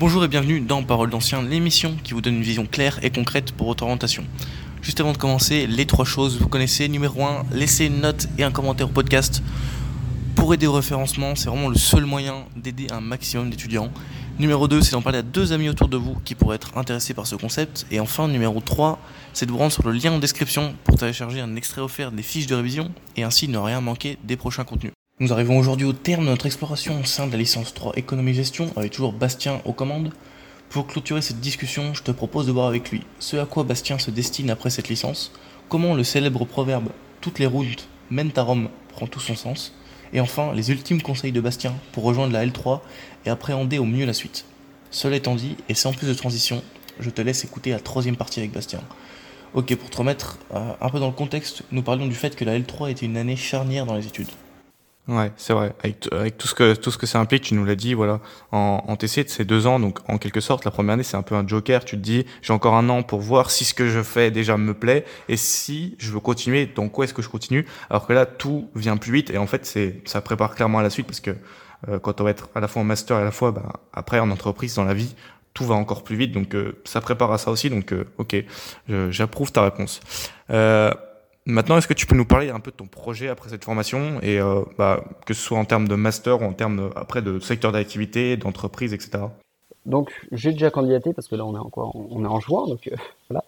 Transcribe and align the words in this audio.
Bonjour 0.00 0.24
et 0.24 0.28
bienvenue 0.28 0.60
dans 0.60 0.84
Parole 0.84 1.10
d'Ancien, 1.10 1.42
l'émission 1.42 1.96
qui 2.04 2.14
vous 2.14 2.20
donne 2.20 2.36
une 2.36 2.42
vision 2.42 2.66
claire 2.66 3.00
et 3.02 3.10
concrète 3.10 3.50
pour 3.50 3.66
votre 3.66 3.82
orientation. 3.82 4.22
Juste 4.80 5.00
avant 5.00 5.10
de 5.10 5.18
commencer, 5.18 5.66
les 5.66 5.86
trois 5.86 6.04
choses, 6.04 6.38
vous 6.38 6.46
connaissez. 6.46 6.88
Numéro 6.88 7.24
1, 7.24 7.46
laissez 7.50 7.86
une 7.86 8.00
note 8.00 8.28
et 8.38 8.44
un 8.44 8.52
commentaire 8.52 8.86
au 8.86 8.92
podcast. 8.92 9.42
Pour 10.36 10.54
aider 10.54 10.68
au 10.68 10.72
référencement, 10.72 11.34
c'est 11.34 11.48
vraiment 11.48 11.68
le 11.68 11.74
seul 11.74 12.04
moyen 12.04 12.44
d'aider 12.54 12.86
un 12.92 13.00
maximum 13.00 13.50
d'étudiants. 13.50 13.90
Numéro 14.38 14.68
2, 14.68 14.82
c'est 14.82 14.92
d'en 14.92 15.02
parler 15.02 15.18
à 15.18 15.22
deux 15.22 15.52
amis 15.52 15.68
autour 15.68 15.88
de 15.88 15.96
vous 15.96 16.14
qui 16.24 16.36
pourraient 16.36 16.54
être 16.54 16.78
intéressés 16.78 17.12
par 17.12 17.26
ce 17.26 17.34
concept. 17.34 17.84
Et 17.90 17.98
enfin, 17.98 18.28
numéro 18.28 18.60
3, 18.60 19.00
c'est 19.32 19.46
de 19.46 19.50
vous 19.50 19.58
rendre 19.58 19.72
sur 19.72 19.84
le 19.84 19.90
lien 19.90 20.12
en 20.12 20.20
description 20.20 20.76
pour 20.84 20.96
télécharger 20.96 21.40
un 21.40 21.56
extrait 21.56 21.80
offert 21.80 22.12
des 22.12 22.22
fiches 22.22 22.46
de 22.46 22.54
révision 22.54 22.92
et 23.16 23.24
ainsi 23.24 23.48
ne 23.48 23.58
rien 23.58 23.80
manquer 23.80 24.16
des 24.22 24.36
prochains 24.36 24.62
contenus. 24.62 24.92
Nous 25.20 25.32
arrivons 25.32 25.58
aujourd'hui 25.58 25.84
au 25.84 25.92
terme 25.92 26.26
de 26.26 26.30
notre 26.30 26.46
exploration 26.46 27.00
au 27.00 27.04
sein 27.04 27.26
de 27.26 27.32
la 27.32 27.38
licence 27.38 27.74
3 27.74 27.94
économie-gestion 27.96 28.70
avec 28.76 28.92
toujours 28.92 29.12
Bastien 29.12 29.60
aux 29.64 29.72
commandes. 29.72 30.12
Pour 30.68 30.86
clôturer 30.86 31.22
cette 31.22 31.40
discussion, 31.40 31.92
je 31.92 32.04
te 32.04 32.12
propose 32.12 32.46
de 32.46 32.52
voir 32.52 32.68
avec 32.68 32.92
lui 32.92 33.02
ce 33.18 33.36
à 33.36 33.44
quoi 33.44 33.64
Bastien 33.64 33.98
se 33.98 34.12
destine 34.12 34.48
après 34.48 34.70
cette 34.70 34.88
licence, 34.88 35.32
comment 35.68 35.94
le 35.94 36.04
célèbre 36.04 36.44
proverbe 36.44 36.90
Toutes 37.20 37.40
les 37.40 37.46
routes 37.46 37.88
mènent 38.12 38.30
à 38.36 38.42
Rome 38.42 38.68
prend 38.90 39.08
tout 39.08 39.18
son 39.18 39.34
sens, 39.34 39.74
et 40.12 40.20
enfin 40.20 40.52
les 40.54 40.70
ultimes 40.70 41.02
conseils 41.02 41.32
de 41.32 41.40
Bastien 41.40 41.74
pour 41.90 42.04
rejoindre 42.04 42.32
la 42.32 42.46
L3 42.46 42.78
et 43.26 43.30
appréhender 43.30 43.80
au 43.80 43.86
mieux 43.86 44.06
la 44.06 44.12
suite. 44.12 44.44
Cela 44.92 45.16
étant 45.16 45.34
dit, 45.34 45.56
et 45.68 45.74
sans 45.74 45.92
plus 45.92 46.06
de 46.06 46.14
transition, 46.14 46.62
je 47.00 47.10
te 47.10 47.22
laisse 47.22 47.44
écouter 47.44 47.70
la 47.72 47.80
troisième 47.80 48.16
partie 48.16 48.38
avec 48.38 48.52
Bastien. 48.52 48.82
Ok, 49.54 49.74
pour 49.74 49.90
te 49.90 49.96
remettre 49.96 50.38
euh, 50.54 50.74
un 50.80 50.88
peu 50.90 51.00
dans 51.00 51.08
le 51.08 51.12
contexte, 51.12 51.64
nous 51.72 51.82
parlions 51.82 52.06
du 52.06 52.14
fait 52.14 52.36
que 52.36 52.44
la 52.44 52.56
L3 52.56 52.92
était 52.92 53.06
une 53.06 53.16
année 53.16 53.34
charnière 53.34 53.84
dans 53.84 53.96
les 53.96 54.06
études. 54.06 54.30
Ouais, 55.08 55.32
c'est 55.38 55.54
vrai. 55.54 55.74
Avec, 55.82 56.36
tout 56.36 56.46
ce 56.46 56.54
que 56.54 56.74
tout 56.74 56.90
ce 56.90 56.98
que 56.98 57.06
ça 57.06 57.18
implique, 57.18 57.42
tu 57.42 57.54
nous 57.54 57.64
l'as 57.64 57.76
dit, 57.76 57.94
voilà. 57.94 58.20
En, 58.52 58.84
en 58.86 58.96
TC, 58.96 59.24
c'est 59.26 59.46
deux 59.46 59.66
ans, 59.66 59.80
donc 59.80 60.00
en 60.06 60.18
quelque 60.18 60.40
sorte, 60.40 60.66
la 60.66 60.70
première 60.70 60.94
année, 60.94 61.02
c'est 61.02 61.16
un 61.16 61.22
peu 61.22 61.34
un 61.34 61.46
joker. 61.46 61.82
Tu 61.86 61.96
te 61.96 62.02
dis, 62.02 62.26
j'ai 62.42 62.52
encore 62.52 62.74
un 62.74 62.90
an 62.90 63.02
pour 63.02 63.20
voir 63.20 63.50
si 63.50 63.64
ce 63.64 63.72
que 63.72 63.88
je 63.88 64.02
fais 64.02 64.30
déjà 64.30 64.58
me 64.58 64.74
plaît 64.74 65.06
et 65.30 65.38
si 65.38 65.96
je 65.98 66.12
veux 66.12 66.20
continuer. 66.20 66.66
Donc 66.66 66.92
quoi 66.92 67.06
est-ce 67.06 67.14
que 67.14 67.22
je 67.22 67.30
continue 67.30 67.64
Alors 67.88 68.06
que 68.06 68.12
là, 68.12 68.26
tout 68.26 68.68
vient 68.74 68.98
plus 68.98 69.12
vite 69.12 69.30
et 69.30 69.38
en 69.38 69.46
fait, 69.46 69.64
c'est 69.64 70.02
ça 70.04 70.20
prépare 70.20 70.54
clairement 70.54 70.78
à 70.80 70.82
la 70.82 70.90
suite 70.90 71.06
parce 71.06 71.20
que 71.20 71.30
euh, 71.88 71.98
quand 71.98 72.20
on 72.20 72.24
va 72.24 72.30
être 72.30 72.50
à 72.54 72.60
la 72.60 72.68
fois 72.68 72.82
en 72.82 72.84
master 72.84 73.16
et 73.16 73.22
à 73.22 73.24
la 73.24 73.30
fois, 73.30 73.50
bah, 73.50 73.80
après 73.94 74.20
en 74.20 74.30
entreprise, 74.30 74.74
dans 74.74 74.84
la 74.84 74.94
vie, 74.94 75.14
tout 75.54 75.64
va 75.64 75.74
encore 75.74 76.04
plus 76.04 76.16
vite. 76.16 76.32
Donc 76.32 76.54
euh, 76.54 76.80
ça 76.84 77.00
prépare 77.00 77.32
à 77.32 77.38
ça 77.38 77.50
aussi. 77.50 77.70
Donc 77.70 77.94
euh, 77.94 78.04
ok, 78.18 78.36
j'approuve 79.08 79.52
ta 79.52 79.62
réponse. 79.62 80.00
Euh, 80.50 80.92
Maintenant, 81.50 81.78
est-ce 81.78 81.88
que 81.88 81.94
tu 81.94 82.04
peux 82.04 82.14
nous 82.14 82.26
parler 82.26 82.50
un 82.50 82.60
peu 82.60 82.70
de 82.70 82.76
ton 82.76 82.86
projet 82.86 83.28
après 83.28 83.48
cette 83.48 83.64
formation 83.64 84.20
et 84.20 84.38
euh, 84.38 84.60
bah, 84.76 85.02
que 85.24 85.32
ce 85.32 85.40
soit 85.40 85.56
en 85.56 85.64
termes 85.64 85.88
de 85.88 85.94
master 85.94 86.42
ou 86.42 86.44
en 86.44 86.52
termes 86.52 86.90
après 86.94 87.22
de 87.22 87.38
secteur 87.38 87.72
d'activité, 87.72 88.36
d'entreprise, 88.36 88.92
etc. 88.92 89.24
Donc, 89.86 90.12
j'ai 90.30 90.52
déjà 90.52 90.68
candidaté 90.70 91.14
parce 91.14 91.26
que 91.26 91.36
là, 91.36 91.46
on 91.46 91.54
est 91.54 91.58
en 91.58 91.70
quoi 91.70 91.90
On 91.94 92.22
est 92.22 92.28
en 92.28 92.38
juin, 92.38 92.66
donc 92.66 92.86
euh, 92.88 92.96
voilà. 93.30 93.44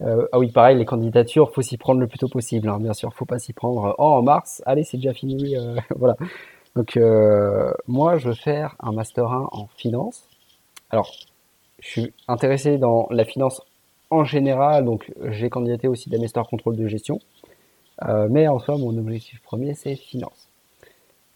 Euh, 0.00 0.26
ah 0.32 0.38
oui, 0.38 0.52
pareil, 0.52 0.78
les 0.78 0.86
candidatures, 0.86 1.52
faut 1.52 1.60
s'y 1.60 1.76
prendre 1.76 2.00
le 2.00 2.06
plus 2.06 2.16
tôt 2.16 2.28
possible. 2.28 2.66
Hein, 2.66 2.78
bien 2.80 2.94
sûr, 2.94 3.12
faut 3.12 3.26
pas 3.26 3.38
s'y 3.38 3.52
prendre. 3.52 3.94
Oh, 3.98 4.04
en 4.04 4.22
mars, 4.22 4.62
allez, 4.64 4.82
c'est 4.82 4.96
déjà 4.96 5.12
fini. 5.12 5.54
Voilà. 5.96 6.16
Donc, 6.76 6.98
moi, 7.86 8.16
je 8.16 8.28
veux 8.28 8.34
faire 8.34 8.74
un 8.80 8.92
master 8.92 9.30
1 9.30 9.48
en 9.52 9.68
finance. 9.76 10.26
Alors, 10.88 11.12
je 11.80 11.88
suis 11.90 12.14
intéressé 12.26 12.78
dans 12.78 13.06
la 13.10 13.26
finance 13.26 13.60
en 14.10 14.24
général, 14.24 14.84
donc 14.84 15.12
j'ai 15.30 15.50
candidaté 15.50 15.88
aussi 15.88 16.08
des 16.08 16.18
master 16.18 16.44
contrôle 16.44 16.76
de 16.76 16.86
gestion. 16.86 17.20
Euh, 18.02 18.28
mais 18.30 18.48
en 18.48 18.58
soi, 18.58 18.76
mon 18.76 18.96
objectif 18.98 19.40
premier, 19.42 19.74
c'est 19.74 19.96
finance. 19.96 20.48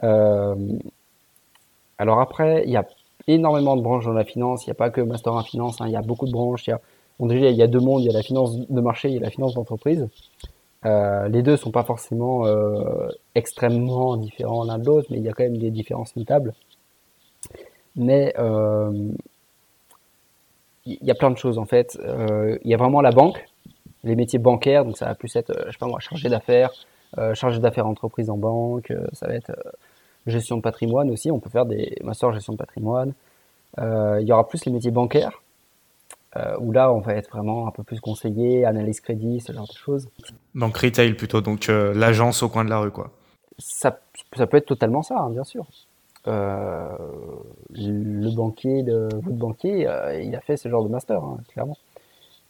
Euh, 0.02 0.54
alors 1.98 2.20
après, 2.20 2.64
il 2.66 2.70
y 2.70 2.76
a 2.76 2.86
énormément 3.26 3.76
de 3.76 3.82
branches 3.82 4.04
dans 4.04 4.12
la 4.12 4.24
finance. 4.24 4.66
Il 4.66 4.70
n'y 4.70 4.72
a 4.72 4.74
pas 4.74 4.90
que 4.90 5.00
master 5.00 5.34
en 5.34 5.42
finance. 5.42 5.80
Hein, 5.80 5.86
il 5.86 5.92
y 5.92 5.96
a 5.96 6.02
beaucoup 6.02 6.26
de 6.26 6.32
branches. 6.32 6.66
Y 6.66 6.72
a, 6.72 6.80
déjà, 7.20 7.50
il 7.50 7.56
y 7.56 7.62
a 7.62 7.66
deux 7.66 7.80
mondes. 7.80 8.02
Il 8.02 8.06
y 8.06 8.10
a 8.10 8.12
la 8.12 8.22
finance 8.22 8.56
de 8.56 8.80
marché 8.80 9.12
et 9.12 9.18
la 9.18 9.30
finance 9.30 9.54
d'entreprise. 9.54 10.08
Euh, 10.84 11.28
les 11.28 11.42
deux 11.42 11.56
sont 11.56 11.72
pas 11.72 11.82
forcément 11.84 12.44
extrêmement 13.34 14.16
différents 14.16 14.64
l'un 14.64 14.78
de 14.78 14.84
l'autre, 14.84 15.08
mais 15.10 15.18
il 15.18 15.24
y 15.24 15.28
a 15.28 15.32
quand 15.32 15.44
même 15.44 15.58
des 15.58 15.70
différences 15.70 16.16
notables. 16.16 16.54
Mais 17.96 18.34
il 20.86 21.04
y 21.04 21.10
a 21.10 21.14
plein 21.14 21.30
de 21.30 21.36
choses 21.36 21.58
en 21.58 21.66
fait. 21.66 21.98
Il 22.64 22.70
y 22.70 22.74
a 22.74 22.76
vraiment 22.76 23.00
la 23.00 23.10
banque, 23.10 23.44
les 24.04 24.16
métiers 24.16 24.38
bancaires, 24.38 24.84
donc 24.84 24.96
ça 24.96 25.06
va 25.06 25.14
plus 25.14 25.34
être, 25.36 25.50
euh, 25.50 25.64
je 25.66 25.72
sais 25.72 25.78
pas 25.78 25.86
moi, 25.86 26.00
chargé 26.00 26.28
d'affaires, 26.28 26.70
euh, 27.18 27.34
chargé 27.34 27.58
d'affaires 27.58 27.86
entreprise 27.86 28.30
en 28.30 28.36
banque, 28.36 28.90
euh, 28.90 29.06
ça 29.12 29.26
va 29.26 29.34
être 29.34 29.52
gestion 30.26 30.56
de 30.56 30.62
patrimoine 30.62 31.10
aussi, 31.10 31.30
on 31.30 31.40
peut 31.40 31.50
faire 31.50 31.66
des 31.66 31.96
masters 32.04 32.32
gestion 32.32 32.52
de 32.52 32.58
patrimoine. 32.58 33.12
il 33.78 34.24
y 34.26 34.32
aura 34.32 34.46
plus 34.46 34.64
les 34.66 34.72
métiers 34.72 34.90
bancaires, 34.90 35.42
où 36.60 36.72
là 36.72 36.92
on 36.92 37.00
va 37.00 37.14
être 37.14 37.30
vraiment 37.30 37.66
un 37.66 37.70
peu 37.70 37.82
plus 37.82 38.00
conseillé, 38.00 38.64
analyse 38.64 39.00
crédit, 39.00 39.40
ce 39.40 39.52
genre 39.52 39.66
de 39.66 39.76
choses. 39.76 40.08
Donc 40.54 40.76
retail 40.76 41.14
plutôt, 41.14 41.40
donc 41.40 41.66
l'agence 41.68 42.42
au 42.42 42.48
coin 42.48 42.64
de 42.64 42.70
la 42.70 42.78
rue 42.78 42.90
quoi. 42.90 43.10
Ça, 43.58 43.98
ça 44.36 44.46
peut 44.46 44.58
être 44.58 44.66
totalement 44.66 45.02
ça, 45.02 45.18
hein, 45.18 45.30
bien 45.30 45.44
sûr. 45.44 45.66
Euh, 46.26 46.88
le 47.70 48.34
banquier 48.34 48.82
de 48.82 49.08
votre 49.14 49.36
banquier, 49.36 49.86
euh, 49.86 50.20
il 50.20 50.34
a 50.34 50.40
fait 50.40 50.56
ce 50.56 50.68
genre 50.68 50.84
de 50.84 50.88
master, 50.88 51.22
hein, 51.22 51.38
clairement. 51.52 51.76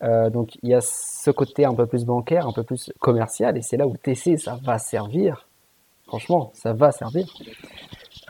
Euh, 0.03 0.31
donc 0.31 0.57
il 0.63 0.71
y 0.71 0.75
a 0.75 0.81
ce 0.81 1.31
côté 1.31 1.65
un 1.65 1.75
peu 1.75 1.87
plus 1.87 2.05
bancaire, 2.05 2.47
un 2.47 2.53
peu 2.53 2.63
plus 2.63 2.93
commercial, 3.01 3.57
et 3.57 3.63
c'est 3.63 3.77
là 3.77 3.87
où 3.87 3.97
TC 3.97 4.37
ça 4.37 4.59
va 4.63 4.79
servir. 4.79 5.49
Franchement, 6.07 6.51
ça 6.55 6.73
va 6.73 6.93
servir. 6.93 7.27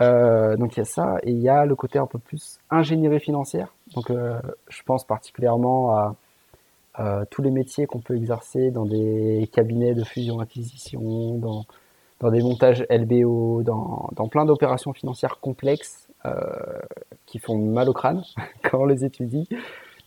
Euh, 0.01 0.57
donc 0.57 0.77
il 0.77 0.81
y 0.81 0.83
a 0.83 0.87
ça, 0.87 1.17
et 1.23 1.31
il 1.31 1.41
y 1.41 1.49
a 1.49 1.65
le 1.65 1.75
côté 1.77 1.99
un 1.99 2.07
peu 2.07 2.19
plus 2.19 2.59
ingénierie 2.71 3.21
financière. 3.21 3.75
Donc 3.95 4.11
euh, 4.11 4.41
je 4.69 4.83
pense 4.83 5.05
particulièrement 5.05 5.95
à, 5.95 6.17
à 6.95 7.27
tous 7.27 7.43
les 7.43 7.51
métiers 7.51 7.87
qu'on 7.87 8.01
peut 8.01 8.17
exercer 8.17 8.71
dans 8.71 8.87
des 8.87 9.49
cabinets 9.53 9.95
de 9.95 10.05
fusion-acquisition, 10.05 11.39
dans 11.39 11.65
dans 12.21 12.31
des 12.31 12.43
montages 12.43 12.85
LBO, 12.91 13.63
dans, 13.63 14.09
dans 14.13 14.29
plein 14.29 14.45
d'opérations 14.45 14.93
financières 14.93 15.39
complexes 15.41 16.09
euh, 16.27 16.33
qui 17.27 17.39
font 17.39 17.59
mal 17.59 17.89
au 17.89 17.93
crâne 17.93 18.23
quand 18.63 18.81
on 18.81 18.87
les 18.87 19.05
étudie, 19.05 19.49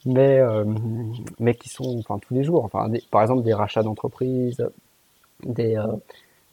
mais, 0.06 0.40
euh, 0.40 0.66
mais 1.40 1.54
qui 1.56 1.70
sont 1.70 1.98
enfin, 2.00 2.20
tous 2.20 2.34
les 2.34 2.44
jours. 2.44 2.66
Enfin, 2.66 2.90
des, 2.90 3.02
par 3.12 3.22
exemple, 3.22 3.44
des 3.44 3.54
rachats 3.54 3.84
d'entreprises, 3.84 4.64
des, 5.44 5.76
euh, 5.78 5.88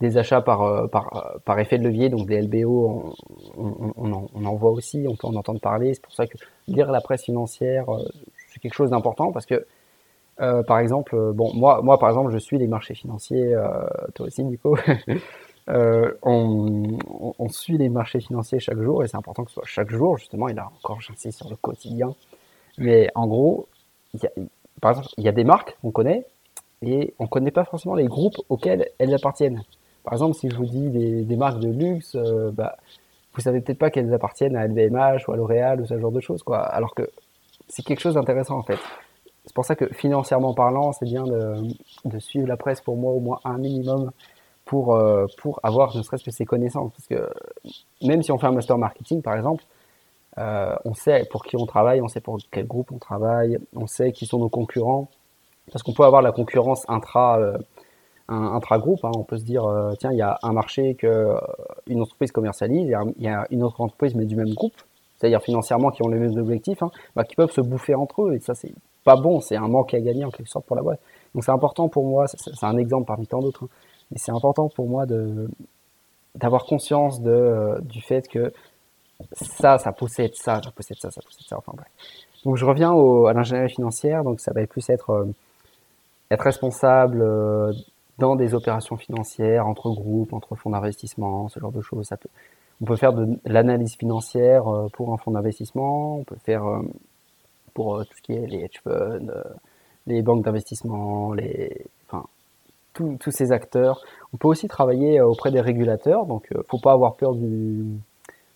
des 0.01 0.19
achats 0.19 0.41
par, 0.43 0.63
euh, 0.63 0.87
par, 0.87 1.39
par 1.45 1.59
effet 1.59 1.79
de 1.79 1.85
levier, 1.85 2.09
donc 2.09 2.27
des 2.27 2.41
LBO, 2.41 3.15
on, 3.57 3.65
on, 3.65 3.93
on, 3.97 4.13
en, 4.13 4.27
on 4.35 4.45
en 4.45 4.55
voit 4.55 4.71
aussi, 4.71 5.07
on 5.09 5.17
peut 5.17 5.27
en 5.27 5.35
entendre 5.35 5.61
parler. 5.61 5.95
C'est 5.95 6.03
pour 6.03 6.15
ça 6.15 6.27
que 6.27 6.39
lire 6.69 6.91
la 6.91 7.01
presse 7.01 7.25
financière, 7.25 7.89
euh, 7.93 8.05
c'est 8.49 8.61
quelque 8.61 8.75
chose 8.75 8.91
d'important 8.91 9.33
parce 9.33 9.47
que 9.47 9.67
euh, 10.41 10.63
par 10.63 10.79
exemple, 10.79 11.17
bon, 11.35 11.53
moi, 11.55 11.83
moi, 11.83 11.99
par 11.99 12.11
exemple, 12.11 12.31
je 12.33 12.39
suis 12.39 12.59
les 12.59 12.69
marchés 12.69 12.95
financiers, 12.95 13.55
euh, 13.55 13.69
toi 14.15 14.27
aussi, 14.27 14.45
Nico. 14.45 14.77
Euh, 15.71 16.15
on, 16.23 16.97
on, 17.39 17.49
suit 17.51 17.77
les 17.77 17.91
marchés 17.91 18.21
financiers 18.21 18.59
chaque 18.59 18.81
jour 18.81 19.05
et 19.05 19.07
c'est 19.07 19.19
important 19.19 19.45
que 19.45 19.51
ce 19.51 19.55
soit 19.57 19.67
chaque 19.67 19.91
jour, 19.91 20.17
justement. 20.17 20.49
Et 20.49 20.55
là 20.55 20.71
encore, 20.75 20.99
j'insiste 21.03 21.37
sur 21.41 21.51
le 21.51 21.57
quotidien. 21.57 22.15
Mais 22.79 23.11
en 23.15 23.27
gros, 23.27 23.69
par 24.81 24.93
exemple, 24.93 25.09
il 25.19 25.25
y 25.25 25.29
a 25.29 25.33
des 25.33 25.45
marques 25.45 25.77
qu'on 25.83 25.91
connaît 25.91 26.27
et 26.83 27.15
on 27.19 27.25
ne 27.25 27.29
connaît 27.29 27.51
pas 27.51 27.65
forcément 27.65 27.95
les 27.95 28.07
groupes 28.07 28.37
auxquels 28.49 28.89
elles 28.99 29.15
appartiennent. 29.15 29.63
Par 30.05 30.15
exemple, 30.15 30.35
si 30.35 30.49
je 30.49 30.57
vous 30.57 30.65
dis 30.65 30.89
des, 30.89 31.37
marques 31.37 31.61
de 31.61 31.69
luxe, 31.69 32.15
euh, 32.15 32.51
bah, 32.53 32.77
vous 33.35 33.41
savez 33.41 33.61
peut-être 33.61 33.79
pas 33.79 33.91
qu'elles 33.91 34.13
appartiennent 34.15 34.57
à 34.57 34.67
LVMH 34.67 35.29
ou 35.29 35.33
à 35.33 35.37
L'Oréal 35.37 35.81
ou 35.81 35.87
ce 35.87 35.99
genre 35.99 36.13
de 36.13 36.21
choses, 36.21 36.43
quoi. 36.43 36.61
Alors 36.61 36.95
que 36.95 37.09
c'est 37.69 37.85
quelque 37.85 38.01
chose 38.01 38.15
d'intéressant 38.15 38.59
en 38.59 38.63
fait. 38.63 38.79
C'est 39.45 39.55
pour 39.55 39.65
ça 39.65 39.77
que 39.77 39.87
financièrement 39.95 40.55
parlant, 40.55 40.93
c'est 40.93 41.07
bien 41.07 41.25
de, 41.25 41.55
de, 42.05 42.19
suivre 42.19 42.47
la 42.47 42.57
presse 42.57 42.81
pour 42.81 42.97
moi 42.97 43.13
au 43.13 43.21
moins 43.21 43.41
un 43.45 43.57
minimum 43.59 44.11
pour, 44.65 44.95
euh, 44.95 45.27
pour 45.39 45.59
avoir 45.63 45.97
ne 45.97 46.03
serait-ce 46.03 46.25
que 46.25 46.31
ces 46.31 46.45
connaissances. 46.45 46.93
Parce 46.93 47.07
que 47.07 47.29
même 48.07 48.23
si 48.23 48.31
on 48.31 48.39
fait 48.39 48.47
un 48.47 48.53
master 48.53 48.77
marketing, 48.77 49.23
par 49.23 49.37
exemple, 49.37 49.65
euh, 50.39 50.75
on 50.85 50.95
sait 50.95 51.27
pour 51.31 51.45
qui 51.45 51.57
on 51.57 51.67
travaille, 51.67 52.01
on 52.01 52.09
sait 52.09 52.21
pour 52.21 52.39
quel 52.51 52.67
groupe 52.67 52.93
on 52.93 52.99
travaille, 52.99 53.59
on 53.75 53.87
sait 53.87 54.13
qui 54.13 54.27
sont 54.27 54.39
nos 54.39 54.49
concurrents. 54.49 55.09
Parce 55.73 55.83
qu'on 55.83 55.93
peut 55.93 56.05
avoir 56.05 56.23
la 56.23 56.33
concurrence 56.33 56.89
intra, 56.89 57.39
euh, 57.39 57.59
intra-groupe. 58.29 59.05
Hein. 59.05 59.11
On 59.17 59.25
peut 59.25 59.37
se 59.37 59.45
dire, 59.45 59.65
euh, 59.65 59.93
tiens, 59.99 60.13
il 60.13 60.19
y 60.19 60.23
a 60.23 60.39
un 60.43 60.53
marché 60.53 60.95
que 60.95 61.07
euh, 61.07 62.01
entreprise 62.01 62.33
commercialise, 62.33 62.95
il 63.17 63.23
y 63.23 63.29
a 63.29 63.47
une 63.51 63.63
autre 63.63 63.81
entreprise 63.81 64.15
mais 64.15 64.25
du 64.25 64.37
même 64.37 64.55
groupe, 64.55 64.75
c'est-à-dire 65.17 65.43
financièrement 65.43 65.91
qui 65.91 66.03
ont 66.03 66.09
les 66.09 66.19
mêmes 66.19 66.39
objectifs, 66.39 66.83
hein, 66.83 66.91
bah, 67.17 67.25
qui 67.25 67.35
peuvent 67.37 67.51
se 67.51 67.61
bouffer 67.61 67.95
entre 67.95 68.23
eux. 68.23 68.35
Et 68.35 68.41
ça, 68.41 68.55
c'est 68.55 68.73
pas 69.05 69.17
bon, 69.17 69.41
c'est 69.41 69.57
un 69.57 69.69
manque 69.69 69.93
à 69.93 70.01
gagner 70.01 70.25
en 70.25 70.31
quelque 70.31 70.49
sorte 70.49 70.67
pour 70.67 70.77
la 70.77 70.83
boîte. 70.83 71.01
Donc 71.35 71.45
c'est 71.45 71.53
important 71.53 71.89
pour 71.89 72.07
moi, 72.07 72.27
c'est 72.27 72.65
un 72.65 72.77
exemple 72.79 73.07
parmi 73.07 73.27
tant 73.27 73.41
d'autres. 73.41 73.65
Hein 73.65 73.69
mais 74.11 74.19
c'est 74.19 74.33
important 74.33 74.69
pour 74.69 74.89
moi 74.89 75.07
de 75.07 75.49
d'avoir 76.35 76.65
conscience 76.67 77.21
de, 77.21 77.81
du 77.83 78.01
fait 78.01 78.29
que 78.29 78.53
ça, 79.33 79.79
ça 79.79 79.93
possède 79.93 80.35
ça, 80.35 80.61
ça 80.63 80.71
possède 80.71 80.99
ça, 80.99 81.11
ça 81.11 81.21
possède 81.23 81.47
ça. 81.47 81.59
Enfin 81.59 81.73
bref. 81.75 81.89
Donc 82.45 82.57
je 82.57 82.65
reviens 82.65 82.93
à 82.93 83.33
l'ingénierie 83.33 83.71
financière. 83.71 84.25
Donc 84.25 84.41
ça 84.41 84.53
va 84.53 84.63
être 84.63 85.11
euh, 85.11 85.25
être 86.31 86.43
responsable 86.43 87.21
euh, 87.23 87.73
dans 88.19 88.37
des 88.37 88.55
opérations 88.55 88.97
financières 88.97 89.67
entre 89.67 89.91
groupes, 89.91 90.33
entre 90.33 90.55
fonds 90.55 90.71
d'investissement, 90.71 91.49
ce 91.49 91.61
genre 91.61 91.73
de 91.73 91.81
choses. 91.81 92.07
Ça 92.07 92.17
peut, 92.17 92.29
on 92.81 92.85
peut 92.85 92.97
faire 92.97 93.13
de 93.13 93.39
l'analyse 93.45 93.97
financière 93.97 94.69
euh, 94.69 94.89
pour 94.93 95.13
un 95.13 95.17
fonds 95.17 95.33
d'investissement. 95.33 96.19
On 96.19 96.25
peut 96.25 96.39
faire 96.45 96.65
pour 97.75 98.05
tout 98.05 98.17
ce 98.17 98.23
qui 98.23 98.33
est 98.33 98.47
les 98.47 98.65
hedge 98.65 98.81
funds, 98.83 99.33
les 100.07 100.23
banques 100.23 100.45
d'investissement, 100.45 101.33
les, 101.33 101.87
enfin, 102.09 102.25
tous 102.95 103.31
ces 103.31 103.53
acteurs. 103.53 104.01
On 104.33 104.37
peut 104.37 104.49
aussi 104.49 104.67
travailler 104.67 105.21
auprès 105.21 105.53
des 105.53 105.61
régulateurs, 105.61 106.27
donc 106.27 106.49
faut 106.69 106.81
pas 106.81 106.93
avoir 106.93 107.15
peur 107.15 107.35
du, 107.35 107.85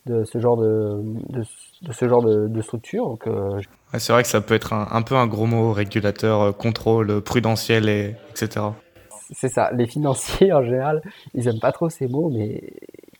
de 0.06 0.24
ce 0.24 0.38
genre 0.40 0.56
de, 0.56 1.00
de, 1.30 1.92
ce 1.92 2.08
genre 2.08 2.22
de, 2.22 2.60
structure. 2.62 3.06
Donc, 3.06 3.28
c'est 3.98 4.12
vrai 4.12 4.22
que 4.22 4.28
ça 4.28 4.40
peut 4.40 4.54
être 4.54 4.72
un, 4.72 4.88
un 4.90 5.02
peu 5.02 5.14
un 5.14 5.26
gros 5.26 5.46
mot, 5.46 5.72
régulateur, 5.72 6.56
contrôle, 6.56 7.20
prudentiel, 7.20 7.88
et, 7.88 8.16
etc. 8.30 8.66
C'est 9.32 9.48
ça. 9.48 9.70
Les 9.72 9.86
financiers, 9.86 10.52
en 10.52 10.62
général, 10.62 11.02
ils 11.34 11.48
aiment 11.48 11.60
pas 11.60 11.72
trop 11.72 11.88
ces 11.88 12.06
mots, 12.06 12.30
mais 12.30 12.62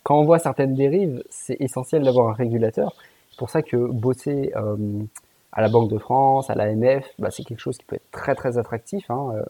quand 0.03 0.19
on 0.19 0.25
voit 0.25 0.39
certaines 0.39 0.75
dérives, 0.75 1.23
c'est 1.31 1.57
essentiel 1.61 2.03
d'avoir 2.03 2.29
un 2.29 2.35
régulateur. 2.35 2.95
C'est 3.31 3.39
pour 3.39 3.51
ça 3.51 3.63
que 3.63 3.77
bosser 3.77 4.53
euh, 4.57 4.77
à 5.53 5.63
la 5.63 5.69
Banque 5.69 5.91
de 5.91 5.99
France, 5.99 6.51
à 6.51 6.55
l'AMF, 6.55 7.07
bah, 7.19 7.31
c'est 7.31 7.45
quelque 7.45 7.61
chose 7.61 7.79
qui 7.79 7.85
peut 7.85 7.97
être 7.97 8.11
très 8.11 8.35
très 8.35 8.59
attractif. 8.59 9.11
Hein. 9.11 9.33
Euh, 9.35 9.43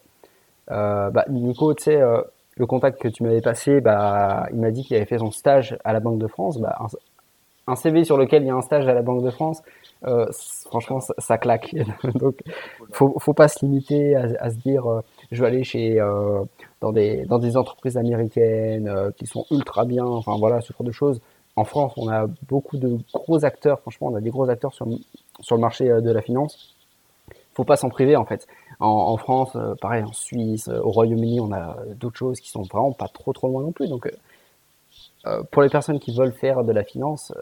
euh 0.71 1.11
bah, 1.11 1.25
Nico, 1.29 1.75
tu 1.75 1.85
sais, 1.85 2.01
euh, 2.01 2.21
le 2.57 2.67
contact 2.67 3.01
que 3.01 3.09
tu 3.09 3.23
m'avais 3.23 3.41
passé, 3.41 3.81
bah, 3.81 4.47
il 4.53 4.61
m'a 4.61 4.71
dit 4.71 4.85
qu'il 4.85 4.97
avait 4.97 5.07
fait 5.07 5.19
son 5.19 5.31
stage 5.31 5.77
à 5.85 5.93
la 5.93 6.01
Banque 6.01 6.19
de 6.19 6.27
France. 6.27 6.59
Bah, 6.59 6.77
un, 6.81 6.87
CV 7.77 8.05
sur 8.05 8.17
lequel 8.17 8.43
il 8.43 8.47
y 8.47 8.51
a 8.51 8.55
un 8.55 8.63
stage 8.63 8.87
à 8.89 8.95
la 8.95 9.03
Banque 9.03 9.25
de 9.25 9.31
France, 9.31 9.63
euh, 10.05 10.27
franchement, 10.67 11.01
ça, 11.01 11.39
claque. 11.39 11.75
Donc, 12.15 12.37
faut, 12.93 13.15
faut 13.19 13.35
pas 13.35 13.49
se 13.49 13.65
limiter 13.65 14.17
à, 14.17 14.51
se 14.51 14.57
dire, 14.57 15.03
je 15.33 15.41
vais 15.41 15.49
aller 15.49 15.65
chez 15.65 15.99
euh, 16.01 16.45
dans 16.81 16.93
des 16.93 17.25
dans 17.25 17.39
des 17.39 17.57
entreprises 17.57 17.97
américaines 17.97 18.89
euh, 18.89 19.11
qui 19.17 19.27
sont 19.27 19.47
ultra 19.51 19.85
bien, 19.85 20.05
enfin 20.05 20.37
voilà 20.39 20.61
ce 20.61 20.73
genre 20.73 20.85
de 20.85 20.93
choses. 20.93 21.21
En 21.57 21.65
France, 21.65 21.93
on 21.97 22.09
a 22.09 22.27
beaucoup 22.49 22.79
de 22.79 22.99
gros 23.13 23.45
acteurs. 23.45 23.81
Franchement, 23.81 24.09
on 24.09 24.15
a 24.15 24.21
des 24.21 24.31
gros 24.31 24.49
acteurs 24.49 24.75
sur 24.75 24.87
sur 25.41 25.57
le 25.57 25.61
marché 25.61 25.91
euh, 25.91 26.01
de 26.01 26.11
la 26.11 26.23
finance. 26.23 26.75
Faut 27.55 27.65
pas 27.65 27.77
s'en 27.77 27.89
priver 27.89 28.17
en 28.17 28.25
fait. 28.25 28.47
En, 28.81 28.89
en 28.89 29.17
France, 29.17 29.57
pareil, 29.81 30.03
en 30.03 30.13
Suisse, 30.13 30.69
au 30.69 30.91
Royaume-Uni, 30.91 31.41
on 31.41 31.53
a 31.53 31.77
d'autres 31.97 32.17
choses 32.17 32.41
qui 32.41 32.51
sont 32.51 32.63
vraiment 32.63 32.93
pas 32.93 33.09
trop 33.09 33.33
trop 33.33 33.49
loin 33.49 33.63
non 33.63 33.73
plus. 33.73 33.89
Donc 33.89 34.11
pour 35.51 35.63
les 35.63 35.69
personnes 35.69 36.01
qui 36.01 36.15
veulent 36.17 36.33
faire 36.33 36.65
de 36.65 36.73
la 36.73 36.85
finance, 36.85 37.33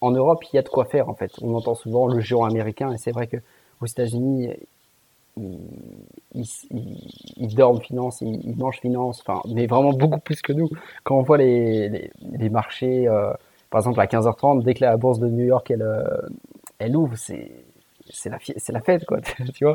en 0.00 0.10
Europe, 0.10 0.44
il 0.52 0.56
y 0.56 0.58
a 0.58 0.62
de 0.62 0.68
quoi 0.68 0.84
faire 0.84 1.08
en 1.08 1.14
fait. 1.14 1.32
On 1.42 1.54
entend 1.54 1.74
souvent 1.74 2.06
le 2.06 2.20
géant 2.20 2.44
américain 2.44 2.92
et 2.92 2.98
c'est 2.98 3.12
vrai 3.12 3.26
que 3.26 3.36
aux 3.80 3.86
États-Unis, 3.86 4.50
ils, 6.34 7.54
dorment 7.54 7.80
finance, 7.80 8.20
ils, 8.22 8.56
mangent 8.56 8.80
finance, 8.80 9.22
enfin, 9.26 9.42
mais 9.48 9.66
vraiment 9.66 9.92
beaucoup 9.92 10.20
plus 10.20 10.40
que 10.40 10.52
nous. 10.52 10.68
Quand 11.04 11.18
on 11.18 11.22
voit 11.22 11.38
les, 11.38 12.10
les, 12.32 12.48
marchés, 12.48 13.06
euh, 13.06 13.32
par 13.70 13.80
exemple 13.80 14.00
à 14.00 14.06
15h30, 14.06 14.62
dès 14.62 14.74
que 14.74 14.84
la 14.84 14.96
bourse 14.96 15.18
de 15.18 15.28
New 15.28 15.44
York 15.44 15.70
elle, 15.70 15.82
euh, 15.82 16.04
elle 16.78 16.96
ouvre, 16.96 17.16
c'est 17.16 17.50
c'est 18.12 18.28
la, 18.28 18.38
c'est 18.40 18.72
la 18.72 18.80
fête, 18.80 19.04
quoi, 19.04 19.20
tu 19.54 19.64
vois. 19.64 19.74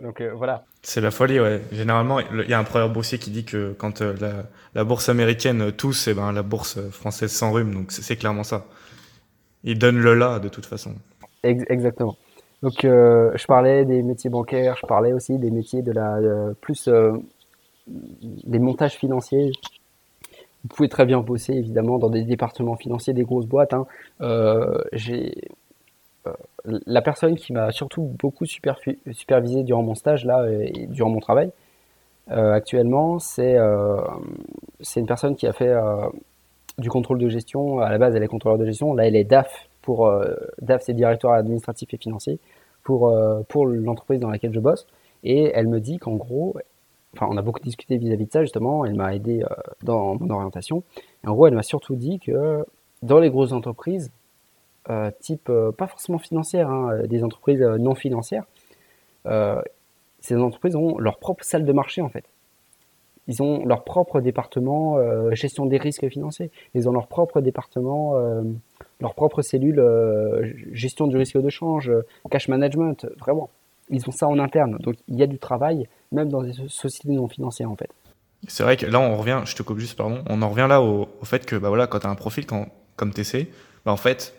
Donc 0.00 0.20
euh, 0.20 0.32
voilà. 0.34 0.64
C'est 0.82 1.00
la 1.00 1.10
folie, 1.10 1.40
ouais. 1.40 1.62
Généralement, 1.72 2.20
il 2.20 2.48
y 2.48 2.54
a 2.54 2.58
un 2.58 2.64
premier 2.64 2.88
boursier 2.88 3.18
qui 3.18 3.30
dit 3.30 3.44
que 3.44 3.74
quand 3.78 4.00
la, 4.00 4.44
la, 4.74 4.84
bourse 4.84 5.08
américaine 5.08 5.72
tousse, 5.72 6.08
et 6.08 6.12
eh 6.12 6.14
ben, 6.14 6.32
la 6.32 6.42
bourse 6.42 6.78
française 6.90 7.32
s'enrhume. 7.32 7.74
Donc 7.74 7.92
c'est 7.92 8.16
clairement 8.16 8.44
ça. 8.44 8.66
Ils 9.64 9.78
donnent 9.78 9.98
le 9.98 10.14
là, 10.14 10.38
de 10.38 10.48
toute 10.48 10.66
façon. 10.66 10.94
Exactement. 11.42 12.16
Donc, 12.62 12.84
euh, 12.84 13.32
je 13.36 13.46
parlais 13.46 13.84
des 13.84 14.02
métiers 14.02 14.30
bancaires, 14.30 14.76
je 14.80 14.86
parlais 14.86 15.12
aussi 15.12 15.38
des 15.38 15.50
métiers 15.50 15.82
de 15.82 15.92
la 15.92 16.18
plus 16.60 16.88
euh, 16.88 17.12
des 17.86 18.58
montages 18.58 18.94
financiers. 18.94 19.52
Vous 20.62 20.74
pouvez 20.74 20.88
très 20.88 21.04
bien 21.04 21.20
bosser 21.20 21.52
évidemment 21.52 21.98
dans 21.98 22.10
des 22.10 22.22
départements 22.22 22.76
financiers 22.76 23.12
des 23.12 23.24
grosses 23.24 23.46
boîtes. 23.46 23.72
Hein. 23.72 23.86
Euh, 24.20 24.78
j'ai 24.92 25.34
la 26.64 27.02
personne 27.02 27.36
qui 27.36 27.52
m'a 27.52 27.70
surtout 27.72 28.02
beaucoup 28.18 28.46
supervisé 28.46 29.62
durant 29.62 29.82
mon 29.82 29.94
stage 29.94 30.24
là 30.24 30.46
et 30.50 30.86
durant 30.88 31.10
mon 31.10 31.20
travail 31.20 31.50
actuellement, 32.28 33.18
c'est 33.18 33.56
c'est 34.80 35.00
une 35.00 35.06
personne 35.06 35.36
qui 35.36 35.46
a 35.46 35.52
fait 35.52 35.72
du 36.78 36.90
contrôle 36.90 37.18
de 37.18 37.28
gestion. 37.28 37.80
À 37.80 37.90
la 37.90 37.98
base, 37.98 38.14
elle 38.14 38.22
est 38.22 38.28
contrôleur 38.28 38.58
de 38.58 38.66
gestion. 38.66 38.94
Là, 38.94 39.06
elle 39.06 39.16
est 39.16 39.24
DAF 39.24 39.68
pour 39.82 40.06
euh, 40.06 40.34
DAF, 40.60 40.82
c'est 40.82 40.94
directeur 40.94 41.32
administratif 41.32 41.94
et 41.94 41.96
financier 41.96 42.38
pour 42.82 43.08
euh, 43.08 43.42
pour 43.48 43.66
l'entreprise 43.66 44.20
dans 44.20 44.30
laquelle 44.30 44.52
je 44.52 44.60
bosse. 44.60 44.86
Et 45.24 45.50
elle 45.54 45.68
me 45.68 45.80
dit 45.80 45.98
qu'en 45.98 46.14
gros, 46.16 46.56
enfin, 47.14 47.28
on 47.30 47.36
a 47.36 47.42
beaucoup 47.42 47.60
discuté 47.60 47.96
vis-à-vis 47.96 48.26
de 48.26 48.32
ça 48.32 48.42
justement. 48.42 48.84
Elle 48.84 48.94
m'a 48.94 49.14
aidé 49.14 49.42
euh, 49.42 49.54
dans 49.82 50.16
mon 50.16 50.28
orientation. 50.30 50.82
en 51.26 51.32
gros, 51.32 51.46
elle 51.46 51.54
m'a 51.54 51.62
surtout 51.62 51.96
dit 51.96 52.18
que 52.18 52.64
dans 53.02 53.18
les 53.18 53.30
grosses 53.30 53.52
entreprises, 53.52 54.10
type 55.20 55.50
pas 55.76 55.86
forcément 55.86 56.18
financières, 56.18 56.70
hein, 56.70 57.02
des 57.06 57.24
entreprises 57.24 57.62
non 57.62 57.94
financières, 57.94 58.44
ces 60.20 60.36
entreprises 60.36 60.76
ont 60.76 60.98
leur 60.98 61.18
propre 61.18 61.44
salle 61.44 61.64
de 61.64 61.72
marché 61.72 62.02
en 62.02 62.08
fait. 62.08 62.24
Ils 63.28 63.42
ont 63.42 63.64
leur 63.66 63.82
propre 63.82 64.20
département 64.20 64.98
gestion 65.32 65.66
des 65.66 65.78
risques 65.78 66.08
financiers. 66.08 66.50
Ils 66.74 66.88
ont 66.88 66.92
leur 66.92 67.08
propre 67.08 67.40
département 67.40 68.14
leur 69.00 69.14
propre 69.14 69.42
cellule 69.42 69.78
euh, 69.78 70.52
gestion 70.72 71.06
du 71.06 71.16
risque 71.16 71.38
de 71.38 71.48
change, 71.48 71.92
cash 72.30 72.48
management, 72.48 73.06
vraiment. 73.18 73.50
Ils 73.90 74.08
ont 74.08 74.12
ça 74.12 74.26
en 74.26 74.38
interne. 74.38 74.78
Donc 74.80 74.96
il 75.08 75.16
y 75.16 75.22
a 75.22 75.26
du 75.26 75.38
travail, 75.38 75.88
même 76.12 76.28
dans 76.28 76.42
des 76.42 76.52
sociétés 76.68 77.10
non 77.10 77.28
financières 77.28 77.70
en 77.70 77.76
fait. 77.76 77.90
C'est 78.48 78.62
vrai 78.62 78.76
que 78.76 78.86
là, 78.86 79.00
on 79.00 79.16
revient, 79.16 79.42
je 79.44 79.56
te 79.56 79.62
coupe 79.62 79.78
juste, 79.78 79.96
pardon, 79.96 80.22
on 80.28 80.42
en 80.42 80.48
revient 80.48 80.66
là 80.68 80.82
au, 80.82 81.08
fait 81.24 81.46
que 81.46 81.56
bah 81.56 81.68
voilà, 81.68 81.86
quand 81.86 82.00
tu 82.00 82.06
as 82.06 82.10
un 82.10 82.14
profil 82.14 82.46
comme 82.96 83.12
TC, 83.12 83.48
bah 83.84 83.92
en 83.92 83.96
fait, 83.96 84.34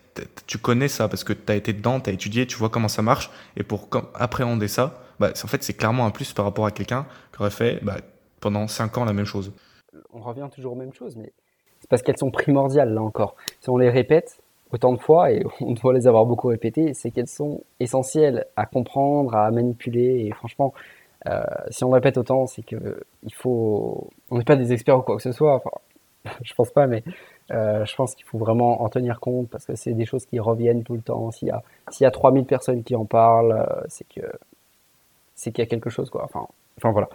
tu 0.46 0.58
connais 0.58 0.88
ça 0.88 1.08
parce 1.08 1.24
que 1.24 1.34
tu 1.34 1.52
as 1.52 1.56
été 1.56 1.74
dedans, 1.74 2.00
tu 2.00 2.10
as 2.10 2.14
étudié, 2.14 2.48
tu 2.48 2.58
vois 2.58 2.70
comment 2.70 2.88
ça 2.88 3.02
marche. 3.02 3.30
Et 3.56 3.64
pour 3.64 3.90
appréhender 4.14 4.68
ça, 4.68 5.02
bah, 5.20 5.32
en 5.32 5.48
fait, 5.48 5.64
c'est 5.64 5.74
clairement 5.74 6.06
un 6.06 6.12
plus 6.12 6.34
par 6.34 6.46
rapport 6.46 6.66
à 6.66 6.72
quelqu'un 6.72 7.06
qui 7.34 7.42
aurait 7.42 7.52
fait 7.52 7.84
bah, 7.84 7.98
pendant 8.40 8.68
5 8.68 8.98
ans 8.98 9.06
la 9.06 9.14
même 9.14 9.26
chose. 9.26 9.52
On 10.14 10.20
revient 10.20 10.48
toujours 10.54 10.74
aux 10.74 10.76
mêmes 10.78 10.94
choses, 10.94 11.16
mais 11.16 11.32
c'est 11.80 11.90
parce 11.90 12.02
qu'elles 12.02 12.18
sont 12.18 12.32
primordiales 12.32 12.94
là 12.94 13.02
encore. 13.02 13.36
Si 13.62 13.70
on 13.70 13.78
les 13.78 13.90
répète, 13.90 14.42
autant 14.72 14.94
de 14.94 15.00
fois, 15.00 15.32
et 15.32 15.44
on 15.62 15.74
doit 15.74 15.94
les 15.94 16.08
avoir 16.08 16.26
beaucoup 16.26 16.48
répétées, 16.48 16.94
c'est 16.94 17.12
qu'elles 17.12 17.28
sont 17.28 17.64
essentielles 17.80 18.46
à 18.56 18.66
comprendre, 18.66 19.36
à 19.36 19.50
manipuler. 19.52 20.26
Et 20.26 20.32
franchement, 20.32 20.74
euh, 21.28 21.44
si 21.70 21.84
on 21.84 21.90
répète 21.90 22.18
autant, 22.18 22.46
c'est 22.48 22.64
que 22.64 23.04
il 23.24 23.34
faut. 23.34 24.10
On 24.30 24.38
n'est 24.38 24.44
pas 24.44 24.56
des 24.56 24.74
experts 24.74 25.00
ou 25.00 25.02
quoi 25.02 25.18
que 25.18 25.24
ce 25.24 25.32
soit. 25.32 25.56
Enfin, 25.56 25.72
je 26.44 26.54
pense 26.54 26.72
pas, 26.72 26.88
mais 26.88 27.04
euh, 27.52 27.86
je 27.86 27.96
pense 27.96 28.16
qu'il 28.16 28.26
faut 28.26 28.38
vraiment 28.38 28.82
en 28.82 28.90
tenir 28.90 29.20
compte 29.20 29.50
parce 29.50 29.66
que 29.66 29.76
c'est 29.76 29.94
des 29.94 30.06
choses 30.06 30.26
qui 30.26 30.40
reviennent 30.40 30.84
tout 30.84 30.96
le 30.96 31.02
temps. 31.02 31.32
S'il 31.32 31.48
y 31.50 31.52
a, 31.52 31.64
s'il 31.90 32.04
y 32.04 32.08
a 32.08 32.12
3000 32.12 32.46
personnes 32.46 32.84
qui 32.84 32.96
en 32.96 33.06
parlent, 33.06 33.54
euh, 33.54 33.84
c'est 33.88 34.06
qu'il 34.08 34.24
y 35.58 35.62
a 35.62 35.66
quelque 35.66 35.90
chose. 35.90 36.12
Enfin, 36.14 36.48
voilà. 36.92 37.10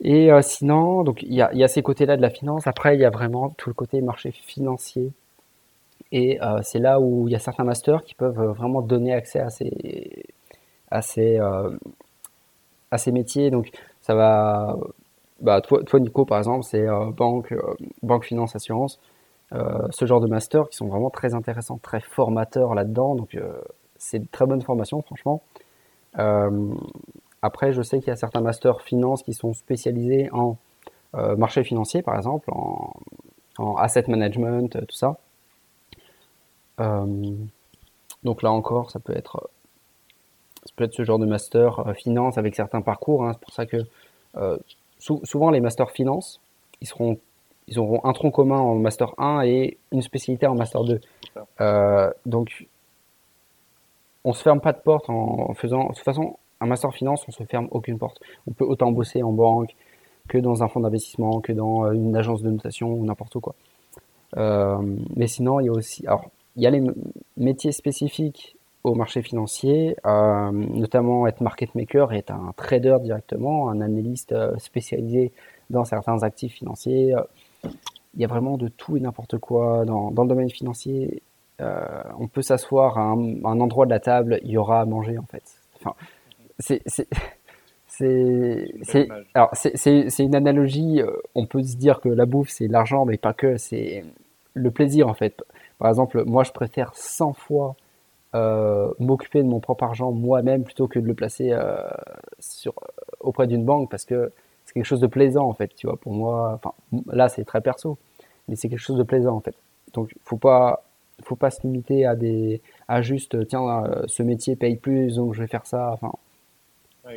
Et 0.00 0.30
sinon, 0.42 1.02
donc 1.02 1.22
il 1.22 1.34
y 1.34 1.42
a, 1.42 1.68
ces 1.68 1.82
côtés-là 1.82 2.16
de 2.16 2.22
la 2.22 2.30
finance. 2.30 2.66
Après, 2.66 2.94
il 2.94 3.00
y 3.00 3.04
a 3.04 3.10
vraiment 3.10 3.50
tout 3.50 3.68
le 3.70 3.74
côté 3.74 4.00
marché 4.00 4.30
financier 4.30 5.12
et 6.12 6.40
euh, 6.42 6.60
c'est 6.62 6.78
là 6.78 7.00
où 7.00 7.28
il 7.28 7.32
y 7.32 7.34
a 7.34 7.38
certains 7.38 7.64
masters 7.64 8.02
qui 8.04 8.14
peuvent 8.14 8.40
euh, 8.40 8.52
vraiment 8.52 8.80
donner 8.80 9.12
accès 9.12 9.40
à 9.40 9.50
ces, 9.50 11.38
euh, 11.38 11.70
métiers. 13.12 13.50
Donc, 13.50 13.70
ça 14.00 14.14
va. 14.14 14.76
Bah, 15.40 15.60
toi, 15.60 16.00
Nico, 16.00 16.24
par 16.24 16.38
exemple, 16.38 16.64
c'est 16.64 16.86
banque, 17.16 17.54
banque, 18.02 18.24
finance, 18.24 18.56
assurance. 18.56 18.98
Ce 19.52 20.04
genre 20.04 20.20
de 20.20 20.26
masters 20.26 20.68
qui 20.68 20.76
sont 20.76 20.88
vraiment 20.88 21.10
très 21.10 21.34
intéressants, 21.34 21.78
très 21.78 22.00
formateurs 22.00 22.74
là-dedans. 22.74 23.14
Donc, 23.14 23.36
c'est 23.96 24.18
de 24.18 24.26
très 24.30 24.46
bonne 24.46 24.60
formation, 24.62 25.02
franchement. 25.02 25.42
après, 27.42 27.72
je 27.72 27.82
sais 27.82 27.98
qu'il 27.98 28.08
y 28.08 28.12
a 28.12 28.16
certains 28.16 28.40
masters 28.40 28.82
finance 28.82 29.22
qui 29.22 29.32
sont 29.32 29.54
spécialisés 29.54 30.28
en 30.32 30.56
marché 31.14 31.64
financier, 31.64 32.02
par 32.02 32.16
exemple, 32.16 32.50
en, 32.50 33.74
asset 33.76 34.04
management, 34.08 34.86
tout 34.86 34.96
ça. 34.96 35.16
Euh, 36.80 37.34
donc 38.22 38.42
là 38.42 38.50
encore, 38.52 38.90
ça 38.90 39.00
peut 39.00 39.16
être, 39.16 39.50
ça 40.64 40.72
peut 40.76 40.84
être 40.84 40.94
ce 40.94 41.04
genre 41.04 41.18
de 41.18 41.26
master 41.26 41.86
euh, 41.86 41.94
finance 41.94 42.38
avec 42.38 42.54
certains 42.54 42.82
parcours. 42.82 43.24
Hein. 43.24 43.32
C'est 43.34 43.40
pour 43.40 43.52
ça 43.52 43.66
que 43.66 43.78
euh, 44.36 44.58
souvent 44.98 45.50
les 45.50 45.60
masters 45.60 45.90
finance, 45.90 46.40
ils 46.80 46.86
seront 46.86 47.18
ils 47.68 47.78
auront 47.78 48.00
un 48.04 48.12
tronc 48.12 48.30
commun 48.30 48.58
en 48.58 48.74
master 48.76 49.14
1 49.18 49.42
et 49.42 49.78
une 49.92 50.02
spécialité 50.02 50.46
en 50.46 50.54
master 50.54 50.84
2. 50.84 51.00
Euh, 51.60 52.10
donc, 52.26 52.66
on 54.24 54.32
se 54.32 54.42
ferme 54.42 54.60
pas 54.60 54.72
de 54.72 54.78
porte 54.78 55.08
en, 55.08 55.54
faisant. 55.54 55.84
De 55.84 55.94
toute 55.94 55.98
façon, 55.98 56.36
un 56.60 56.66
master 56.66 56.92
finance, 56.92 57.24
on 57.28 57.32
se 57.32 57.44
ferme 57.44 57.68
aucune 57.70 57.98
porte. 57.98 58.20
On 58.46 58.52
peut 58.52 58.64
autant 58.64 58.90
bosser 58.90 59.22
en 59.22 59.32
banque 59.32 59.74
que 60.28 60.38
dans 60.38 60.62
un 60.62 60.68
fonds 60.68 60.80
d'investissement, 60.80 61.40
que 61.40 61.52
dans 61.52 61.90
une 61.92 62.16
agence 62.16 62.42
de 62.42 62.50
notation 62.50 62.92
ou 62.92 63.04
n'importe 63.04 63.38
quoi. 63.38 63.54
Euh, 64.36 64.76
mais 65.16 65.26
sinon, 65.26 65.60
il 65.60 65.66
y 65.66 65.68
a 65.68 65.72
aussi. 65.72 66.06
Alors, 66.06 66.30
il 66.56 66.62
y 66.62 66.66
a 66.66 66.70
les 66.70 66.82
métiers 67.36 67.72
spécifiques 67.72 68.56
au 68.84 68.94
marché 68.94 69.22
financier, 69.22 69.96
euh, 70.06 70.50
notamment 70.50 71.26
être 71.26 71.40
market 71.40 71.74
maker 71.74 72.12
et 72.12 72.18
être 72.18 72.32
un 72.32 72.52
trader 72.56 72.96
directement, 73.02 73.70
un 73.70 73.80
analyste 73.80 74.32
euh, 74.32 74.56
spécialisé 74.58 75.32
dans 75.70 75.84
certains 75.84 76.22
actifs 76.22 76.54
financiers. 76.54 77.14
Il 77.64 78.20
y 78.20 78.24
a 78.24 78.28
vraiment 78.28 78.56
de 78.56 78.68
tout 78.68 78.96
et 78.96 79.00
n'importe 79.00 79.38
quoi 79.38 79.84
dans, 79.84 80.10
dans, 80.10 80.22
le 80.22 80.28
domaine 80.28 80.50
financier. 80.50 81.22
on 81.60 82.28
peut 82.28 82.42
s'asseoir 82.42 82.98
à 82.98 83.02
un, 83.02 83.44
endroit 83.44 83.86
de 83.86 83.90
la 83.90 84.00
table, 84.00 84.40
il 84.42 84.50
y 84.50 84.56
aura 84.56 84.80
à 84.80 84.84
manger 84.84 85.18
en 85.18 85.26
fait. 85.26 85.44
Enfin, 85.76 85.94
c'est 86.58 86.82
c'est 87.86 88.72
une 90.24 90.34
analogie. 90.34 91.00
On 91.34 91.46
peut 91.46 91.62
se 91.62 91.76
dire 91.76 92.00
que 92.00 92.08
la 92.08 92.26
bouffe 92.26 92.50
c'est 92.50 92.68
l'argent, 92.68 93.04
mais 93.04 93.18
pas 93.18 93.34
que. 93.34 93.56
C'est 93.56 94.04
le 94.54 94.70
plaisir 94.70 95.08
en 95.08 95.14
fait. 95.14 95.42
Par 95.78 95.88
exemple, 95.88 96.24
moi 96.24 96.44
je 96.44 96.52
préfère 96.52 96.94
100 96.94 97.32
fois 97.34 97.76
euh, 98.34 98.92
m'occuper 98.98 99.42
de 99.42 99.48
mon 99.48 99.60
propre 99.60 99.84
argent 99.84 100.12
moi-même 100.12 100.64
plutôt 100.64 100.86
que 100.86 100.98
de 100.98 101.06
le 101.06 101.14
placer 101.14 101.50
euh, 101.52 101.88
sur, 102.38 102.74
auprès 103.20 103.46
d'une 103.46 103.64
banque 103.64 103.90
parce 103.90 104.04
que 104.04 104.32
quelque 104.78 104.86
chose 104.86 105.00
de 105.00 105.06
plaisant 105.06 105.46
en 105.48 105.54
fait, 105.54 105.74
tu 105.76 105.86
vois. 105.86 105.96
Pour 105.96 106.12
moi, 106.12 106.54
enfin 106.54 106.72
là 107.12 107.28
c'est 107.28 107.44
très 107.44 107.60
perso, 107.60 107.98
mais 108.48 108.56
c'est 108.56 108.68
quelque 108.68 108.78
chose 108.80 108.98
de 108.98 109.02
plaisant 109.02 109.36
en 109.36 109.40
fait. 109.40 109.54
Donc 109.94 110.14
faut 110.24 110.36
pas 110.36 110.84
faut 111.22 111.36
pas 111.36 111.50
se 111.50 111.62
limiter 111.62 112.06
à 112.06 112.14
des 112.16 112.60
à 112.88 113.02
juste 113.02 113.46
tiens 113.48 113.84
euh, 113.84 114.02
ce 114.06 114.22
métier 114.22 114.56
paye 114.56 114.76
plus 114.76 115.16
donc 115.16 115.34
je 115.34 115.40
vais 115.42 115.48
faire 115.48 115.66
ça. 115.66 115.90
Enfin 115.92 116.12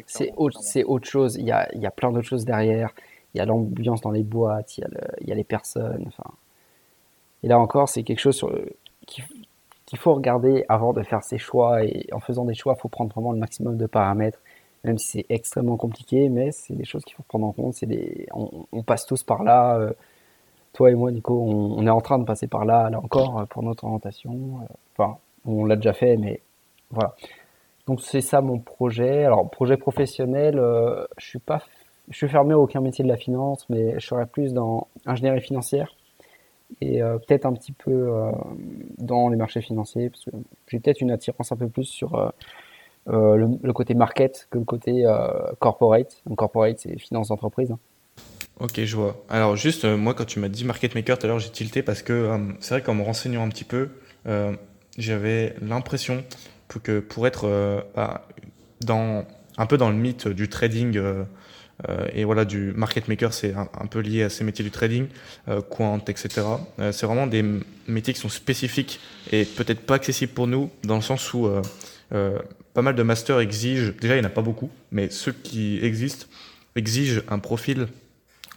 c'est 0.08 0.34
autre 0.38 0.60
c'est 0.62 0.84
autre 0.84 1.08
chose. 1.08 1.36
Il 1.38 1.46
y 1.46 1.52
a 1.52 1.68
il 1.74 1.82
y 1.82 1.86
a 1.86 1.92
plein 1.92 2.12
d'autres 2.12 2.28
choses 2.28 2.46
derrière. 2.46 2.94
Il 3.34 3.38
y 3.38 3.42
a 3.42 3.46
l'ambiance 3.46 4.02
dans 4.02 4.12
les 4.12 4.24
boîtes, 4.24 4.78
il 4.78 4.82
y 4.82 4.84
a 4.86 4.90
il 5.22 5.30
y 5.30 5.32
a 5.32 5.36
les 5.36 5.44
personnes. 5.44 6.06
Enfin 6.08 6.30
et 7.44 7.48
là 7.48 7.60
encore 7.60 7.90
c'est 7.90 8.04
quelque 8.04 8.20
chose 8.20 8.36
sur 8.36 8.52
qui 9.08 9.24
qu'il 9.92 10.00
faut 10.00 10.14
regarder 10.14 10.64
avant 10.70 10.94
de 10.94 11.04
faire 11.04 11.22
ses 11.22 11.38
choix. 11.38 11.84
Et 11.84 12.08
en 12.14 12.22
faisant 12.22 12.46
des 12.46 12.54
choix, 12.54 12.76
il 12.78 12.82
faut 12.82 12.88
prendre 12.88 13.12
vraiment 13.12 13.34
le 13.34 13.40
maximum 13.40 13.76
de 13.78 13.86
paramètres, 13.88 14.40
même 14.84 14.98
si 14.98 15.08
c'est 15.08 15.26
extrêmement 15.30 15.78
compliqué, 15.78 16.30
mais 16.30 16.52
c'est 16.52 16.76
des 16.76 16.86
choses 16.86 17.04
qu'il 17.04 17.16
faut 17.16 17.24
prendre 17.24 17.46
en 17.48 17.52
compte. 17.52 17.74
C'est 17.74 17.86
des, 17.86 18.28
on, 18.34 18.84
passe 18.84 19.06
tous 19.06 19.24
par 19.24 19.44
là. 19.44 19.78
Euh, 19.78 19.94
toi 20.74 20.90
et 20.90 20.96
moi, 20.96 21.12
Nico, 21.12 21.34
on, 21.34 21.86
est 21.86 21.90
en 21.90 22.02
train 22.02 22.18
de 22.18 22.24
passer 22.24 22.48
par 22.48 22.66
là, 22.66 22.90
là 22.90 23.00
encore, 23.00 23.40
euh, 23.40 23.46
pour 23.46 23.64
notre 23.64 23.84
orientation. 23.84 24.62
Euh, 24.62 24.74
enfin, 24.98 25.18
on 25.46 25.66
l'a 25.66 25.76
déjà 25.76 25.94
fait, 25.94 26.18
mais 26.18 26.42
voilà. 26.90 27.16
Donc 27.88 28.02
c'est 28.02 28.22
ça 28.22 28.42
mon 28.42 28.60
projet. 28.60 29.26
Alors 29.26 29.50
projet 29.50 29.78
professionnel, 29.78 30.62
je 31.18 31.26
suis 31.26 31.40
pas, 31.40 31.64
je 32.10 32.18
suis 32.18 32.30
fermé 32.30 32.54
à 32.54 32.60
aucun 32.60 32.80
métier 32.80 33.04
de 33.04 33.10
la 33.10 33.18
finance, 33.18 33.66
mais 33.70 34.00
je 34.00 34.06
serais 34.06 34.28
plus 34.28 34.54
dans 34.54 34.88
ingénierie 35.06 35.42
financière 35.42 35.96
et 36.80 37.02
euh, 37.02 37.18
peut-être 37.18 37.46
un 37.46 37.54
petit 37.54 37.74
peu 37.74 37.92
euh, 37.92 38.32
dans 38.98 39.30
les 39.30 39.36
marchés 39.36 39.62
financiers, 39.62 40.10
parce 40.10 40.24
que 40.24 40.32
j'ai 40.68 40.80
peut-être 40.80 41.02
une 41.02 41.12
attirance 41.12 41.52
un 41.52 41.58
peu 41.58 41.68
plus 41.68 41.84
sur 41.84 42.32
euh, 43.08 43.48
le, 43.62 43.74
côté 43.74 43.94
market 43.94 44.48
que 44.52 44.58
le 44.58 44.66
côté 44.66 45.06
corporate. 45.60 46.22
Donc 46.26 46.38
corporate, 46.38 46.80
c'est 46.80 46.98
finance 47.00 47.30
d'entreprise. 47.30 47.72
Hein. 47.72 47.80
Ok, 48.60 48.80
je 48.84 48.96
vois. 48.96 49.24
Alors 49.30 49.56
juste, 49.56 49.86
moi, 49.86 50.14
quand 50.14 50.26
tu 50.26 50.40
m'as 50.40 50.50
dit 50.50 50.66
market 50.66 50.94
maker 50.94 51.18
tout 51.18 51.26
à 51.26 51.30
l'heure, 51.30 51.40
j'ai 51.40 51.50
tilté 51.50 51.82
parce 51.82 52.04
que 52.04 52.38
c'est 52.60 52.76
vrai 52.76 52.84
qu'en 52.84 52.94
me 52.94 53.04
renseignant 53.04 53.44
un 53.44 53.50
petit 53.50 53.64
peu, 53.64 53.90
j'avais 54.98 55.56
l'impression 55.62 56.24
que 56.84 57.00
pour 57.00 57.26
être 57.26 57.84
bah, 57.96 58.28
dans, 58.82 59.26
un 59.58 59.66
peu 59.66 59.78
dans 59.78 59.90
le 59.90 59.96
mythe 59.96 60.28
du 60.28 60.48
trading 60.48 61.26
euh, 61.90 62.08
et 62.14 62.24
voilà, 62.24 62.46
du 62.46 62.74
market 62.74 63.08
maker, 63.08 63.34
c'est 63.34 63.54
un, 63.54 63.88
peu 63.88 64.00
lié 64.00 64.24
à 64.24 64.30
ces 64.30 64.44
métiers 64.44 64.64
du 64.64 64.72
trading, 64.72 65.08
euh, 65.48 65.62
quant, 65.62 66.00
etc. 66.08 66.42
Euh, 66.80 66.92
c'est 66.92 67.06
vraiment 67.06 67.28
des 67.28 67.44
métiers 67.88 68.14
qui 68.14 68.20
sont 68.20 68.30
spécifiques 68.30 69.00
et 69.32 69.46
peut-être 69.46 69.82
pas 69.82 69.96
accessibles 69.96 70.34
pour 70.34 70.48
nous, 70.48 70.70
dans 70.84 70.96
le 70.96 71.02
sens 71.02 71.34
où 71.34 71.50
pas 72.74 72.82
mal 72.82 72.96
de 72.96 73.04
masters 73.04 73.40
exigent, 73.40 73.94
déjà 74.00 74.16
il 74.16 74.20
n'y 74.20 74.26
en 74.26 74.30
a 74.30 74.34
pas 74.34 74.42
beaucoup, 74.42 74.70
mais 74.92 75.10
ceux 75.10 75.32
qui 75.32 75.80
existent 75.84 76.28
exigent 76.76 77.22
un 77.30 77.40
profil 77.40 77.88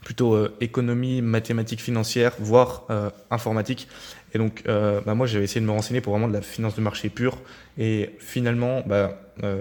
plutôt 0.04 0.48
économie, 0.60 1.22
mathématiques 1.22 1.80
financières, 1.80 2.34
voire 2.38 2.86
informatique. 3.30 3.88
Et 4.34 4.38
donc, 4.38 4.62
bah, 4.66 5.14
moi, 5.14 5.26
j'avais 5.26 5.44
essayé 5.44 5.62
de 5.62 5.66
me 5.66 5.72
renseigner 5.72 6.02
pour 6.02 6.12
vraiment 6.12 6.28
de 6.28 6.34
la 6.34 6.42
finance 6.42 6.74
de 6.74 6.82
marché 6.82 7.08
pure. 7.08 7.38
Et 7.78 8.10
finalement, 8.18 8.82
bah, 8.86 9.18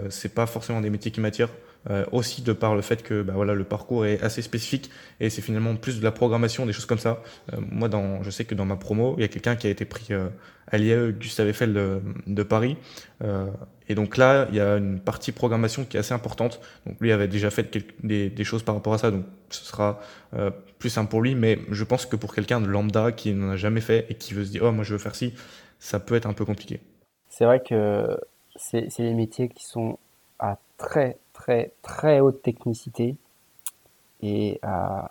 c'est 0.10 0.34
pas 0.34 0.46
forcément 0.46 0.82
des 0.82 0.90
métiers 0.90 1.12
qui 1.12 1.22
m'attirent. 1.22 1.52
Euh, 1.90 2.06
aussi 2.14 2.42
de 2.42 2.54
par 2.54 2.76
le 2.76 2.82
fait 2.82 3.04
que 3.04 3.24
bah, 3.24 3.34
voilà, 3.36 3.54
le 3.54 3.66
parcours 3.66 4.06
est 4.06 4.24
assez 4.24 4.42
spécifique 4.42 4.90
et 5.20 5.30
c'est 5.30 5.42
finalement 5.42 5.76
plus 5.76 6.00
de 6.00 6.04
la 6.04 6.12
programmation, 6.12 6.66
des 6.66 6.72
choses 6.72 6.86
comme 6.86 7.00
ça. 7.00 7.22
Euh, 7.52 7.58
moi, 7.60 7.90
dans, 7.90 8.24
je 8.24 8.30
sais 8.30 8.46
que 8.46 8.56
dans 8.56 8.64
ma 8.64 8.78
promo, 8.78 9.16
il 9.18 9.22
y 9.22 9.26
a 9.26 9.28
quelqu'un 9.28 9.58
qui 9.58 9.68
a 9.68 9.70
été 9.70 9.84
pris 9.84 10.08
euh, 10.12 10.30
à 10.68 10.78
l'IAE 10.78 11.12
Gustave 11.12 11.50
Eiffel 11.50 11.74
de, 11.74 12.44
Paris. 12.44 12.78
et 13.90 13.96
donc 13.96 14.16
là, 14.16 14.48
il 14.50 14.56
y 14.56 14.62
a 14.62 14.78
une 14.78 15.00
partie 15.00 15.34
programmation 15.34 15.84
qui 15.84 15.98
est 15.98 16.00
assez 16.00 16.14
importante. 16.14 16.62
Donc 16.86 16.96
lui 17.02 17.12
avait 17.12 17.28
déjà 17.28 17.50
fait 17.50 17.78
des, 18.02 18.30
des, 18.30 18.44
choses 18.46 18.64
par 18.64 18.76
rapport 18.76 18.94
à 18.94 18.98
ça, 18.98 19.12
donc 19.12 19.26
ce 19.50 19.66
sera 19.66 20.00
plus 20.80 20.90
simple 20.90 21.10
pour 21.10 21.22
lui. 21.22 21.36
Mais 21.36 21.60
je 21.70 21.84
pense 21.84 22.06
que 22.06 22.16
pour 22.16 22.34
quelqu'un 22.34 22.62
de 22.62 22.68
lambda 22.68 23.12
qui 23.12 23.34
n'en 23.34 23.52
a 23.52 23.56
jamais 23.58 23.82
fait 23.82 24.06
et 24.10 24.16
qui 24.16 24.34
veut 24.34 24.46
se 24.46 24.52
dire, 24.52 24.64
oh, 24.64 24.72
moi 24.72 24.86
je 24.86 24.94
veux 24.94 25.00
faire 25.00 25.16
ci, 25.16 25.34
ça 25.80 26.00
peut 26.00 26.16
être 26.16 26.28
un 26.28 26.34
peu 26.34 26.46
compliqué. 26.46 26.80
C'est 27.28 27.44
vrai 27.44 27.62
que 27.62 28.18
c'est 28.56 28.88
des 29.00 29.14
métiers 29.14 29.50
qui 29.50 29.66
sont 29.66 30.00
à 30.40 30.58
très 30.78 31.18
très 31.34 31.72
très 31.82 32.20
haute 32.20 32.42
technicité. 32.42 33.16
Et 34.22 34.60
euh, 34.64 35.02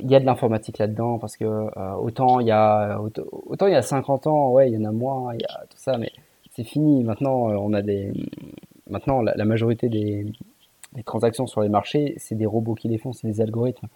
il 0.00 0.10
y 0.10 0.14
a 0.14 0.20
de 0.20 0.24
l'informatique 0.24 0.78
là-dedans 0.78 1.18
parce 1.18 1.36
que 1.36 1.44
euh, 1.44 1.92
autant 1.94 2.40
il 2.40 2.46
y 2.46 2.50
a 2.50 3.00
autant, 3.00 3.66
il 3.66 3.72
y 3.72 3.76
a 3.76 3.82
50 3.82 4.26
ans 4.26 4.50
ouais 4.50 4.70
il 4.70 4.74
y 4.74 4.84
en 4.84 4.88
a 4.88 4.92
moins 4.92 5.34
il 5.34 5.40
y 5.40 5.44
a 5.44 5.64
tout 5.70 5.78
ça 5.78 5.96
mais 5.98 6.10
c'est 6.52 6.64
fini. 6.64 7.04
Maintenant 7.04 7.50
euh, 7.50 7.54
on 7.56 7.72
a 7.72 7.82
des 7.82 8.12
maintenant 8.90 9.22
la, 9.22 9.44
majorité 9.44 9.88
des, 9.88 10.26
transactions 11.04 11.46
sur 11.46 11.60
les 11.60 11.68
marchés 11.68 12.14
c'est 12.18 12.34
des 12.34 12.46
robots 12.46 12.74
qui 12.74 12.88
les 12.88 12.98
font 12.98 13.12
c'est 13.12 13.28
des 13.28 13.40
algorithmes. 13.40 13.88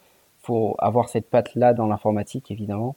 Faut 0.42 0.74
avoir 0.78 1.08
cette 1.08 1.28
patte 1.28 1.54
là 1.54 1.74
dans 1.74 1.86
l'informatique 1.86 2.50
évidemment. 2.50 2.96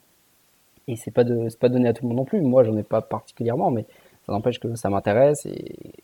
Et 0.87 0.95
c'est 0.95 1.11
pas 1.11 1.23
c'est 1.49 1.59
pas 1.59 1.69
donné 1.69 1.89
à 1.89 1.93
tout 1.93 2.03
le 2.03 2.09
monde 2.09 2.17
non 2.17 2.25
plus. 2.25 2.41
Moi 2.41 2.63
j'en 2.63 2.77
ai 2.77 2.83
pas 2.83 3.01
particulièrement 3.01 3.71
mais 3.71 3.85
ça 4.25 4.33
n'empêche 4.33 4.59
que 4.59 4.75
ça 4.75 4.89
m'intéresse 4.89 5.45
et 5.45 5.95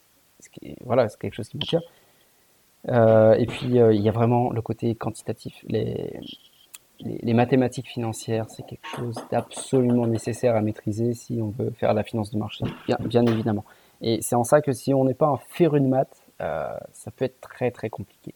voilà 0.84 1.08
c'est 1.08 1.20
quelque 1.20 1.36
chose 1.36 1.48
qui 1.48 1.58
m'attire 1.58 1.82
euh, 1.82 2.01
et 2.88 3.46
puis, 3.46 3.80
euh, 3.80 3.94
il 3.94 4.02
y 4.02 4.10
a 4.10 4.12
vraiment 4.12 4.52
le 4.52 4.62
côté 4.62 4.96
quantitatif. 4.96 5.54
Les, 5.68 6.20
les, 7.00 7.34
mathématiques 7.34 7.88
financières, 7.88 8.46
c'est 8.50 8.66
quelque 8.66 8.88
chose 8.88 9.16
d'absolument 9.32 10.08
nécessaire 10.08 10.56
à 10.56 10.62
maîtriser 10.62 11.14
si 11.14 11.40
on 11.42 11.50
veut 11.50 11.72
faire 11.72 11.94
la 11.94 12.04
finance 12.04 12.32
de 12.32 12.38
marché, 12.38 12.66
bien, 12.88 12.98
bien 13.02 13.26
évidemment. 13.26 13.66
Et 14.02 14.20
c'est 14.22 14.36
en 14.36 14.44
ça 14.44 14.62
que 14.62 14.72
si 14.72 14.94
on 14.94 15.06
n'est 15.06 15.14
pas 15.14 15.28
un 15.28 15.38
féru 15.50 15.80
de 15.80 15.88
maths, 15.88 16.24
euh, 16.42 16.74
ça 16.92 17.12
peut 17.12 17.26
être 17.26 17.40
très 17.40 17.70
très 17.72 17.90
compliqué. 17.90 18.34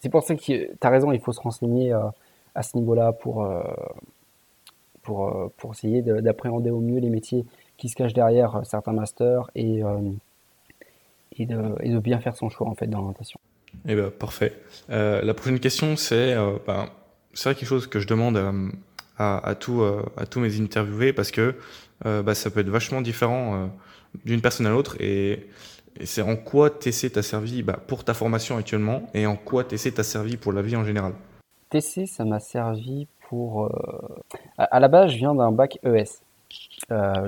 C'est 0.00 0.08
pour 0.08 0.22
ça 0.22 0.34
que 0.34 0.40
tu 0.40 0.76
as 0.80 0.90
raison, 0.90 1.12
il 1.12 1.20
faut 1.20 1.32
se 1.32 1.40
renseigner 1.40 1.92
à 2.54 2.62
ce 2.62 2.76
niveau-là 2.76 3.12
pour, 3.12 3.48
pour, 5.02 5.50
pour 5.56 5.72
essayer 5.72 6.02
d'appréhender 6.02 6.70
au 6.70 6.80
mieux 6.80 7.00
les 7.00 7.08
métiers 7.08 7.46
qui 7.78 7.88
se 7.88 7.96
cachent 7.96 8.12
derrière 8.12 8.60
certains 8.64 8.92
masters 8.92 9.50
et 9.54 9.82
et 11.38 11.46
de, 11.46 11.98
bien 11.98 12.18
faire 12.20 12.36
son 12.36 12.48
choix 12.48 12.68
en 12.68 12.74
fait 12.74 12.86
dans 12.86 12.98
l'orientation. 12.98 13.40
Eh 13.86 13.94
ben, 13.94 14.10
parfait. 14.10 14.54
Euh, 14.90 15.22
la 15.22 15.34
prochaine 15.34 15.60
question, 15.60 15.96
c'est 15.96 16.34
euh, 16.34 16.58
ben, 16.66 16.88
c'est 17.34 17.54
quelque 17.54 17.68
chose 17.68 17.86
que 17.86 18.00
je 18.00 18.06
demande 18.06 18.36
euh, 18.36 18.68
à, 19.18 19.46
à, 19.46 19.54
tout, 19.54 19.82
à 20.16 20.26
tous 20.26 20.40
mes 20.40 20.60
interviewés 20.60 21.12
parce 21.12 21.30
que 21.30 21.54
bah, 22.04 22.34
ça 22.34 22.50
peut 22.50 22.60
être 22.60 22.68
vachement 22.68 23.00
différent 23.00 23.70
d'une 24.26 24.42
personne 24.42 24.66
à 24.66 24.70
l'autre 24.70 24.96
et, 25.00 25.46
c'est 26.04 26.20
en 26.20 26.36
quoi 26.36 26.68
TC 26.68 27.10
t'a 27.10 27.22
servi 27.22 27.62
bah, 27.62 27.78
pour 27.86 28.04
ta 28.04 28.12
formation 28.12 28.58
actuellement 28.58 29.08
et 29.14 29.24
en 29.24 29.34
quoi 29.34 29.64
TC 29.64 29.94
t'a 29.94 30.02
servi 30.02 30.36
pour 30.36 30.52
la 30.52 30.60
vie 30.60 30.76
en 30.76 30.84
général? 30.84 31.14
TC, 31.70 32.06
ça 32.06 32.26
m'a 32.26 32.38
servi 32.38 33.06
pour... 33.30 33.74
À, 34.58 34.78
la 34.78 34.88
base, 34.88 35.12
je 35.12 35.16
viens 35.16 35.34
d'un 35.34 35.52
bac 35.52 35.78
ES, 35.84 36.20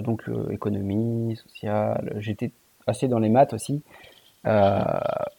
donc 0.03 0.25
économie, 0.50 1.37
sociale, 1.37 2.12
j'étais 2.19 2.53
assez 2.88 3.09
dans 3.09 3.18
les 3.18 3.28
maths 3.28 3.52
aussi. 3.52 3.83
Euh, 4.47 4.80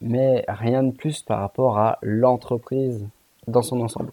mais 0.00 0.44
rien 0.48 0.82
de 0.82 0.92
plus 0.92 1.22
par 1.22 1.40
rapport 1.40 1.78
à 1.78 1.98
l'entreprise 2.02 3.06
dans 3.46 3.62
son 3.62 3.80
ensemble. 3.80 4.12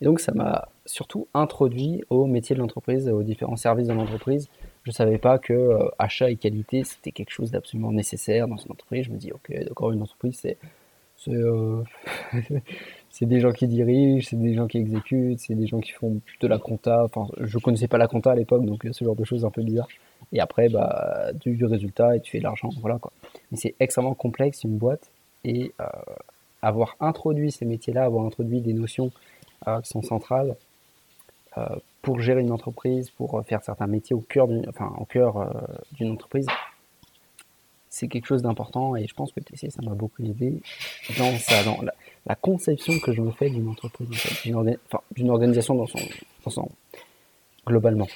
Et 0.00 0.04
donc 0.04 0.20
ça 0.20 0.32
m'a 0.32 0.68
surtout 0.86 1.28
introduit 1.34 2.02
au 2.10 2.26
métier 2.26 2.54
de 2.54 2.60
l'entreprise, 2.60 3.08
aux 3.08 3.22
différents 3.22 3.56
services 3.56 3.88
de 3.88 3.92
l'entreprise. 3.92 4.48
Je 4.84 4.90
ne 4.90 4.94
savais 4.94 5.18
pas 5.18 5.38
que 5.38 5.52
euh, 5.52 5.88
achat 5.98 6.30
et 6.30 6.36
qualité 6.36 6.84
c'était 6.84 7.12
quelque 7.12 7.30
chose 7.30 7.50
d'absolument 7.50 7.92
nécessaire 7.92 8.48
dans 8.48 8.56
une 8.56 8.72
entreprise. 8.72 9.04
Je 9.04 9.10
me 9.10 9.16
dis 9.16 9.32
ok 9.32 9.52
d'accord 9.64 9.92
une 9.92 10.02
entreprise 10.02 10.38
c'est 10.40 10.58
c'est 11.16 11.32
euh, 11.32 11.82
des 13.22 13.40
gens 13.40 13.52
qui 13.52 13.68
dirigent, 13.68 14.26
c'est 14.28 14.38
des 14.38 14.54
gens 14.54 14.66
qui 14.66 14.78
exécutent, 14.78 15.38
c'est 15.38 15.54
des 15.54 15.66
gens 15.66 15.80
qui 15.80 15.92
font 15.92 16.20
de 16.40 16.46
la 16.46 16.58
compta. 16.58 17.04
Enfin 17.04 17.28
je 17.40 17.58
connaissais 17.58 17.88
pas 17.88 17.98
la 17.98 18.08
compta 18.08 18.32
à 18.32 18.34
l'époque 18.34 18.64
donc 18.64 18.86
ce 18.90 19.04
genre 19.04 19.16
de 19.16 19.24
choses 19.24 19.44
un 19.44 19.50
peu 19.50 19.62
bizarres. 19.62 19.88
Et 20.34 20.40
après, 20.40 20.68
bah, 20.68 21.30
du, 21.32 21.64
résultat 21.64 22.16
et 22.16 22.20
tu 22.20 22.32
fais 22.32 22.38
de 22.38 22.42
l'argent. 22.42 22.68
Voilà, 22.80 22.98
quoi. 22.98 23.12
Mais 23.50 23.56
c'est 23.56 23.74
extrêmement 23.78 24.14
complexe, 24.14 24.64
une 24.64 24.76
boîte. 24.76 25.10
Et 25.44 25.72
euh, 25.80 25.86
avoir 26.60 26.96
introduit 26.98 27.52
ces 27.52 27.64
métiers-là, 27.64 28.04
avoir 28.04 28.26
introduit 28.26 28.60
des 28.60 28.72
notions 28.72 29.12
euh, 29.68 29.80
qui 29.80 29.90
sont 29.90 30.02
centrales 30.02 30.56
euh, 31.56 31.64
pour 32.02 32.20
gérer 32.20 32.40
une 32.40 32.50
entreprise, 32.50 33.10
pour 33.10 33.42
faire 33.46 33.62
certains 33.62 33.86
métiers 33.86 34.16
au 34.16 34.20
cœur 34.20 34.48
d'une 34.48 34.68
enfin, 34.68 34.92
au 34.98 35.04
cœur, 35.04 35.54
d'une 35.92 36.10
entreprise, 36.10 36.46
c'est 37.88 38.08
quelque 38.08 38.26
chose 38.26 38.42
d'important. 38.42 38.96
Et 38.96 39.06
je 39.06 39.14
pense 39.14 39.32
que 39.32 39.40
TC, 39.40 39.70
ça 39.70 39.82
m'a 39.82 39.94
beaucoup 39.94 40.22
aidé 40.22 40.60
dans, 41.16 41.38
ça, 41.38 41.62
dans 41.62 41.78
la, 42.26 42.34
conception 42.34 42.98
que 42.98 43.12
je 43.12 43.20
me 43.20 43.30
fais 43.30 43.48
d'une 43.48 43.68
entreprise, 43.68 44.08
d'une, 44.44 45.30
organisation 45.30 45.76
dans 45.76 45.86
son, 45.86 46.00
dans 46.44 46.50
son, 46.50 46.68
globalement. 47.66 48.08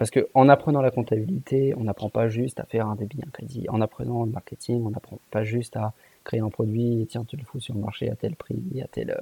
Parce 0.00 0.10
qu'en 0.10 0.48
apprenant 0.48 0.80
la 0.80 0.90
comptabilité, 0.90 1.74
on 1.76 1.84
n'apprend 1.84 2.08
pas 2.08 2.30
juste 2.30 2.58
à 2.58 2.64
faire 2.64 2.86
un 2.86 2.94
débit, 2.94 3.18
un 3.22 3.30
crédit. 3.30 3.66
En 3.68 3.82
apprenant 3.82 4.24
le 4.24 4.30
marketing, 4.30 4.82
on 4.86 4.88
n'apprend 4.88 5.18
pas 5.30 5.44
juste 5.44 5.76
à 5.76 5.92
créer 6.24 6.40
un 6.40 6.48
produit 6.48 7.02
et 7.02 7.06
tiens, 7.06 7.22
tu 7.24 7.36
le 7.36 7.44
fous 7.44 7.60
sur 7.60 7.74
le 7.74 7.80
marché 7.80 8.10
à 8.10 8.14
tel 8.14 8.34
prix, 8.34 8.62
à 8.82 8.88
tel, 8.88 9.14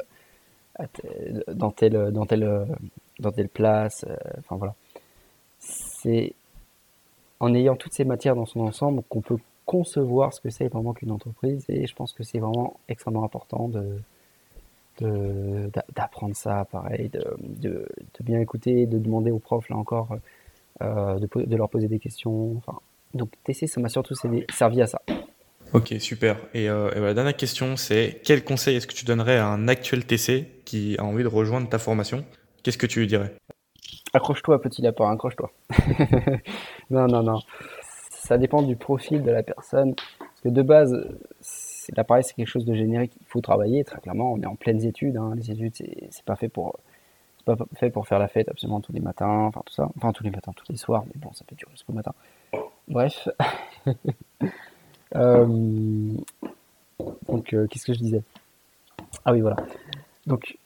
dans, 1.52 1.72
telle, 1.72 2.12
dans, 2.12 2.26
telle, 2.26 2.64
dans 3.18 3.32
telle 3.32 3.48
place. 3.48 4.06
enfin 4.38 4.54
voilà. 4.54 4.76
C'est 5.58 6.32
en 7.40 7.52
ayant 7.54 7.74
toutes 7.74 7.94
ces 7.94 8.04
matières 8.04 8.36
dans 8.36 8.46
son 8.46 8.60
ensemble 8.60 9.02
qu'on 9.08 9.20
peut 9.20 9.38
concevoir 9.66 10.32
ce 10.32 10.40
que 10.40 10.50
c'est 10.50 10.68
vraiment 10.68 10.92
qu'une 10.92 11.10
entreprise. 11.10 11.64
Et 11.68 11.88
je 11.88 11.94
pense 11.96 12.12
que 12.12 12.22
c'est 12.22 12.38
vraiment 12.38 12.78
extrêmement 12.88 13.24
important 13.24 13.66
de 13.66 13.98
d'apprendre 15.00 16.34
ça, 16.34 16.64
pareil, 16.64 17.08
de, 17.08 17.24
de, 17.40 17.88
bien 18.20 18.40
écouter, 18.40 18.86
de 18.86 18.98
demander 18.98 19.30
aux 19.30 19.38
profs, 19.38 19.68
là 19.68 19.76
encore, 19.76 20.16
euh, 20.82 21.18
de, 21.18 21.28
de, 21.44 21.56
leur 21.56 21.68
poser 21.68 21.88
des 21.88 21.98
questions. 21.98 22.56
Enfin, 22.56 22.78
donc 23.14 23.30
TC, 23.44 23.66
ça 23.66 23.80
m'a 23.80 23.88
surtout 23.88 24.14
servi 24.14 24.82
à 24.82 24.86
ça. 24.86 25.00
Ok, 25.74 25.94
super. 25.98 26.38
Et, 26.54 26.68
euh, 26.70 26.90
et 26.94 27.00
la 27.00 27.14
dernière 27.14 27.36
question, 27.36 27.76
c'est 27.76 28.20
quel 28.24 28.42
conseil 28.42 28.76
est-ce 28.76 28.86
que 28.86 28.94
tu 28.94 29.04
donnerais 29.04 29.36
à 29.36 29.46
un 29.46 29.68
actuel 29.68 30.06
TC 30.06 30.62
qui 30.64 30.96
a 30.98 31.04
envie 31.04 31.22
de 31.22 31.28
rejoindre 31.28 31.68
ta 31.68 31.78
formation? 31.78 32.24
Qu'est-ce 32.62 32.78
que 32.78 32.86
tu 32.86 33.00
lui 33.00 33.06
dirais? 33.06 33.34
Accroche-toi, 34.14 34.60
petit 34.62 34.80
lapin, 34.80 35.10
accroche-toi. 35.10 35.50
non, 36.90 37.06
non, 37.06 37.22
non. 37.22 37.40
Ça 38.10 38.38
dépend 38.38 38.62
du 38.62 38.76
profil 38.76 39.22
de 39.22 39.30
la 39.30 39.42
personne. 39.42 39.94
Parce 39.94 40.40
que 40.44 40.48
de 40.48 40.62
base, 40.62 40.96
l'appareil, 41.96 42.24
c'est 42.24 42.34
quelque 42.34 42.48
chose 42.48 42.64
de 42.64 42.74
générique. 42.74 43.12
Il 43.20 43.26
faut 43.26 43.40
travailler, 43.40 43.84
très 43.84 44.00
clairement. 44.00 44.32
On 44.32 44.40
est 44.40 44.46
en 44.46 44.56
pleines 44.56 44.84
études. 44.84 45.16
Hein. 45.16 45.32
Les 45.36 45.50
études, 45.50 45.74
c'est 46.10 46.24
pas 46.24 46.36
fait 46.36 46.48
pour 46.48 46.78
pas 47.44 47.56
fait 47.74 47.90
pour 47.90 48.06
faire 48.06 48.18
la 48.18 48.28
fête 48.28 48.48
absolument 48.48 48.80
tous 48.80 48.92
les 48.92 49.00
matins, 49.00 49.46
enfin 49.46 49.62
tout 49.64 49.72
ça. 49.72 49.88
Enfin 49.96 50.12
tous 50.12 50.24
les 50.24 50.30
matins, 50.30 50.52
tous 50.54 50.70
les 50.70 50.78
soirs, 50.78 51.04
mais 51.06 51.12
bon, 51.16 51.32
ça 51.32 51.44
peut 51.46 51.56
durer 51.56 51.72
jusqu'au 51.72 51.92
matin. 51.92 52.12
Bref. 52.88 53.28
Euh, 55.16 55.46
donc, 57.28 57.54
euh, 57.54 57.66
qu'est-ce 57.66 57.86
que 57.86 57.94
je 57.94 57.98
disais? 57.98 58.22
Ah 59.24 59.32
oui, 59.32 59.40
voilà. 59.40 59.56
Donc, 60.26 60.58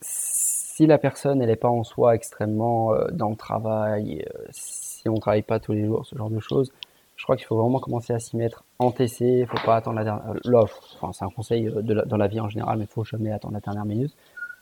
si 0.00 0.86
la 0.86 0.96
personne 0.96 1.42
elle 1.42 1.48
n'est 1.48 1.56
pas 1.56 1.68
en 1.68 1.84
soi 1.84 2.14
extrêmement 2.14 2.94
euh, 2.94 3.08
dans 3.12 3.28
le 3.28 3.36
travail, 3.36 4.24
si 4.50 5.08
on 5.10 5.14
ne 5.14 5.20
travaille 5.20 5.42
pas 5.42 5.60
tous 5.60 5.72
les 5.72 5.84
jours, 5.84 6.06
ce 6.06 6.16
genre 6.16 6.30
de 6.30 6.40
choses, 6.40 6.72
je 7.16 7.24
crois 7.24 7.36
qu'il 7.36 7.46
faut 7.46 7.56
vraiment 7.56 7.78
commencer 7.78 8.12
à 8.12 8.18
s'y 8.18 8.36
mettre 8.36 8.64
en 8.78 8.90
TC. 8.92 9.40
Il 9.40 9.46
faut 9.46 9.64
pas 9.64 9.76
attendre 9.76 10.00
l'offre. 10.44 10.82
Enfin, 10.94 11.12
c'est 11.12 11.24
un 11.24 11.30
conseil 11.30 11.70
dans 11.82 12.16
la 12.16 12.28
vie 12.28 12.40
en 12.40 12.48
général, 12.48 12.78
mais 12.78 12.84
il 12.84 12.90
faut 12.90 13.04
jamais 13.04 13.32
attendre 13.32 13.54
la 13.54 13.60
dernière 13.60 13.86
minute. 13.86 14.14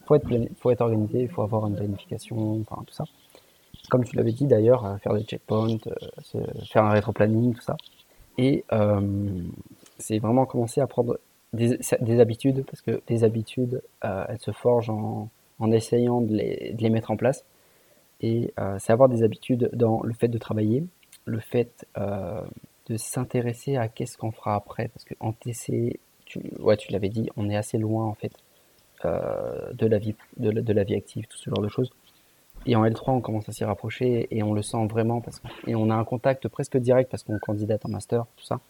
Faut 0.06 0.14
être, 0.14 0.26
faut 0.56 0.70
être 0.70 0.80
organisé, 0.80 1.22
il 1.22 1.28
faut 1.28 1.42
avoir 1.42 1.66
une 1.66 1.76
planification, 1.76 2.60
enfin 2.60 2.82
tout 2.86 2.94
ça. 2.94 3.04
Comme 3.90 4.04
tu 4.04 4.16
l'avais 4.16 4.32
dit 4.32 4.46
d'ailleurs, 4.46 4.98
faire 5.02 5.14
des 5.14 5.24
checkpoints, 5.24 5.76
faire 6.70 6.84
un 6.84 6.90
rétro-planning, 6.90 7.54
tout 7.54 7.60
ça. 7.60 7.76
Et 8.38 8.64
c'est 9.98 10.18
vraiment 10.18 10.46
commencer 10.46 10.80
à 10.80 10.86
prendre 10.86 11.18
des, 11.52 11.78
des, 12.00 12.20
habitudes, 12.20 12.64
parce 12.64 12.80
que 12.80 13.02
les 13.08 13.24
habitudes, 13.24 13.82
elles 14.02 14.40
se 14.40 14.52
forgent 14.52 14.90
en, 14.90 15.28
en 15.58 15.72
essayant 15.72 16.20
de 16.20 16.34
les, 16.34 16.90
mettre 16.90 17.10
en 17.10 17.16
place. 17.16 17.44
Et 18.20 18.52
euh, 18.58 18.76
c'est 18.78 18.92
avoir 18.92 19.08
des 19.08 19.22
habitudes 19.22 19.70
dans 19.72 20.02
le 20.02 20.14
fait 20.14 20.28
de 20.28 20.38
travailler, 20.38 20.84
le 21.24 21.40
fait 21.40 21.86
euh, 21.98 22.40
de 22.86 22.96
s'intéresser 22.96 23.76
à 23.76 23.88
qu'est-ce 23.88 24.16
qu'on 24.16 24.30
fera 24.30 24.54
après. 24.54 24.88
Parce 24.88 25.04
qu'en 25.04 25.32
TC, 25.32 25.98
tu, 26.24 26.40
ouais, 26.60 26.76
tu 26.76 26.92
l'avais 26.92 27.08
dit, 27.08 27.28
on 27.36 27.50
est 27.50 27.56
assez 27.56 27.78
loin 27.78 28.04
en 28.04 28.14
fait 28.14 28.32
euh, 28.32 28.43
de, 29.04 29.86
la 29.86 29.98
vie, 29.98 30.14
de, 30.36 30.72
la 30.72 30.84
vie 30.84 30.94
active, 30.94 31.26
tout 31.26 31.38
ce 31.38 31.50
genre 31.50 31.60
de 31.60 31.68
choses. 31.68 31.90
Et 32.66 32.76
en 32.76 32.84
L3, 32.84 33.10
on 33.10 33.20
commence 33.20 33.48
à 33.48 33.52
s'y 33.52 33.64
rapprocher 33.64 34.26
et 34.30 34.42
on 34.42 34.54
le 34.54 34.62
sent 34.62 34.86
vraiment 34.86 35.20
parce 35.20 35.42
et 35.66 35.74
on 35.74 35.90
a 35.90 35.94
un 35.94 36.04
contact 36.04 36.48
presque 36.48 36.78
direct 36.78 37.10
parce 37.10 37.22
qu'on 37.22 37.38
candidate 37.38 37.84
en 37.84 37.90
master, 37.90 38.24
tout 38.36 38.44
ça. 38.44 38.60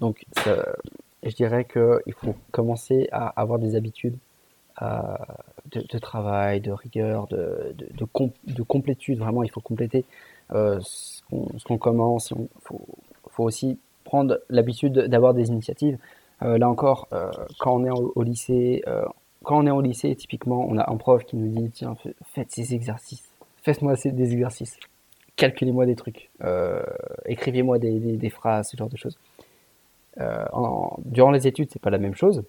Donc, 0.00 0.24
je 1.22 1.34
dirais 1.34 1.64
qu'il 1.64 2.14
faut 2.14 2.34
commencer 2.50 3.08
à 3.12 3.28
avoir 3.40 3.58
des 3.58 3.76
habitudes 3.76 4.16
de, 4.80 5.98
travail, 5.98 6.60
de 6.60 6.72
rigueur, 6.72 7.26
de, 7.28 7.74
de, 7.76 7.88
de, 8.46 8.62
complétude. 8.62 9.18
Vraiment, 9.18 9.42
il 9.42 9.50
faut 9.50 9.60
compléter 9.60 10.04
euh, 10.52 10.80
ce 10.82 11.22
qu'on 11.64 11.78
commence. 11.78 12.32
Il 12.36 12.48
faut, 12.60 13.44
aussi 13.44 13.78
prendre 14.04 14.40
l'habitude 14.50 14.92
d'avoir 14.92 15.34
des 15.34 15.48
initiatives. 15.48 15.98
Euh, 16.42 16.58
là 16.58 16.68
encore, 16.68 17.08
euh, 17.12 17.30
quand 17.58 17.74
on 17.76 17.84
est 17.84 17.90
au, 17.90 18.22
lycée, 18.22 18.82
quand 19.42 19.62
on 19.62 19.66
est 19.66 19.70
au 19.70 19.80
lycée, 19.80 20.14
typiquement, 20.14 20.66
on 20.68 20.78
a 20.78 20.90
un 20.90 20.96
prof 20.96 21.24
qui 21.24 21.36
nous 21.36 21.48
dit 21.48 21.70
tiens, 21.70 21.94
faites 22.34 22.50
ces 22.50 22.74
exercices, 22.74 23.28
faites-moi 23.62 23.94
des 24.04 24.32
exercices, 24.32 24.78
calculez-moi 25.36 25.86
des 25.86 25.96
trucs, 25.96 26.30
écrivez-moi 27.26 27.78
des, 27.78 28.30
phrases, 28.30 28.70
ce 28.70 28.76
genre 28.76 28.88
de 28.88 28.96
choses. 28.96 29.18
Durant 31.04 31.30
les 31.30 31.46
études, 31.46 31.68
c'est 31.70 31.82
pas 31.82 31.90
la 31.90 31.98
même 31.98 32.14
chose 32.14 32.42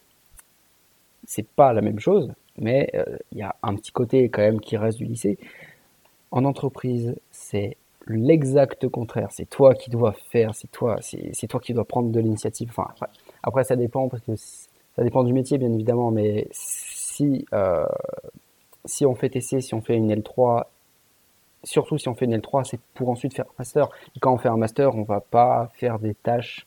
c'est 1.26 1.48
pas 1.48 1.74
la 1.74 1.82
même 1.82 2.00
chose, 2.00 2.32
mais 2.58 2.90
euh, 2.96 3.18
il 3.32 3.40
y 3.40 3.42
a 3.42 3.56
un 3.64 3.76
petit 3.76 3.92
côté 3.92 4.30
quand 4.30 4.42
même 4.42 4.60
qui 4.60 4.78
reste 4.78 4.98
du 4.98 5.06
lycée. 5.06 5.38
En 6.32 6.46
entreprise, 6.46 7.16
c'est 7.32 7.78
l'exact 8.08 8.88
contraire. 8.90 9.30
C'est 9.32 9.50
toi 9.50 9.74
qui 9.76 9.90
dois 9.90 10.14
faire, 10.32 10.56
c'est 10.56 10.72
toi, 10.72 10.98
c'est 11.02 11.48
toi 11.48 11.60
qui 11.60 11.74
dois 11.74 11.86
prendre 11.86 12.12
de 12.12 12.20
l'initiative. 12.20 12.72
Après, 13.44 13.66
ça 13.66 13.76
dépend 13.76 14.08
parce 14.08 14.24
que 14.24 14.36
ça 14.36 15.04
dépend 15.04 15.24
du 15.24 15.34
métier, 15.34 15.58
bien 15.58 15.72
évidemment, 15.72 16.12
mais 16.12 16.48
si, 16.52 17.46
euh, 17.54 17.86
si 18.86 19.06
on 19.06 19.16
fait 19.16 19.30
TC, 19.30 19.62
si 19.62 19.74
on 19.74 19.82
fait 19.82 19.96
une 19.96 20.14
L3, 20.14 20.64
surtout 21.64 21.98
si 21.98 22.08
on 22.08 22.16
fait 22.16 22.26
une 22.26 22.38
L3, 22.38 22.64
c'est 22.64 22.80
pour 22.94 23.10
ensuite 23.10 23.34
faire 23.34 23.46
un 23.46 23.56
master. 23.60 23.90
Quand 24.22 24.34
on 24.34 24.38
fait 24.38 24.50
un 24.50 24.58
master, 24.58 24.96
on 24.96 25.04
va 25.04 25.20
pas 25.20 25.70
faire 25.74 26.00
des 26.00 26.14
tâches 26.14 26.66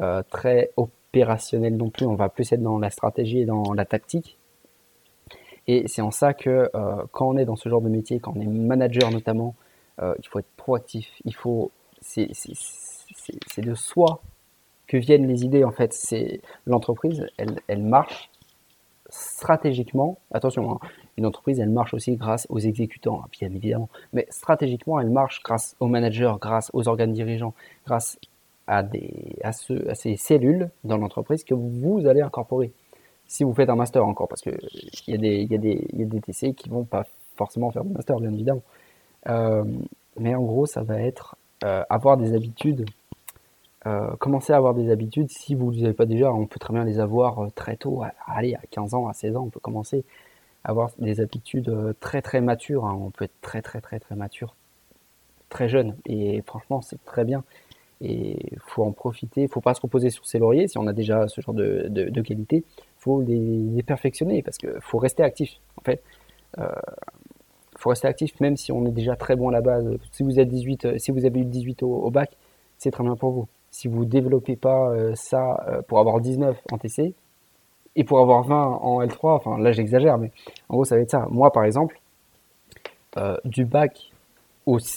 euh, 0.00 0.22
très 0.28 0.70
opérationnel 0.76 1.76
non 1.76 1.88
plus, 1.88 2.04
on 2.04 2.14
va 2.14 2.28
plus 2.28 2.52
être 2.52 2.62
dans 2.62 2.78
la 2.78 2.90
stratégie 2.90 3.40
et 3.40 3.46
dans 3.46 3.72
la 3.72 3.86
tactique. 3.86 4.36
Et 5.66 5.86
c'est 5.86 6.02
en 6.02 6.10
ça 6.10 6.34
que 6.34 6.70
euh, 6.74 7.02
quand 7.12 7.28
on 7.28 7.36
est 7.36 7.44
dans 7.44 7.56
ce 7.56 7.68
genre 7.68 7.82
de 7.82 7.88
métier, 7.88 8.20
quand 8.20 8.32
on 8.36 8.40
est 8.40 8.46
manager 8.46 9.10
notamment, 9.10 9.54
il 10.00 10.28
faut 10.28 10.38
être 10.38 10.50
proactif. 10.56 11.10
Il 11.24 11.34
faut, 11.34 11.72
c'est 12.00 12.30
de 13.58 13.74
soi 13.74 14.20
que 14.88 14.96
viennent 14.96 15.28
les 15.28 15.44
idées 15.44 15.64
en 15.64 15.70
fait. 15.70 15.92
C'est 15.92 16.40
l'entreprise, 16.66 17.24
elle, 17.36 17.60
elle 17.68 17.82
marche 17.82 18.30
stratégiquement. 19.10 20.18
Attention, 20.32 20.72
hein, 20.72 20.78
une 21.16 21.26
entreprise, 21.26 21.60
elle 21.60 21.70
marche 21.70 21.94
aussi 21.94 22.16
grâce 22.16 22.46
aux 22.50 22.58
exécutants, 22.58 23.20
hein, 23.22 23.28
bien 23.30 23.48
évidemment. 23.48 23.88
Mais 24.12 24.26
stratégiquement, 24.30 25.00
elle 25.00 25.10
marche 25.10 25.42
grâce 25.42 25.76
aux 25.80 25.86
managers, 25.86 26.34
grâce 26.40 26.70
aux 26.72 26.88
organes 26.88 27.12
dirigeants, 27.12 27.54
grâce 27.86 28.18
à, 28.66 28.82
des, 28.82 29.36
à, 29.42 29.52
ce, 29.52 29.88
à 29.88 29.94
ces 29.94 30.16
cellules 30.16 30.70
dans 30.84 30.98
l'entreprise 30.98 31.44
que 31.44 31.54
vous 31.54 32.06
allez 32.06 32.20
incorporer. 32.20 32.72
Si 33.26 33.44
vous 33.44 33.54
faites 33.54 33.68
un 33.68 33.76
master 33.76 34.04
encore, 34.06 34.28
parce 34.28 34.42
qu'il 34.42 34.58
y, 35.08 35.14
a 35.14 35.18
des, 35.18 35.42
y, 35.44 35.54
a 35.54 35.58
des, 35.58 35.86
y 35.92 36.02
a 36.02 36.06
des 36.06 36.20
TC 36.20 36.54
qui 36.54 36.68
vont 36.68 36.84
pas 36.84 37.04
forcément 37.36 37.70
faire 37.70 37.84
de 37.84 37.92
master, 37.92 38.18
bien 38.20 38.32
évidemment. 38.32 38.62
Euh, 39.28 39.64
mais 40.18 40.34
en 40.34 40.42
gros, 40.42 40.66
ça 40.66 40.82
va 40.82 41.00
être 41.00 41.36
euh, 41.64 41.82
avoir 41.90 42.16
des 42.16 42.34
habitudes, 42.34 42.86
euh, 43.88 44.16
commencer 44.16 44.52
à 44.52 44.56
avoir 44.56 44.74
des 44.74 44.90
habitudes. 44.90 45.30
Si 45.30 45.54
vous 45.54 45.70
ne 45.70 45.76
les 45.76 45.84
avez 45.84 45.94
pas 45.94 46.06
déjà, 46.06 46.32
on 46.32 46.46
peut 46.46 46.58
très 46.58 46.74
bien 46.74 46.84
les 46.84 47.00
avoir 47.00 47.52
très 47.54 47.76
tôt. 47.76 48.02
Allez, 48.26 48.54
à 48.54 48.60
15 48.70 48.94
ans, 48.94 49.08
à 49.08 49.12
16 49.12 49.36
ans, 49.36 49.44
on 49.46 49.50
peut 49.50 49.60
commencer 49.60 50.04
à 50.64 50.70
avoir 50.70 50.90
des 50.98 51.20
habitudes 51.20 51.94
très 52.00 52.22
très 52.22 52.40
matures. 52.40 52.86
Hein. 52.86 52.98
On 53.00 53.10
peut 53.10 53.24
être 53.24 53.40
très 53.40 53.62
très 53.62 53.80
très 53.80 53.98
très 54.00 54.14
mature, 54.14 54.54
très 55.48 55.68
jeune. 55.68 55.96
Et 56.06 56.42
franchement, 56.46 56.82
c'est 56.82 57.02
très 57.04 57.24
bien. 57.24 57.44
Et 58.00 58.52
il 58.52 58.58
faut 58.60 58.84
en 58.84 58.92
profiter, 58.92 59.42
il 59.42 59.48
faut 59.48 59.60
pas 59.60 59.74
se 59.74 59.80
reposer 59.80 60.10
sur 60.10 60.24
ses 60.26 60.38
lauriers. 60.38 60.68
Si 60.68 60.78
on 60.78 60.86
a 60.86 60.92
déjà 60.92 61.26
ce 61.26 61.40
genre 61.40 61.54
de, 61.54 61.86
de, 61.88 62.08
de 62.08 62.20
qualité, 62.22 62.64
il 62.76 63.00
faut 63.00 63.22
les, 63.22 63.82
perfectionner 63.82 64.42
parce 64.42 64.58
qu'il 64.58 64.72
faut 64.80 64.98
rester 64.98 65.22
actif. 65.22 65.58
En 65.76 65.82
fait, 65.82 66.02
euh, 66.58 66.68
faut 67.76 67.90
rester 67.90 68.08
actif 68.08 68.38
même 68.40 68.56
si 68.56 68.72
on 68.72 68.84
est 68.86 68.92
déjà 68.92 69.16
très 69.16 69.36
bon 69.36 69.48
à 69.48 69.52
la 69.52 69.60
base. 69.60 69.98
Si 70.12 70.22
vous 70.22 70.38
êtes 70.38 70.48
18, 70.48 70.84
euh, 70.84 70.98
si 70.98 71.10
vous 71.10 71.24
avez 71.24 71.40
eu 71.40 71.44
18 71.44 71.82
au, 71.82 72.10
bac, 72.10 72.36
c'est 72.76 72.90
très 72.90 73.02
bien 73.02 73.16
pour 73.16 73.30
vous. 73.30 73.48
Si 73.70 73.88
vous 73.88 74.04
développez 74.04 74.56
pas 74.56 74.90
euh, 74.90 75.12
ça 75.14 75.82
pour 75.88 75.98
avoir 75.98 76.20
19 76.20 76.56
en 76.72 76.78
TC 76.78 77.14
et 77.96 78.04
pour 78.04 78.20
avoir 78.20 78.42
20 78.44 78.56
en 78.56 79.02
L3, 79.02 79.34
enfin 79.34 79.58
là 79.58 79.72
j'exagère, 79.72 80.18
mais 80.18 80.30
en 80.68 80.74
gros 80.74 80.84
ça 80.84 80.96
va 80.96 81.02
être 81.02 81.10
ça. 81.10 81.26
Moi 81.30 81.52
par 81.52 81.64
exemple, 81.64 82.00
du 83.44 83.64
bac 83.64 84.12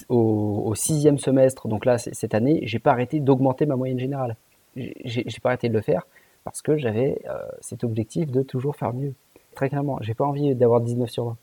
au, 0.09 0.75
sixième 0.75 1.17
semestre, 1.17 1.67
donc 1.67 1.85
là 1.85 1.97
cette 1.97 2.33
année, 2.33 2.59
j'ai 2.63 2.79
pas 2.79 2.91
arrêté 2.91 3.19
d'augmenter 3.19 3.65
ma 3.65 3.75
moyenne 3.75 3.99
générale. 3.99 4.35
J'ai 4.75 5.23
pas 5.41 5.49
arrêté 5.49 5.69
de 5.69 5.73
le 5.73 5.81
faire 5.81 6.05
parce 6.43 6.61
que 6.61 6.77
j'avais 6.77 7.21
euh, 7.29 7.37
cet 7.61 7.83
objectif 7.83 8.31
de 8.31 8.41
toujours 8.41 8.75
faire 8.75 8.93
mieux. 8.93 9.13
Très 9.55 9.69
clairement, 9.69 9.97
j'ai 10.01 10.13
pas 10.13 10.25
envie 10.25 10.55
d'avoir 10.55 10.81
19 10.81 11.09
sur 11.09 11.25
20. 11.25 11.37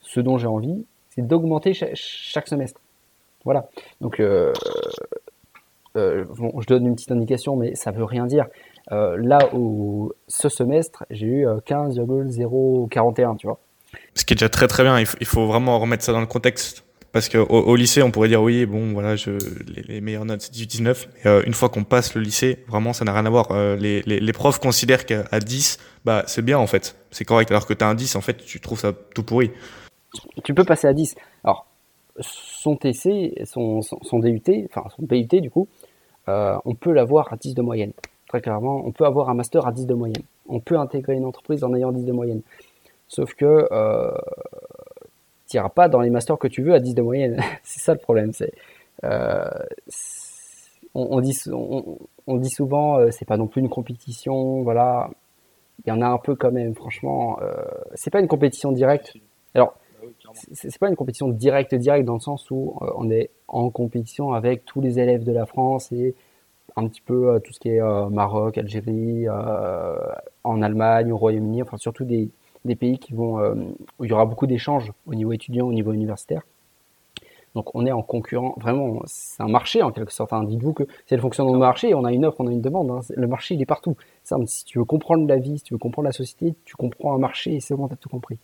Ce 0.00 0.20
dont 0.20 0.38
j'ai 0.38 0.46
envie, 0.46 0.84
c'est 1.10 1.26
d'augmenter 1.26 1.74
chaque, 1.74 2.48
semestre. 2.48 2.80
Voilà. 3.44 3.68
Donc 4.00 4.20
euh, 4.20 4.52
euh, 5.96 6.24
je 6.60 6.66
donne 6.66 6.86
une 6.86 6.94
petite 6.94 7.12
indication, 7.12 7.56
mais 7.56 7.74
ça 7.74 7.90
veut 7.90 8.04
rien 8.04 8.26
dire. 8.26 8.46
là 8.90 9.38
où 9.54 10.12
ce 10.28 10.48
semestre, 10.48 11.04
j'ai 11.10 11.26
eu 11.26 11.46
15,041, 11.66 13.36
tu 13.36 13.46
vois. 13.46 13.58
Ce 14.14 14.24
qui 14.24 14.34
est 14.34 14.36
déjà 14.36 14.48
très 14.48 14.68
très 14.68 14.82
bien, 14.82 14.98
il 15.00 15.06
faut, 15.06 15.46
vraiment 15.46 15.78
remettre 15.78 16.04
ça 16.04 16.12
dans 16.12 16.20
le 16.20 16.26
contexte. 16.26 16.84
Parce 17.12 17.28
qu'au 17.28 17.42
au 17.42 17.74
lycée, 17.74 18.02
on 18.02 18.12
pourrait 18.12 18.28
dire 18.28 18.40
oui, 18.40 18.66
bon, 18.66 18.92
voilà, 18.92 19.16
je, 19.16 19.32
les, 19.66 19.82
les 19.82 20.00
meilleures 20.00 20.24
notes, 20.24 20.42
c'est 20.42 20.52
18-19. 20.52 21.08
Euh, 21.26 21.42
une 21.44 21.54
fois 21.54 21.68
qu'on 21.68 21.82
passe 21.82 22.14
le 22.14 22.20
lycée, 22.20 22.64
vraiment, 22.68 22.92
ça 22.92 23.04
n'a 23.04 23.12
rien 23.12 23.26
à 23.26 23.30
voir. 23.30 23.50
Euh, 23.50 23.74
les, 23.74 24.02
les, 24.02 24.20
les, 24.20 24.32
profs 24.32 24.60
considèrent 24.60 25.04
qu'à 25.06 25.40
10, 25.40 25.78
bah, 26.04 26.22
c'est 26.28 26.44
bien 26.44 26.58
en 26.58 26.68
fait. 26.68 26.96
C'est 27.10 27.24
correct. 27.24 27.50
Alors 27.50 27.66
que 27.66 27.74
tu 27.74 27.82
as 27.82 27.88
un 27.88 27.96
10, 27.96 28.14
en 28.14 28.20
fait, 28.20 28.36
tu 28.44 28.60
trouves 28.60 28.78
ça 28.78 28.92
tout 28.92 29.24
pourri. 29.24 29.50
Tu 30.44 30.54
peux 30.54 30.64
passer 30.64 30.86
à 30.86 30.92
10. 30.92 31.16
Alors, 31.42 31.66
son 32.20 32.76
TC, 32.76 33.42
son, 33.44 33.82
son, 33.82 33.98
son 34.02 34.18
DUT, 34.20 34.42
enfin 34.68 34.88
son 34.96 35.02
BUT 35.02 35.40
du 35.40 35.50
coup, 35.50 35.68
euh, 36.30 36.58
on 36.64 36.74
peut 36.74 36.92
l'avoir 36.92 37.32
à 37.32 37.36
10 37.36 37.54
de 37.54 37.62
moyenne. 37.62 37.92
Très 38.28 38.40
clairement, 38.40 38.82
on 38.84 38.92
peut 38.92 39.04
avoir 39.04 39.28
un 39.28 39.34
master 39.34 39.66
à 39.66 39.72
10 39.72 39.86
de 39.86 39.94
moyenne. 39.94 40.22
On 40.48 40.60
peut 40.60 40.78
intégrer 40.78 41.14
une 41.14 41.24
entreprise 41.24 41.64
en 41.64 41.74
ayant 41.74 41.92
10 41.92 42.04
de 42.04 42.12
moyenne. 42.12 42.42
Sauf 43.08 43.34
que 43.34 43.66
euh, 43.72 44.12
tu 45.48 45.56
n'iras 45.56 45.68
pas 45.68 45.88
dans 45.88 46.00
les 46.00 46.10
masters 46.10 46.38
que 46.38 46.48
tu 46.48 46.62
veux 46.62 46.74
à 46.74 46.80
10 46.80 46.94
de 46.94 47.02
moyenne. 47.02 47.40
c'est 47.64 47.80
ça 47.80 47.92
le 47.92 47.98
problème. 47.98 48.32
C'est, 48.32 48.52
euh, 49.04 49.48
on, 50.94 51.20
dit, 51.20 51.36
on, 52.26 52.36
dit 52.36 52.50
souvent, 52.50 53.10
c'est 53.10 53.24
pas 53.24 53.36
non 53.36 53.46
plus 53.46 53.60
une 53.60 53.68
compétition. 53.68 54.62
Voilà, 54.62 55.10
il 55.84 55.88
y 55.88 55.92
en 55.92 56.00
a 56.00 56.06
un 56.06 56.18
peu 56.18 56.34
quand 56.36 56.52
même. 56.52 56.74
Franchement, 56.74 57.38
c'est 57.94 58.10
pas 58.10 58.20
une 58.20 58.28
compétition 58.28 58.72
directe. 58.72 59.14
Alors, 59.54 59.74
c'est 60.52 60.78
pas 60.78 60.88
une 60.88 60.96
compétition 60.96 61.28
directe 61.28 61.74
directe 61.74 62.04
dans 62.04 62.14
le 62.14 62.20
sens 62.20 62.50
où 62.50 62.78
euh, 62.82 62.90
on 62.96 63.10
est 63.10 63.30
en 63.48 63.70
compétition 63.70 64.32
avec 64.32 64.64
tous 64.64 64.80
les 64.80 64.98
élèves 64.98 65.24
de 65.24 65.32
la 65.32 65.46
France 65.46 65.92
et 65.92 66.14
un 66.76 66.86
petit 66.86 67.00
peu 67.00 67.40
tout 67.42 67.52
ce 67.52 67.58
qui 67.58 67.68
est 67.68 67.80
Maroc, 68.10 68.56
Algérie, 68.56 69.26
en 70.44 70.62
Allemagne, 70.62 71.12
au 71.12 71.16
Royaume-Uni, 71.16 71.62
enfin 71.62 71.76
surtout 71.76 72.04
des, 72.04 72.30
des 72.64 72.76
pays 72.76 72.98
qui 72.98 73.14
vont, 73.14 73.38
euh, 73.38 73.54
où 73.98 74.04
il 74.04 74.10
y 74.10 74.12
aura 74.12 74.26
beaucoup 74.26 74.46
d'échanges 74.46 74.92
au 75.06 75.14
niveau 75.14 75.32
étudiant, 75.32 75.66
au 75.66 75.72
niveau 75.72 75.92
universitaire. 75.92 76.42
Donc 77.54 77.74
on 77.74 77.84
est 77.84 77.90
en 77.90 78.02
concurrent, 78.02 78.54
vraiment, 78.58 79.02
c'est 79.06 79.42
un 79.42 79.48
marché 79.48 79.82
en 79.82 79.90
quelque 79.90 80.12
sorte. 80.12 80.32
Hein. 80.32 80.44
Dites-vous 80.44 80.72
que 80.72 80.84
c'est 81.06 81.16
le 81.16 81.22
fonctionnement 81.22 81.52
du 81.52 81.58
marché, 81.58 81.94
on 81.94 82.04
a 82.04 82.12
une 82.12 82.24
offre, 82.24 82.40
on 82.40 82.46
a 82.46 82.52
une 82.52 82.60
demande. 82.60 82.90
Hein. 82.90 83.00
Le 83.16 83.26
marché, 83.26 83.54
il 83.54 83.62
est 83.62 83.66
partout. 83.66 83.96
Ça, 84.22 84.36
si 84.46 84.64
tu 84.64 84.78
veux 84.78 84.84
comprendre 84.84 85.26
la 85.26 85.36
vie, 85.36 85.58
si 85.58 85.64
tu 85.64 85.74
veux 85.74 85.78
comprendre 85.78 86.06
la 86.06 86.12
société, 86.12 86.54
tu 86.64 86.76
comprends 86.76 87.14
un 87.14 87.18
marché 87.18 87.54
et 87.54 87.60
c'est 87.60 87.74
bon, 87.74 87.88
tu 87.88 87.94
as 87.94 87.96
tout 87.96 88.08
compris. 88.08 88.38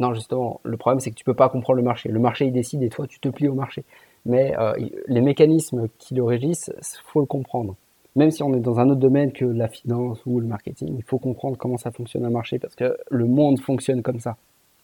Non, 0.00 0.14
justement, 0.14 0.60
le 0.62 0.76
problème, 0.76 1.00
c'est 1.00 1.10
que 1.10 1.16
tu 1.16 1.24
peux 1.24 1.34
pas 1.34 1.48
comprendre 1.48 1.76
le 1.76 1.82
marché. 1.82 2.08
Le 2.08 2.20
marché, 2.20 2.46
il 2.46 2.52
décide 2.52 2.82
et 2.82 2.88
toi, 2.88 3.06
tu 3.06 3.18
te 3.18 3.28
plies 3.28 3.48
au 3.48 3.54
marché. 3.54 3.84
Mais 4.26 4.56
euh, 4.58 4.74
les 5.06 5.20
mécanismes 5.20 5.88
qui 5.98 6.14
le 6.14 6.22
régissent, 6.22 6.70
faut 7.04 7.20
le 7.20 7.26
comprendre 7.26 7.76
même 8.18 8.32
si 8.32 8.42
on 8.42 8.52
est 8.52 8.60
dans 8.60 8.80
un 8.80 8.88
autre 8.90 9.00
domaine 9.00 9.32
que 9.32 9.44
la 9.44 9.68
finance 9.68 10.18
ou 10.26 10.40
le 10.40 10.46
marketing, 10.46 10.96
il 10.96 11.04
faut 11.04 11.18
comprendre 11.18 11.56
comment 11.56 11.76
ça 11.76 11.92
fonctionne 11.92 12.24
un 12.24 12.30
marché 12.30 12.58
parce 12.58 12.74
que 12.74 12.98
le 13.10 13.26
monde 13.26 13.60
fonctionne 13.60 14.02
comme 14.02 14.18
ça. 14.18 14.36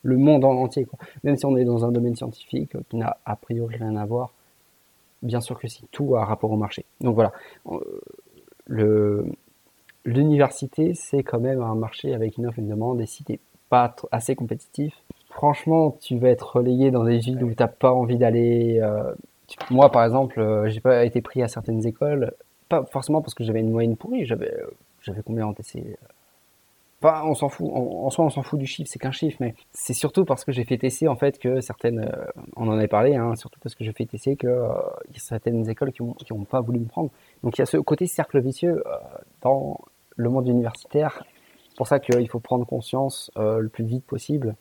Le 0.03 0.16
monde 0.16 0.44
en 0.44 0.53
entier, 0.53 0.85
quoi. 0.85 0.98
Même 1.24 1.37
si 1.37 1.44
on 1.44 1.57
est 1.57 1.64
dans 1.64 1.85
un 1.85 1.90
domaine 1.90 2.14
scientifique 2.14 2.77
qui 2.88 2.96
n'a 2.96 3.16
a 3.24 3.35
priori 3.35 3.77
rien 3.77 3.96
à 3.96 4.05
voir, 4.07 4.33
bien 5.22 5.40
sûr 5.40 5.59
que 5.59 5.66
si, 5.66 5.85
tout 5.90 6.14
a 6.14 6.24
rapport 6.24 6.53
au 6.53 6.57
marché. 6.57 6.85
Donc 7.00 7.16
voilà, 7.16 7.33
le, 8.66 9.27
l'université, 10.05 10.94
c'est 10.94 11.24
quand 11.24 11.40
même 11.40 11.61
un 11.61 11.74
marché 11.74 12.14
avec 12.14 12.37
une 12.38 12.46
offre 12.46 12.61
et 12.61 12.62
une 12.62 12.68
demande, 12.68 13.00
et 13.00 13.07
si 13.07 13.24
t'es 13.24 13.40
pas 13.68 13.96
assez 14.12 14.37
compétitif, 14.37 14.94
franchement, 15.34 15.96
tu 16.00 16.16
vas 16.18 16.28
être 16.28 16.56
relayé 16.56 16.90
dans 16.90 17.04
des 17.04 17.18
villes 17.18 17.42
où 17.44 17.50
tu 17.50 17.56
n'as 17.58 17.68
pas 17.68 17.92
envie 17.92 18.16
d'aller. 18.16 18.78
Euh, 18.80 19.12
moi, 19.70 19.90
par 19.90 20.04
exemple, 20.04 20.40
euh, 20.40 20.68
j'ai 20.70 20.80
pas 20.80 21.04
été 21.04 21.20
pris 21.20 21.42
à 21.42 21.48
certaines 21.48 21.86
écoles 21.86 22.32
pas 22.66 22.82
forcément 22.86 23.20
parce 23.20 23.34
que 23.34 23.44
j'avais 23.44 23.60
une 23.60 23.70
moyenne 23.70 23.94
pourrie, 23.94 24.24
j'avais, 24.24 24.50
euh, 24.54 24.66
j'avais 25.02 25.20
combien 25.22 25.46
en 25.46 25.52
TC 25.52 25.98
Enfin, 27.02 27.22
on 27.26 27.34
s'en 27.34 27.50
fout, 27.50 27.68
en, 27.70 28.08
soi 28.08 28.24
on 28.24 28.30
s'en 28.30 28.42
fout 28.42 28.58
du 28.58 28.66
chiffre, 28.66 28.88
c'est 28.90 28.98
qu'un 28.98 29.10
chiffre, 29.10 29.36
mais 29.38 29.54
c'est 29.74 29.92
surtout 29.92 30.24
parce 30.24 30.42
que 30.46 30.52
j'ai 30.52 30.64
fait 30.64 30.78
TC 30.78 31.06
en 31.06 31.16
fait 31.16 31.38
que 31.38 31.60
certaines, 31.60 32.10
on 32.56 32.66
en 32.66 32.72
avait 32.72 32.88
parlé, 32.88 33.14
hein, 33.14 33.36
surtout 33.36 33.60
parce 33.60 33.74
que 33.74 33.84
j'ai 33.84 33.92
fait 33.92 34.06
TC 34.06 34.36
que 34.36 34.48
il 35.08 35.12
y 35.12 35.16
a 35.16 35.20
certaines 35.20 35.68
écoles 35.68 35.92
qui 35.92 36.02
n'ont 36.02 36.14
qui 36.14 36.32
ont 36.32 36.44
pas 36.44 36.62
voulu 36.62 36.78
me 36.78 36.86
prendre. 36.86 37.10
Donc 37.42 37.58
il 37.58 37.60
y 37.60 37.62
a 37.62 37.66
ce 37.66 37.76
côté 37.76 38.06
cercle 38.06 38.40
vicieux 38.40 38.82
dans 39.42 39.78
le 40.16 40.30
monde 40.30 40.48
universitaire. 40.48 41.22
C'est 41.68 41.76
pour 41.76 41.88
ça 41.88 42.00
qu'il 42.00 42.26
faut 42.30 42.40
prendre 42.40 42.64
conscience 42.64 43.30
le 43.36 43.68
plus 43.68 43.84
vite 43.84 44.06
possible 44.06 44.56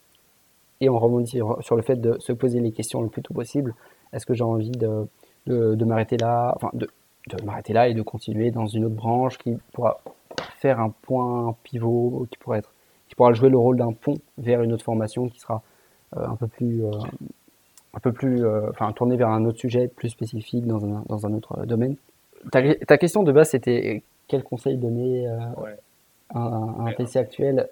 et 0.84 0.90
on 0.90 1.00
remonte 1.00 1.28
sur 1.28 1.76
le 1.76 1.82
fait 1.82 1.96
de 1.96 2.18
se 2.20 2.34
poser 2.34 2.60
les 2.60 2.72
questions 2.72 3.02
le 3.02 3.10
plus 3.10 3.22
tôt 3.22 3.34
possible. 3.34 3.74
Est-ce 4.12 4.26
que 4.26 4.34
j'ai 4.34 4.44
envie 4.44 4.72
de, 4.72 5.08
de, 5.48 5.76
de 5.76 5.86
m'arrêter 5.86 6.18
là, 6.18 6.54
enfin 6.56 6.70
de, 6.74 6.88
de 7.30 7.44
m'arrêter 7.44 7.74
là 7.74 7.88
et 7.88 7.94
de 7.94 8.02
continuer 8.02 8.52
dans 8.52 8.68
une 8.68 8.86
autre 8.86 8.96
branche 8.96 9.38
qui 9.38 9.58
pourra 9.72 10.02
faire 10.58 10.80
un 10.80 10.90
point 10.90 11.56
pivot, 11.64 12.28
qui 12.32 12.38
pourra 12.38 12.58
être, 12.58 12.72
qui 13.08 13.16
pourra 13.16 13.34
jouer 13.34 13.50
le 13.50 13.58
rôle 13.58 13.78
d'un 13.78 13.94
pont 13.94 14.18
vers 14.38 14.62
une 14.62 14.74
autre 14.74 14.84
formation 14.84 15.28
qui 15.28 15.40
sera 15.40 15.62
euh, 16.18 16.26
un 16.26 16.36
peu 16.36 16.48
plus, 16.48 16.86
euh, 16.86 16.92
un 17.94 18.00
peu 18.00 18.12
plus, 18.12 18.46
euh, 18.46 18.70
enfin 18.70 18.92
tournée 18.92 19.18
vers 19.18 19.30
un 19.30 19.46
autre 19.46 19.60
sujet 19.60 19.88
plus 19.88 20.10
spécifique 20.10 20.66
dans 20.66 20.84
un, 20.86 21.04
dans 21.08 21.26
un 21.26 21.34
autre 21.34 21.66
domaine. 21.66 21.96
Ta, 22.52 22.62
ta 22.76 22.98
question 22.98 23.24
de 23.24 23.32
base 23.32 23.50
c'était 23.52 24.04
quel 24.28 24.44
conseil 24.44 24.78
donner 24.78 25.28
à, 25.28 26.40
un 26.40 26.92
PC 26.94 27.20
actuel? 27.20 27.70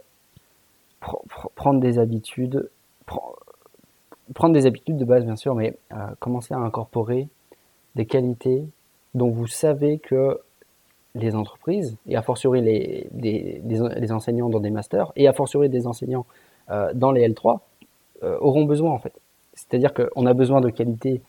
Prendre 1.55 1.79
des 1.79 1.97
habitudes, 1.97 2.69
prendre 4.33 4.53
des 4.53 4.65
habitudes 4.65 4.97
de 4.97 5.05
base 5.05 5.25
bien 5.25 5.35
sûr, 5.35 5.55
mais 5.55 5.77
commencer 6.19 6.53
à 6.53 6.57
incorporer 6.57 7.27
des 7.95 8.05
qualités 8.05 8.65
dont 9.13 9.29
vous 9.29 9.47
savez 9.47 9.99
que 9.99 10.39
les 11.15 11.35
entreprises, 11.35 11.97
et 12.07 12.15
a 12.15 12.21
fortiori 12.21 12.61
les, 12.61 14.11
enseignants 14.11 14.49
dans 14.49 14.59
des 14.59 14.69
masters, 14.69 15.11
et 15.15 15.27
a 15.27 15.33
fortiori 15.33 15.69
des 15.69 15.87
enseignants 15.87 16.25
euh, 16.69 16.91
dans 16.93 17.11
les 17.11 17.27
L3, 17.27 17.59
euh, 18.23 18.37
auront 18.39 18.63
besoin 18.65 18.91
en 18.91 18.99
fait. 18.99 19.13
C'est-à-dire 19.53 19.93
qu'on 19.93 20.25
a 20.25 20.33
besoin 20.33 20.61
de 20.61 20.69
qualité 20.69 21.21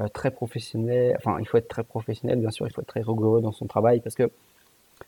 euh, 0.00 0.08
très 0.08 0.32
professionnelle, 0.32 1.14
enfin 1.16 1.36
il 1.38 1.46
faut 1.46 1.58
être 1.58 1.68
très 1.68 1.84
professionnel 1.84 2.40
bien 2.40 2.50
sûr, 2.50 2.66
il 2.66 2.72
faut 2.72 2.80
être 2.80 2.88
très 2.88 3.02
rigoureux 3.02 3.40
dans 3.40 3.52
son 3.52 3.66
travail, 3.66 4.00
parce 4.00 4.16
que 4.16 4.30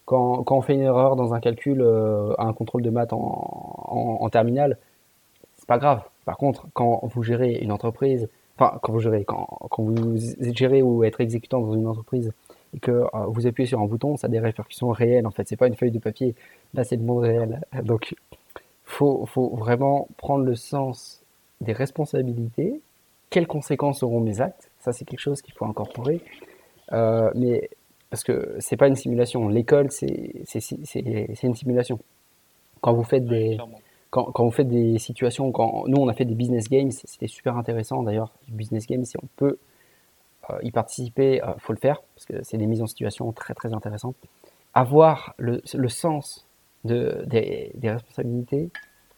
quand, 0.04 0.44
quand 0.44 0.56
on 0.56 0.62
fait 0.62 0.74
une 0.74 0.82
erreur 0.82 1.16
dans 1.16 1.34
un 1.34 1.40
calcul, 1.40 1.84
un 2.38 2.52
contrôle 2.52 2.82
de 2.82 2.90
maths 2.90 3.12
en, 3.12 3.18
en, 3.18 4.18
en 4.20 4.28
terminale, 4.28 4.78
c'est 5.66 5.74
pas 5.74 5.78
grave. 5.78 6.02
Par 6.24 6.36
contre, 6.36 6.68
quand 6.74 7.00
vous 7.12 7.24
gérez 7.24 7.58
une 7.60 7.72
entreprise, 7.72 8.28
enfin, 8.56 8.78
quand 8.82 8.92
vous 8.92 9.00
gérez, 9.00 9.24
quand, 9.24 9.58
quand 9.68 9.82
vous 9.82 10.16
gérez 10.40 10.80
ou 10.80 11.02
être 11.02 11.20
exécutant 11.20 11.60
dans 11.60 11.74
une 11.74 11.88
entreprise 11.88 12.32
et 12.72 12.78
que 12.78 12.92
euh, 12.92 13.06
vous 13.26 13.48
appuyez 13.48 13.66
sur 13.66 13.80
un 13.80 13.86
bouton, 13.86 14.16
ça 14.16 14.28
a 14.28 14.30
des 14.30 14.38
répercussions 14.38 14.90
réelles 14.90 15.26
en 15.26 15.32
fait. 15.32 15.48
C'est 15.48 15.56
pas 15.56 15.66
une 15.66 15.74
feuille 15.74 15.90
de 15.90 15.98
papier. 15.98 16.36
Là, 16.72 16.84
c'est 16.84 16.94
le 16.94 17.02
monde 17.02 17.24
réel. 17.24 17.62
Donc, 17.82 18.14
faut, 18.84 19.26
faut 19.26 19.56
vraiment 19.56 20.06
prendre 20.18 20.44
le 20.44 20.54
sens 20.54 21.20
des 21.60 21.72
responsabilités. 21.72 22.80
Quelles 23.30 23.48
conséquences 23.48 24.04
auront 24.04 24.20
mes 24.20 24.40
actes? 24.40 24.70
Ça, 24.78 24.92
c'est 24.92 25.04
quelque 25.04 25.18
chose 25.18 25.42
qu'il 25.42 25.54
faut 25.54 25.64
incorporer. 25.64 26.20
Euh, 26.92 27.32
mais 27.34 27.68
parce 28.10 28.22
que 28.22 28.54
c'est 28.60 28.76
pas 28.76 28.86
une 28.86 28.94
simulation. 28.94 29.48
L'école, 29.48 29.90
c'est 29.90 30.32
une 31.42 31.56
simulation. 31.56 31.98
Quand 32.80 32.92
vous 32.92 33.02
faites 33.02 33.26
des, 33.26 33.58
quand, 34.16 34.32
quand, 34.32 34.44
vous 34.44 34.50
faites 34.50 34.68
des 34.68 34.98
situations, 34.98 35.52
quand 35.52 35.84
nous 35.88 35.98
on 35.98 36.08
a 36.08 36.14
fait 36.14 36.24
des 36.24 36.34
business 36.34 36.70
games, 36.70 36.90
c'était 36.90 37.26
super 37.26 37.58
intéressant 37.58 38.02
d'ailleurs. 38.02 38.32
Business 38.48 38.86
games, 38.86 39.04
si 39.04 39.18
on 39.18 39.28
peut 39.36 39.58
euh, 40.48 40.58
y 40.62 40.70
participer, 40.70 41.42
euh, 41.42 41.52
faut 41.58 41.74
le 41.74 41.78
faire 41.78 42.00
parce 42.14 42.24
que 42.24 42.42
c'est 42.42 42.56
des 42.56 42.66
mises 42.66 42.80
en 42.80 42.86
situation 42.86 43.30
très 43.32 43.52
très 43.52 43.74
intéressantes. 43.74 44.16
Avoir 44.72 45.34
le, 45.36 45.62
le 45.74 45.88
sens 45.90 46.46
de, 46.84 47.24
des, 47.26 47.72
des 47.74 47.90
responsabilités, 47.90 48.70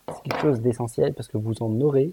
c'est 0.09 0.23
quelque 0.23 0.41
chose 0.41 0.61
d'essentiel 0.63 1.15
parce 1.15 1.29
que 1.29 1.39
vous 1.39 1.63
en 1.63 1.81
aurez. 1.81 2.13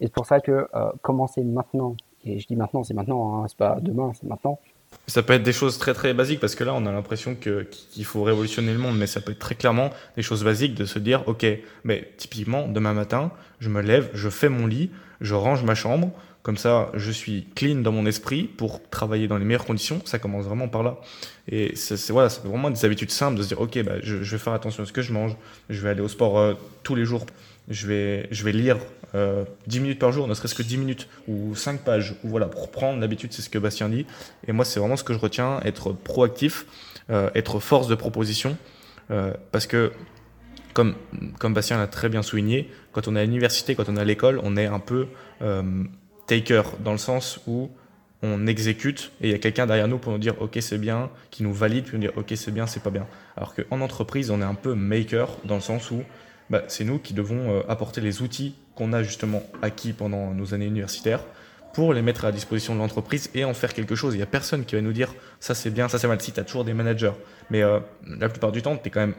Et 0.00 0.06
c'est 0.06 0.12
pour 0.12 0.26
ça 0.26 0.40
que 0.40 0.68
euh, 0.74 0.92
commencer 1.00 1.42
maintenant, 1.42 1.96
et 2.26 2.38
je 2.38 2.46
dis 2.46 2.56
maintenant, 2.56 2.82
c'est 2.82 2.92
maintenant, 2.92 3.44
hein, 3.44 3.46
c'est 3.48 3.56
pas 3.56 3.78
demain, 3.80 4.12
c'est 4.12 4.26
maintenant. 4.26 4.58
Ça 5.08 5.22
peut 5.22 5.34
être 5.34 5.42
des 5.42 5.52
choses 5.52 5.78
très 5.78 5.94
très 5.94 6.14
basiques 6.14 6.40
parce 6.40 6.54
que 6.54 6.64
là 6.64 6.74
on 6.74 6.84
a 6.86 6.92
l'impression 6.92 7.36
qu'il 7.36 8.04
faut 8.04 8.22
révolutionner 8.22 8.72
le 8.72 8.78
monde, 8.78 8.98
mais 8.98 9.06
ça 9.06 9.20
peut 9.20 9.32
être 9.32 9.38
très 9.38 9.54
clairement 9.54 9.90
des 10.16 10.22
choses 10.22 10.42
basiques 10.42 10.74
de 10.74 10.84
se 10.84 10.98
dire 10.98 11.22
ok, 11.26 11.46
mais 11.84 12.12
typiquement 12.16 12.66
demain 12.66 12.92
matin 12.92 13.30
je 13.60 13.68
me 13.68 13.82
lève, 13.82 14.10
je 14.14 14.28
fais 14.28 14.48
mon 14.48 14.66
lit, 14.66 14.90
je 15.20 15.34
range 15.34 15.62
ma 15.62 15.74
chambre, 15.74 16.12
comme 16.46 16.56
ça 16.56 16.90
je 16.94 17.10
suis 17.10 17.48
clean 17.56 17.80
dans 17.80 17.90
mon 17.90 18.06
esprit 18.06 18.44
pour 18.44 18.80
travailler 18.88 19.26
dans 19.26 19.36
les 19.36 19.44
meilleures 19.44 19.64
conditions. 19.64 20.00
Ça 20.04 20.20
commence 20.20 20.44
vraiment 20.44 20.68
par 20.68 20.84
là. 20.84 20.96
Et 21.50 21.74
c'est 21.74 22.10
voilà, 22.10 22.28
vraiment 22.44 22.70
des 22.70 22.84
habitudes 22.84 23.10
simples 23.10 23.36
de 23.36 23.42
se 23.42 23.48
dire 23.48 23.60
ok, 23.60 23.82
bah, 23.82 23.94
je, 24.02 24.14
vais 24.16 24.38
faire 24.38 24.52
attention 24.52 24.84
à 24.84 24.86
ce 24.86 24.92
que 24.92 25.02
je 25.02 25.12
mange, 25.12 25.36
je 25.68 25.80
vais 25.82 25.90
aller 25.90 26.00
au 26.00 26.08
sport 26.08 26.38
euh, 26.38 26.54
tous 26.84 26.94
les 26.94 27.04
jours 27.04 27.26
je 27.68 27.86
vais, 27.86 28.28
je 28.30 28.44
vais 28.44 28.52
lire 28.52 28.78
euh, 29.14 29.44
10 29.66 29.80
minutes 29.80 29.98
par 29.98 30.12
jour, 30.12 30.28
ne 30.28 30.34
serait-ce 30.34 30.54
que 30.54 30.62
10 30.62 30.78
minutes 30.78 31.08
ou 31.28 31.54
5 31.54 31.80
pages, 31.80 32.14
ou 32.24 32.28
voilà, 32.28 32.46
pour 32.46 32.70
prendre 32.70 33.00
l'habitude, 33.00 33.32
c'est 33.32 33.42
ce 33.42 33.50
que 33.50 33.58
Bastien 33.58 33.88
dit. 33.88 34.06
Et 34.46 34.52
moi, 34.52 34.64
c'est 34.64 34.80
vraiment 34.80 34.96
ce 34.96 35.04
que 35.04 35.14
je 35.14 35.18
retiens, 35.18 35.60
être 35.64 35.92
proactif, 35.92 36.66
euh, 37.10 37.30
être 37.34 37.58
force 37.58 37.88
de 37.88 37.94
proposition, 37.94 38.56
euh, 39.10 39.32
parce 39.52 39.66
que, 39.66 39.92
comme, 40.74 40.94
Bastien 41.42 41.78
l'a 41.78 41.86
très 41.86 42.08
bien 42.08 42.22
souligné, 42.22 42.70
quand 42.92 43.08
on 43.08 43.16
est 43.16 43.20
à 43.20 43.24
l'université, 43.24 43.74
quand 43.74 43.88
on 43.88 43.96
est 43.96 44.00
à 44.00 44.04
l'école, 44.04 44.40
on 44.42 44.56
est 44.56 44.66
un 44.66 44.78
peu 44.78 45.06
taker, 46.26 46.62
dans 46.80 46.92
le 46.92 46.98
sens 46.98 47.40
où 47.46 47.70
on 48.22 48.46
exécute 48.46 49.12
et 49.20 49.28
il 49.28 49.30
y 49.30 49.34
a 49.34 49.38
quelqu'un 49.38 49.66
derrière 49.66 49.88
nous 49.88 49.98
pour 49.98 50.12
nous 50.12 50.18
dire 50.18 50.40
ok 50.40 50.58
c'est 50.60 50.78
bien, 50.78 51.10
qui 51.30 51.42
nous 51.42 51.52
valide, 51.52 51.84
puis 51.84 51.96
nous 51.96 52.00
dire 52.00 52.12
ok 52.16 52.32
c'est 52.34 52.52
bien, 52.52 52.66
c'est 52.66 52.82
pas 52.82 52.90
bien. 52.90 53.06
Alors 53.36 53.54
qu'en 53.54 53.80
entreprise, 53.80 54.30
on 54.30 54.40
est 54.40 54.44
un 54.44 54.54
peu 54.54 54.74
maker 54.74 55.28
dans 55.44 55.56
le 55.56 55.60
sens 55.60 55.90
où 55.90 56.02
bah, 56.50 56.62
c'est 56.68 56.84
nous 56.84 56.98
qui 56.98 57.14
devons 57.14 57.50
euh, 57.50 57.62
apporter 57.68 58.00
les 58.00 58.22
outils 58.22 58.54
qu'on 58.74 58.92
a 58.92 59.02
justement 59.02 59.42
acquis 59.62 59.92
pendant 59.92 60.32
nos 60.32 60.54
années 60.54 60.66
universitaires 60.66 61.24
pour 61.74 61.92
les 61.92 62.02
mettre 62.02 62.24
à 62.24 62.32
disposition 62.32 62.74
de 62.74 62.78
l'entreprise 62.78 63.30
et 63.34 63.44
en 63.44 63.52
faire 63.52 63.74
quelque 63.74 63.94
chose. 63.94 64.14
Il 64.14 64.18
n'y 64.18 64.22
a 64.22 64.26
personne 64.26 64.64
qui 64.64 64.76
va 64.76 64.80
nous 64.80 64.92
dire 64.92 65.14
ça 65.40 65.54
c'est 65.54 65.70
bien, 65.70 65.88
ça 65.88 65.98
c'est 65.98 66.08
mal. 66.08 66.20
Si 66.20 66.32
tu 66.32 66.40
as 66.40 66.44
toujours 66.44 66.64
des 66.64 66.74
managers, 66.74 67.12
mais 67.50 67.62
euh, 67.62 67.80
la 68.06 68.28
plupart 68.28 68.52
du 68.52 68.62
temps, 68.62 68.76
tu 68.76 68.88
es 68.88 68.90
quand 68.90 69.00
même 69.00 69.14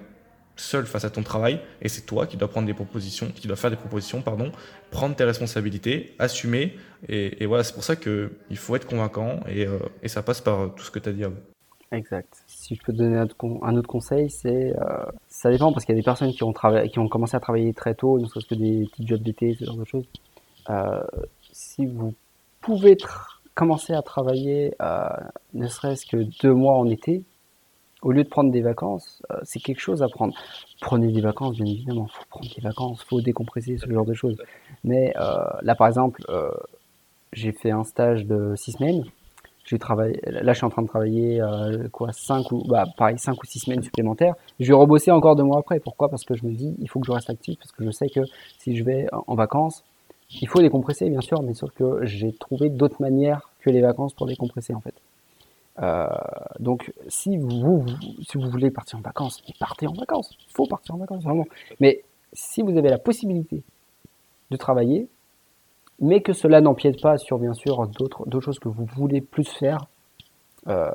seul 0.57 0.85
face 0.85 1.05
à 1.05 1.09
ton 1.09 1.23
travail 1.23 1.59
et 1.81 1.87
c'est 1.87 2.05
toi 2.05 2.27
qui 2.27 2.37
dois 2.37 2.49
prendre 2.49 2.67
des 2.67 2.73
propositions, 2.73 3.31
qui 3.33 3.47
dois 3.47 3.55
faire 3.55 3.69
des 3.69 3.77
propositions, 3.77 4.21
pardon, 4.21 4.51
prendre 4.91 5.15
tes 5.15 5.23
responsabilités, 5.23 6.15
assumer. 6.19 6.75
Et, 7.07 7.45
voilà, 7.45 7.63
c'est 7.63 7.73
pour 7.73 7.83
ça 7.83 7.95
qu'il 7.95 8.29
faut 8.55 8.75
être 8.75 8.87
convaincant 8.87 9.39
et, 9.47 9.65
euh, 9.65 9.79
ça 10.05 10.23
passe 10.23 10.41
par 10.41 10.73
tout 10.75 10.83
ce 10.83 10.91
que 10.91 10.99
tu 10.99 11.09
as 11.09 11.13
dit 11.13 11.23
avant. 11.23 11.37
Exact. 11.91 12.43
Si 12.47 12.75
je 12.75 12.81
peux 12.83 12.91
te 12.91 12.97
donner 12.97 13.17
un 13.17 13.75
autre 13.77 13.87
conseil, 13.87 14.29
c'est 14.29 14.75
euh, 14.75 15.05
ça 15.29 15.49
dépend 15.49 15.71
parce 15.71 15.85
qu'il 15.85 15.95
y 15.95 15.97
a 15.97 16.01
des 16.01 16.05
personnes 16.05 16.33
qui 16.33 16.43
ont, 16.43 16.53
qui 16.53 16.99
ont 16.99 17.07
commencé 17.07 17.37
à 17.37 17.39
travailler 17.39 17.73
très 17.73 17.95
tôt, 17.95 18.19
ne 18.19 18.25
serait-ce 18.25 18.47
que 18.47 18.55
des 18.55 18.87
petits 18.91 19.07
jobs 19.07 19.21
d'été, 19.21 19.55
ce 19.57 19.63
genre 19.63 19.77
de 19.77 19.85
choses. 19.85 20.05
Euh, 20.69 21.01
si 21.53 21.85
vous 21.85 22.13
pouvez 22.59 22.97
commencer 23.55 23.93
à 23.93 24.01
travailler, 24.01 24.75
euh, 24.81 25.07
ne 25.53 25.67
serait-ce 25.67 26.05
que 26.05 26.17
deux 26.41 26.53
mois 26.53 26.77
en 26.77 26.89
été, 26.89 27.23
au 28.01 28.11
lieu 28.11 28.23
de 28.23 28.29
prendre 28.29 28.51
des 28.51 28.61
vacances, 28.61 29.21
euh, 29.31 29.39
c'est 29.43 29.59
quelque 29.59 29.79
chose 29.79 30.03
à 30.03 30.07
prendre. 30.07 30.33
Prenez 30.81 31.11
des 31.11 31.21
vacances, 31.21 31.55
bien 31.55 31.65
évidemment, 31.65 32.07
faut 32.07 32.25
prendre 32.29 32.47
des 32.53 32.61
vacances, 32.61 33.03
faut 33.03 33.21
décompresser, 33.21 33.77
ce 33.77 33.89
genre 33.91 34.05
de 34.05 34.13
choses. 34.13 34.37
Mais 34.83 35.13
euh, 35.19 35.37
là, 35.61 35.75
par 35.75 35.87
exemple, 35.87 36.23
j'ai 37.33 37.51
fait 37.51 37.71
un 37.71 37.83
stage 37.83 38.25
de 38.25 38.53
six 38.55 38.73
semaines. 38.73 39.03
J'ai 39.65 39.79
travaillé, 39.79 40.21
là, 40.25 40.53
je 40.53 40.57
suis 40.57 40.65
en 40.65 40.69
train 40.69 40.83
de 40.83 40.87
travailler 40.87 41.41
quoi, 41.91 42.13
cinq 42.13 42.51
ou 42.53 42.63
bah, 42.67 42.85
pareil, 42.95 43.17
cinq 43.17 43.43
ou 43.43 43.45
six 43.45 43.59
semaines 43.59 43.83
supplémentaires. 43.83 44.35
Je 44.61 44.67
vais 44.67 44.73
rebosser 44.73 45.11
encore 45.11 45.35
deux 45.35 45.43
mois 45.43 45.59
après. 45.59 45.79
Pourquoi? 45.81 46.07
Parce 46.07 46.23
que 46.23 46.35
je 46.35 46.45
me 46.45 46.53
dis, 46.53 46.73
il 46.79 46.89
faut 46.89 47.01
que 47.01 47.07
je 47.07 47.11
reste 47.11 47.29
actif, 47.29 47.57
parce 47.59 47.73
que 47.73 47.83
je 47.83 47.91
sais 47.91 48.07
que 48.07 48.21
si 48.59 48.77
je 48.77 48.83
vais 48.83 49.07
en 49.11 49.35
vacances, 49.35 49.83
il 50.41 50.47
faut 50.47 50.61
décompresser, 50.61 51.09
bien 51.09 51.21
sûr, 51.21 51.41
mais 51.41 51.53
sauf 51.53 51.71
que 51.71 52.05
j'ai 52.05 52.33
trouvé 52.33 52.69
d'autres 52.69 53.01
manières 53.01 53.49
que 53.61 53.69
les 53.69 53.81
vacances 53.81 54.13
pour 54.13 54.27
décompresser, 54.27 54.73
en 54.73 54.81
fait. 54.81 54.93
Euh, 55.79 56.07
donc, 56.59 56.91
si 57.07 57.37
vous, 57.37 57.85
si 58.27 58.37
vous 58.37 58.49
voulez 58.49 58.71
partir 58.71 58.99
en 58.99 59.01
vacances, 59.01 59.41
partez 59.59 59.87
en 59.87 59.93
vacances. 59.93 60.35
Il 60.47 60.53
faut 60.53 60.65
partir 60.65 60.95
en 60.95 60.97
vacances, 60.97 61.23
vraiment. 61.23 61.45
Mais 61.79 62.03
si 62.33 62.61
vous 62.61 62.77
avez 62.77 62.89
la 62.89 62.97
possibilité 62.97 63.63
de 64.49 64.57
travailler, 64.57 65.07
mais 65.99 66.21
que 66.21 66.33
cela 66.33 66.61
n'empiète 66.61 67.01
pas 67.01 67.17
sur, 67.17 67.39
bien 67.39 67.53
sûr, 67.53 67.87
d'autres 67.87 68.41
choses 68.41 68.59
que 68.59 68.69
vous 68.69 68.85
voulez 68.95 69.21
plus 69.21 69.47
faire, 69.47 69.87
euh, 70.67 70.91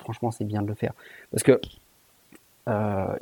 franchement, 0.00 0.30
c'est 0.30 0.44
bien 0.44 0.62
de 0.62 0.68
le 0.68 0.74
faire. 0.74 0.92
Parce 1.30 1.42
que 1.42 1.60
euh, 2.68 3.16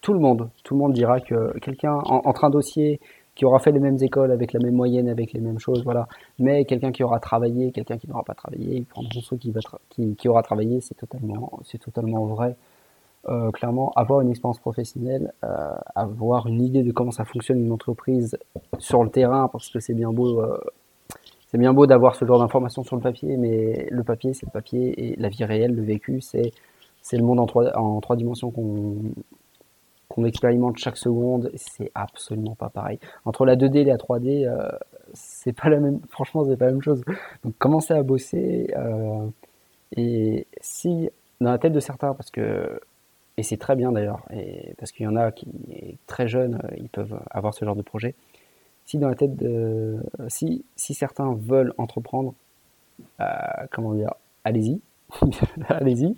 tout 0.00 0.12
le 0.12 0.20
monde, 0.20 0.50
tout 0.64 0.74
le 0.74 0.80
monde 0.80 0.92
dira 0.92 1.20
que 1.20 1.58
quelqu'un 1.58 1.94
entre 1.94 2.44
un 2.44 2.50
dossier 2.50 3.00
qui 3.38 3.44
aura 3.44 3.60
fait 3.60 3.70
les 3.70 3.78
mêmes 3.78 3.98
écoles 4.02 4.32
avec 4.32 4.52
la 4.52 4.58
même 4.58 4.74
moyenne, 4.74 5.08
avec 5.08 5.32
les 5.32 5.40
mêmes 5.40 5.60
choses, 5.60 5.84
voilà. 5.84 6.08
Mais 6.40 6.64
quelqu'un 6.64 6.90
qui 6.90 7.04
aura 7.04 7.20
travaillé, 7.20 7.70
quelqu'un 7.70 7.96
qui 7.96 8.08
n'aura 8.08 8.24
pas 8.24 8.34
travaillé, 8.34 8.78
ils 8.78 8.84
prendront 8.84 9.20
ceux 9.20 9.36
qui, 9.36 9.52
va 9.52 9.60
qui, 9.90 10.28
aura 10.28 10.42
travaillé, 10.42 10.80
c'est 10.80 10.96
totalement, 10.96 11.60
c'est 11.64 11.78
totalement 11.78 12.26
vrai. 12.26 12.56
Euh, 13.28 13.52
clairement, 13.52 13.92
avoir 13.94 14.22
une 14.22 14.30
expérience 14.30 14.58
professionnelle, 14.58 15.32
euh, 15.44 15.76
avoir 15.94 16.48
une 16.48 16.60
idée 16.60 16.82
de 16.82 16.90
comment 16.90 17.12
ça 17.12 17.24
fonctionne 17.24 17.60
une 17.60 17.70
entreprise 17.70 18.36
sur 18.80 19.04
le 19.04 19.10
terrain, 19.10 19.46
parce 19.46 19.68
que 19.68 19.78
c'est 19.78 19.94
bien 19.94 20.10
beau, 20.10 20.40
euh, 20.40 20.58
c'est 21.46 21.58
bien 21.58 21.72
beau 21.72 21.86
d'avoir 21.86 22.16
ce 22.16 22.24
genre 22.24 22.40
d'informations 22.40 22.82
sur 22.82 22.96
le 22.96 23.02
papier, 23.02 23.36
mais 23.36 23.86
le 23.88 24.02
papier, 24.02 24.34
c'est 24.34 24.46
le 24.46 24.52
papier, 24.52 25.12
et 25.12 25.16
la 25.16 25.28
vie 25.28 25.44
réelle, 25.44 25.76
le 25.76 25.82
vécu, 25.82 26.20
c'est 26.20 26.50
c'est 27.02 27.16
le 27.16 27.24
monde 27.24 27.38
en 27.38 27.46
trois, 27.46 27.76
en 27.78 28.00
trois 28.00 28.16
dimensions 28.16 28.50
qu'on 28.50 28.96
qu'on 30.18 30.24
expérimente 30.24 30.78
chaque 30.78 30.96
seconde, 30.96 31.52
c'est 31.54 31.92
absolument 31.94 32.56
pas 32.56 32.70
pareil. 32.70 32.98
Entre 33.24 33.46
la 33.46 33.54
2D 33.54 33.78
et 33.78 33.84
la 33.84 33.96
3D, 33.96 34.48
euh, 34.48 34.68
c'est 35.14 35.52
pas 35.52 35.68
la 35.68 35.78
même. 35.78 36.00
Franchement, 36.08 36.44
c'est 36.44 36.56
pas 36.56 36.66
la 36.66 36.72
même 36.72 36.82
chose. 36.82 37.04
Donc, 37.44 37.56
commencez 37.58 37.94
à 37.94 38.02
bosser. 38.02 38.74
Euh, 38.76 39.28
et 39.96 40.48
si 40.60 41.08
dans 41.40 41.52
la 41.52 41.58
tête 41.58 41.72
de 41.72 41.78
certains, 41.78 42.14
parce 42.14 42.32
que 42.32 42.80
et 43.36 43.44
c'est 43.44 43.56
très 43.58 43.76
bien 43.76 43.92
d'ailleurs, 43.92 44.26
parce 44.78 44.90
qu'il 44.90 45.04
y 45.04 45.06
en 45.06 45.14
a 45.14 45.30
qui 45.30 45.46
très 46.08 46.26
jeunes, 46.26 46.60
euh, 46.64 46.76
ils 46.76 46.88
peuvent 46.88 47.20
avoir 47.30 47.54
ce 47.54 47.64
genre 47.64 47.76
de 47.76 47.82
projet. 47.82 48.16
Si 48.86 48.98
dans 48.98 49.08
la 49.08 49.14
tête 49.14 49.36
de, 49.36 49.98
si 50.26 50.64
si 50.74 50.94
certains 50.94 51.34
veulent 51.34 51.74
entreprendre, 51.78 52.34
comment 53.70 53.94
dire, 53.94 54.14
allez-y, 54.42 54.80
allez-y. 55.68 56.16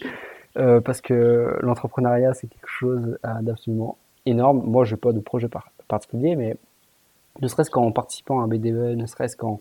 Euh, 0.59 0.81
parce 0.81 1.01
que 1.01 1.57
l'entrepreneuriat, 1.61 2.35
c'est 2.35 2.49
quelque 2.49 2.69
chose 2.69 3.19
euh, 3.25 3.43
d'absolument 3.43 3.97
énorme. 4.27 4.63
Moi, 4.65 4.85
je 4.85 4.95
n'ai 4.95 5.01
pas 5.01 5.13
de 5.13 5.21
projet 5.21 5.49
particulier, 5.89 6.37
mais 6.37 6.57
ne 7.41 7.49
serait-ce 7.49 7.71
qu'en 7.71 7.93
participant 7.93 8.41
à 8.41 8.45
un 8.45 8.49
BDE, 8.49 8.97
ne 8.97 9.07
serait-ce 9.07 9.37
qu'en 9.37 9.61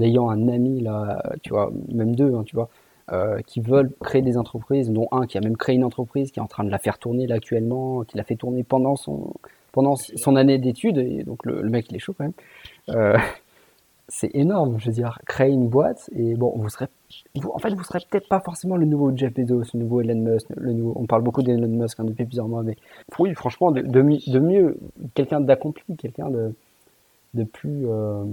ayant 0.00 0.30
un 0.30 0.48
ami, 0.48 0.80
là, 0.80 1.22
tu 1.42 1.50
vois, 1.50 1.70
même 1.88 2.16
deux, 2.16 2.34
hein, 2.34 2.44
tu 2.44 2.56
vois, 2.56 2.68
euh, 3.12 3.40
qui 3.46 3.60
veulent 3.60 3.90
créer 4.00 4.22
des 4.22 4.38
entreprises, 4.38 4.90
dont 4.90 5.08
un 5.12 5.26
qui 5.26 5.36
a 5.36 5.40
même 5.40 5.56
créé 5.56 5.74
une 5.74 5.84
entreprise, 5.84 6.30
qui 6.30 6.38
est 6.38 6.42
en 6.42 6.46
train 6.46 6.64
de 6.64 6.70
la 6.70 6.78
faire 6.78 6.98
tourner 6.98 7.26
là 7.26 7.34
actuellement, 7.34 8.04
qui 8.04 8.16
l'a 8.16 8.24
fait 8.24 8.36
tourner 8.36 8.62
pendant 8.62 8.96
son, 8.96 9.34
pendant 9.72 9.96
son 9.96 10.36
année 10.36 10.58
d'études, 10.58 10.98
et 10.98 11.22
donc 11.24 11.44
le, 11.44 11.62
le, 11.62 11.68
mec 11.68 11.90
il 11.90 11.96
est 11.96 11.98
chaud 11.98 12.14
quand 12.16 12.24
même. 12.24 12.32
Euh, 12.90 13.18
c'est 14.08 14.30
énorme, 14.34 14.78
je 14.78 14.86
veux 14.86 14.92
dire, 14.92 15.18
créer 15.26 15.50
une 15.50 15.68
boîte 15.68 16.10
et 16.14 16.34
bon, 16.34 16.52
vous 16.56 16.68
serez, 16.68 16.86
en 17.42 17.58
fait, 17.58 17.72
vous 17.74 17.82
serez 17.82 18.00
peut-être 18.10 18.28
pas 18.28 18.40
forcément 18.40 18.76
le 18.76 18.84
nouveau 18.84 19.16
Jeff 19.16 19.32
Bezos, 19.32 19.64
le 19.74 19.80
nouveau 19.80 20.00
Elon 20.00 20.16
Musk, 20.16 20.48
le 20.56 20.72
nouveau, 20.72 20.92
on 20.96 21.06
parle 21.06 21.22
beaucoup 21.22 21.42
d'Elon 21.42 21.68
Musk 21.68 22.00
hein, 22.00 22.04
depuis 22.04 22.24
plusieurs 22.24 22.48
mois, 22.48 22.62
mais 22.62 22.76
oui, 23.18 23.34
franchement, 23.34 23.70
de, 23.70 24.02
mieux, 24.02 24.78
quelqu'un 25.14 25.40
d'accompli, 25.40 25.96
quelqu'un 25.96 26.30
de, 26.30 26.54
de 27.34 27.44
plus, 27.44 27.86
euh, 27.86 28.24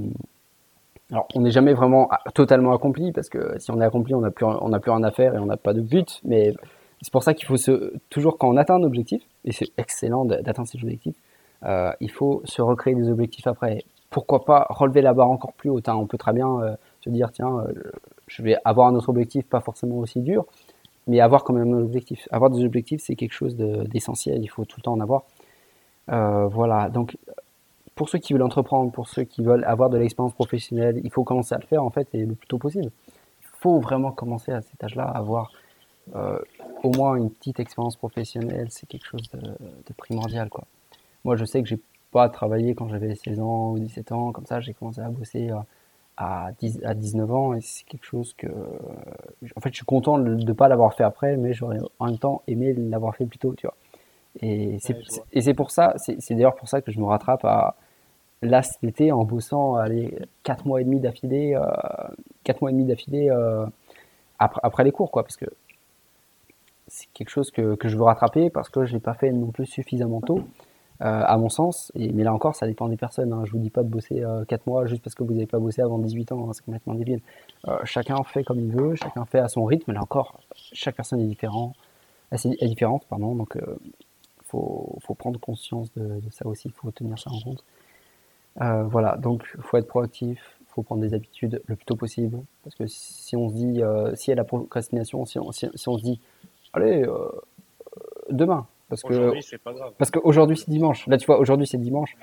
alors, 1.12 1.28
on 1.34 1.42
n'est 1.42 1.52
jamais 1.52 1.74
vraiment 1.74 2.10
totalement 2.36 2.74
accompli 2.74 3.12
parce 3.12 3.30
que 3.30 3.58
si 3.58 3.72
on 3.72 3.82
est 3.82 3.86
accompli, 3.86 4.14
on 4.14 4.22
n'a 4.22 4.30
plus, 4.30 4.46
on 4.46 4.70
n'a 4.70 4.80
plus 4.80 4.92
rien 4.92 5.04
à 5.04 5.12
faire 5.12 5.34
et 5.34 5.40
on 5.40 5.48
n'a 5.48 5.58
pas 5.58 5.74
de 5.74 5.82
but, 5.82 6.22
mais 6.24 6.54
c'est 7.02 7.12
pour 7.12 7.24
ça 7.24 7.34
qu'il 7.34 7.48
faut 7.48 7.58
se, 7.58 7.94
toujours 8.10 8.38
quand 8.38 8.50
on 8.50 8.58
atteint 8.58 8.76
un 8.76 8.84
objectif, 8.84 9.24
et 9.46 9.52
c'est 9.52 9.70
excellent 9.78 10.26
d'atteindre 10.26 10.68
ces 10.68 10.78
objectifs, 10.78 11.16
euh, 11.64 11.92
il 12.00 12.12
faut 12.12 12.42
se 12.46 12.62
recréer 12.62 12.96
des 12.96 13.10
objectifs 13.10 13.48
après 13.48 13.84
pourquoi 14.10 14.46
pas 14.46 14.66
relever 14.70 15.02
la 15.02 15.14
barre 15.14 15.30
encore 15.30 15.54
plus 15.54 15.70
haut. 15.70 15.82
Hein. 15.86 15.96
On 15.96 16.08
peut 16.08 16.18
très 16.18 16.34
bien 16.34 16.62
euh, 16.62 16.76
se 17.02 17.10
dire, 17.10 17.32
tiens, 17.32 17.60
euh, 17.60 17.74
je 18.28 18.42
vais 18.42 18.58
avoir 18.66 18.88
un 18.88 18.96
autre 18.96 19.10
objectif, 19.10 19.46
pas 19.46 19.60
forcément 19.60 19.98
aussi 19.98 20.20
dur, 20.20 20.46
mais 21.08 21.20
avoir 21.20 21.44
quand 21.44 21.54
même 21.54 21.74
un 21.74 21.82
objectif. 21.82 22.28
Avoir 22.32 22.50
des 22.50 22.64
objectifs, 22.64 23.02
c'est 23.04 23.16
quelque 23.16 23.34
chose 23.34 23.56
d'essentiel, 23.56 24.42
il 24.42 24.48
faut 24.48 24.66
tout 24.66 24.78
le 24.80 24.84
temps 24.84 24.94
en 24.94 25.00
avoir. 25.00 25.24
Euh, 26.12 26.48
voilà, 26.48 26.90
donc 26.90 27.18
pour 27.96 28.10
ceux 28.10 28.18
qui 28.18 28.34
veulent 28.34 28.44
entreprendre, 28.44 28.92
pour 28.92 29.08
ceux 29.08 29.24
qui 29.24 29.44
veulent 29.44 29.66
avoir 29.66 29.90
de 29.90 29.98
l'expérience 29.98 30.34
professionnelle, 30.34 31.00
il 31.04 31.12
faut 31.12 31.24
commencer 31.24 31.54
à 31.54 31.60
le 31.60 31.68
faire 31.68 31.84
en 31.84 31.90
fait, 31.90 32.08
et 32.14 32.26
le 32.26 32.34
plus 32.34 32.48
tôt 32.48 32.58
possible. 32.58 32.90
Il 33.42 33.48
faut 33.62 33.80
vraiment 33.80 34.12
commencer 34.12 34.52
à 34.52 34.62
cet 34.62 34.84
âge-là 34.84 35.04
avoir 35.04 35.52
au 36.84 36.90
moins 36.90 37.16
une 37.18 37.30
petite 37.30 37.60
expérience 37.60 37.96
professionnelle, 37.96 38.68
c'est 38.72 38.88
quelque 38.88 39.06
chose 39.06 39.30
de, 39.32 39.94
primordial. 39.96 40.50
Moi, 41.24 41.36
je 41.36 41.46
sais 41.46 41.62
que 41.62 41.68
j'ai 41.68 41.80
pas 42.12 42.30
travailler 42.30 42.76
quand 42.76 42.88
j'avais 42.90 43.16
16 43.16 43.40
ans 43.40 43.72
ou 43.72 43.80
17 43.80 44.12
ans, 44.12 44.32
comme 44.32 44.46
ça 44.46 44.60
j'ai 44.60 44.74
commencé 44.74 45.02
à 45.02 45.10
bosser 45.10 45.52
euh, 45.52 45.58
à, 46.18 46.52
10, 46.60 46.82
à 46.84 46.94
19 46.94 47.32
ans 47.32 47.54
et 47.54 47.62
c'est 47.62 47.86
quelque 47.86 48.06
chose 48.06 48.34
que 48.34 48.48
en 49.56 49.62
fait 49.62 49.70
je 49.70 49.76
suis 49.76 49.86
content 49.86 50.18
de 50.18 50.36
ne 50.36 50.54
pas 50.54 50.68
l'avoir 50.68 50.94
fait 50.94 51.04
après 51.04 51.38
mais 51.38 51.54
j'aurais 51.54 51.80
en 52.00 52.08
même 52.08 52.18
temps 52.18 52.42
aimé 52.48 52.74
l'avoir 52.74 53.16
fait 53.16 53.26
plus 53.26 53.40
tôt 53.40 53.54
tu 53.56 53.68
vois. 53.68 53.76
Et 54.42 54.78
c'est 54.80 54.96
c'est 55.40 55.54
pour 55.54 55.72
ça 55.72 55.94
c'est 55.98 56.34
d'ailleurs 56.36 56.56
pour 56.56 56.68
ça 56.68 56.82
que 56.82 56.92
je 56.92 57.00
me 57.00 57.06
rattrape 57.06 57.46
à 57.46 57.76
là 58.42 58.62
cet 58.64 58.84
été 58.84 59.12
en 59.12 59.24
bossant 59.24 59.76
allez 59.76 60.18
4 60.44 60.66
mois 60.66 60.82
et 60.82 60.84
demi 60.84 61.00
d'affilée 61.00 61.56
euh, 61.56 61.66
4 62.44 62.62
mois 62.62 62.70
et 62.72 62.74
demi 62.74 62.86
d'affilée 62.86 63.30
euh, 63.30 63.66
après, 64.40 64.60
après 64.64 64.84
les 64.84 64.92
cours 64.92 65.12
quoi 65.12 65.24
parce 65.24 65.38
que 65.38 65.46
c'est 66.88 67.08
quelque 67.14 67.30
chose 67.30 67.52
que, 67.52 67.76
que 67.76 67.88
je 67.88 67.98
veux 67.98 68.04
rattraper 68.04 68.50
parce 68.50 68.70
que 68.70 68.86
je 68.86 68.94
l'ai 68.94 69.00
pas 69.00 69.14
fait 69.14 69.32
non 69.32 69.52
plus 69.52 69.66
suffisamment 69.66 70.22
tôt 70.22 70.44
à 71.00 71.38
mon 71.38 71.50
sens. 71.50 71.92
Mais 71.96 72.24
là 72.24 72.34
encore, 72.34 72.56
ça 72.56 72.68
dépend 72.68 72.90
des 72.90 72.98
personnes. 72.98 73.32
Hein. 73.34 73.44
Je 73.46 73.52
vous 73.52 73.60
dis 73.60 73.70
pas 73.70 73.84
de 73.84 73.88
bosser 73.88 74.24
euh, 74.24 74.44
4 74.46 74.68
mois 74.68 74.86
juste 74.86 75.02
parce 75.02 75.16
que 75.16 75.24
vous 75.24 75.34
n'avez 75.34 75.46
pas 75.46 75.60
bossé 75.60 75.82
avant 75.82 75.98
18 75.98 76.32
ans. 76.32 76.50
Hein. 76.50 76.54
C'est 76.54 76.66
complètement 76.66 76.94
débile. 76.94 77.22
Euh, 77.68 77.78
chacun 77.86 78.22
fait 78.24 78.44
comme 78.44 78.60
il 78.60 78.72
veut, 78.72 78.96
chacun 78.96 79.26
fait 79.26 79.40
à 79.40 79.48
son 79.48 79.66
rythme. 79.66 79.94
Là 79.94 80.02
encore, 80.02 80.40
chaque 80.56 80.96
personne 80.96 81.22
est, 81.22 81.26
différent, 81.26 81.74
est 82.32 82.68
différente. 82.68 83.06
Pardon, 83.10 83.36
donc, 83.36 83.56
euh, 83.56 83.78
faut, 84.44 84.98
faut, 85.02 85.14
prendre 85.14 85.40
conscience 85.40 85.92
de, 85.94 86.22
ça 86.32 86.46
aussi. 86.48 86.68
Il 86.68 86.74
faut 86.74 86.92
tenir 86.92 87.18
ça 87.18 87.32
en 87.32 87.40
compte. 87.40 87.64
Euh, 88.62 88.84
voilà, 88.84 89.16
donc 89.16 89.48
il 89.56 89.64
faut 89.64 89.78
être 89.78 89.88
proactif. 89.88 90.58
Il 90.62 90.74
faut 90.74 90.84
prendre 90.84 91.02
des 91.02 91.14
habitudes 91.14 91.62
le 91.66 91.76
plus 91.76 91.86
tôt 91.86 91.96
possible. 91.96 92.40
Parce 92.64 92.76
que 92.76 92.88
si 92.88 93.38
on 93.38 93.50
se 93.50 93.56
dit, 93.56 93.82
s'il 94.16 94.32
y 94.32 94.34
a 94.34 94.36
la 94.36 94.44
procrastination, 94.44 95.26
si 95.26 95.40
on, 95.40 95.52
si, 95.52 95.68
si 95.74 95.90
on 95.90 95.98
se 95.98 96.04
dit, 96.04 96.20
allez, 96.74 97.06
demain, 98.30 98.68
parce 98.90 99.04
que 99.04 99.34
parce 99.98 100.12
qu'aujourd'hui 100.12 100.58
c'est 100.58 100.70
dimanche. 100.70 101.08
Là 101.08 101.18
tu 101.18 101.26
vois 101.26 101.40
aujourd'hui 101.40 101.68
c'est 101.68 101.78
dimanche. 101.78 102.18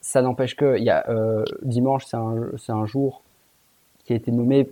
Ça 0.00 0.22
n'empêche 0.22 0.56
que 0.56 0.76
il 0.78 0.84
y 0.84 0.90
a 0.90 1.08
euh, 1.08 1.44
dimanche 1.62 2.04
c'est 2.06 2.16
un 2.16 2.50
c'est 2.56 2.72
un 2.72 2.86
jour 2.86 3.22
qui 4.04 4.12
a 4.12 4.16
été 4.16 4.30
nommé 4.32 4.68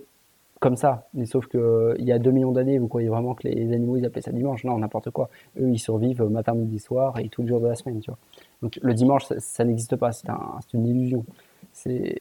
comme 0.59 0.75
ça. 0.75 1.07
Mais 1.13 1.25
sauf 1.25 1.47
que 1.47 1.95
il 1.99 2.05
y 2.05 2.11
a 2.11 2.19
2 2.19 2.31
millions 2.31 2.51
d'années, 2.51 2.79
vous 2.79 2.87
croyez 2.87 3.09
vraiment 3.09 3.33
que 3.35 3.47
les 3.47 3.73
animaux 3.73 3.97
ils 3.97 4.05
appelaient 4.05 4.21
ça 4.21 4.31
dimanche? 4.31 4.63
Non, 4.63 4.77
n'importe 4.77 5.11
quoi. 5.11 5.29
Eux 5.59 5.69
ils 5.69 5.79
survivent 5.79 6.23
matin, 6.23 6.53
midi, 6.53 6.79
soir 6.79 7.19
et 7.19 7.29
tous 7.29 7.43
les 7.43 7.49
jours 7.49 7.61
de 7.61 7.67
la 7.67 7.75
semaine, 7.75 7.99
tu 7.99 8.11
vois. 8.11 8.17
Donc 8.61 8.79
le 8.81 8.93
dimanche, 8.93 9.25
ça, 9.37 9.63
n'existe 9.63 9.95
pas, 9.95 10.11
c'est 10.11 10.27
une 10.73 10.87
illusion. 10.87 11.25
Il 11.85 12.15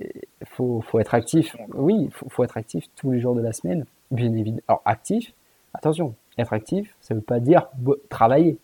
faut, 0.45 0.83
faut, 0.83 1.01
être 1.01 1.15
actif, 1.15 1.57
oui, 1.75 1.95
il 1.99 2.11
faut, 2.11 2.29
faut, 2.29 2.45
être 2.45 2.59
actif 2.59 2.85
tous 2.95 3.11
les 3.11 3.21
jours 3.21 3.35
de 3.35 3.41
la 3.41 3.53
semaine, 3.53 3.87
bien 4.11 4.31
évidemment. 4.35 4.61
Alors 4.69 4.83
actif, 4.85 5.33
attention, 5.73 6.15
être 6.37 6.53
actif, 6.53 6.95
ça 7.01 7.15
ne 7.15 7.21
veut 7.21 7.25
pas 7.25 7.41
dire 7.41 7.69
travailler. 8.11 8.59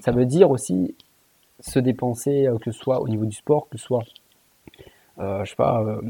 Ça 0.00 0.12
veut 0.12 0.26
dire 0.26 0.50
aussi 0.50 0.94
se 1.60 1.78
dépenser, 1.78 2.46
euh, 2.46 2.58
que 2.58 2.70
ce 2.70 2.78
soit 2.78 3.00
au 3.00 3.08
niveau 3.08 3.24
du 3.24 3.34
sport, 3.34 3.68
que 3.68 3.78
ce 3.78 3.84
soit, 3.84 4.04
euh, 5.18 5.44
je 5.44 5.50
sais 5.50 5.56
pas, 5.56 5.82
euh, 5.82 6.00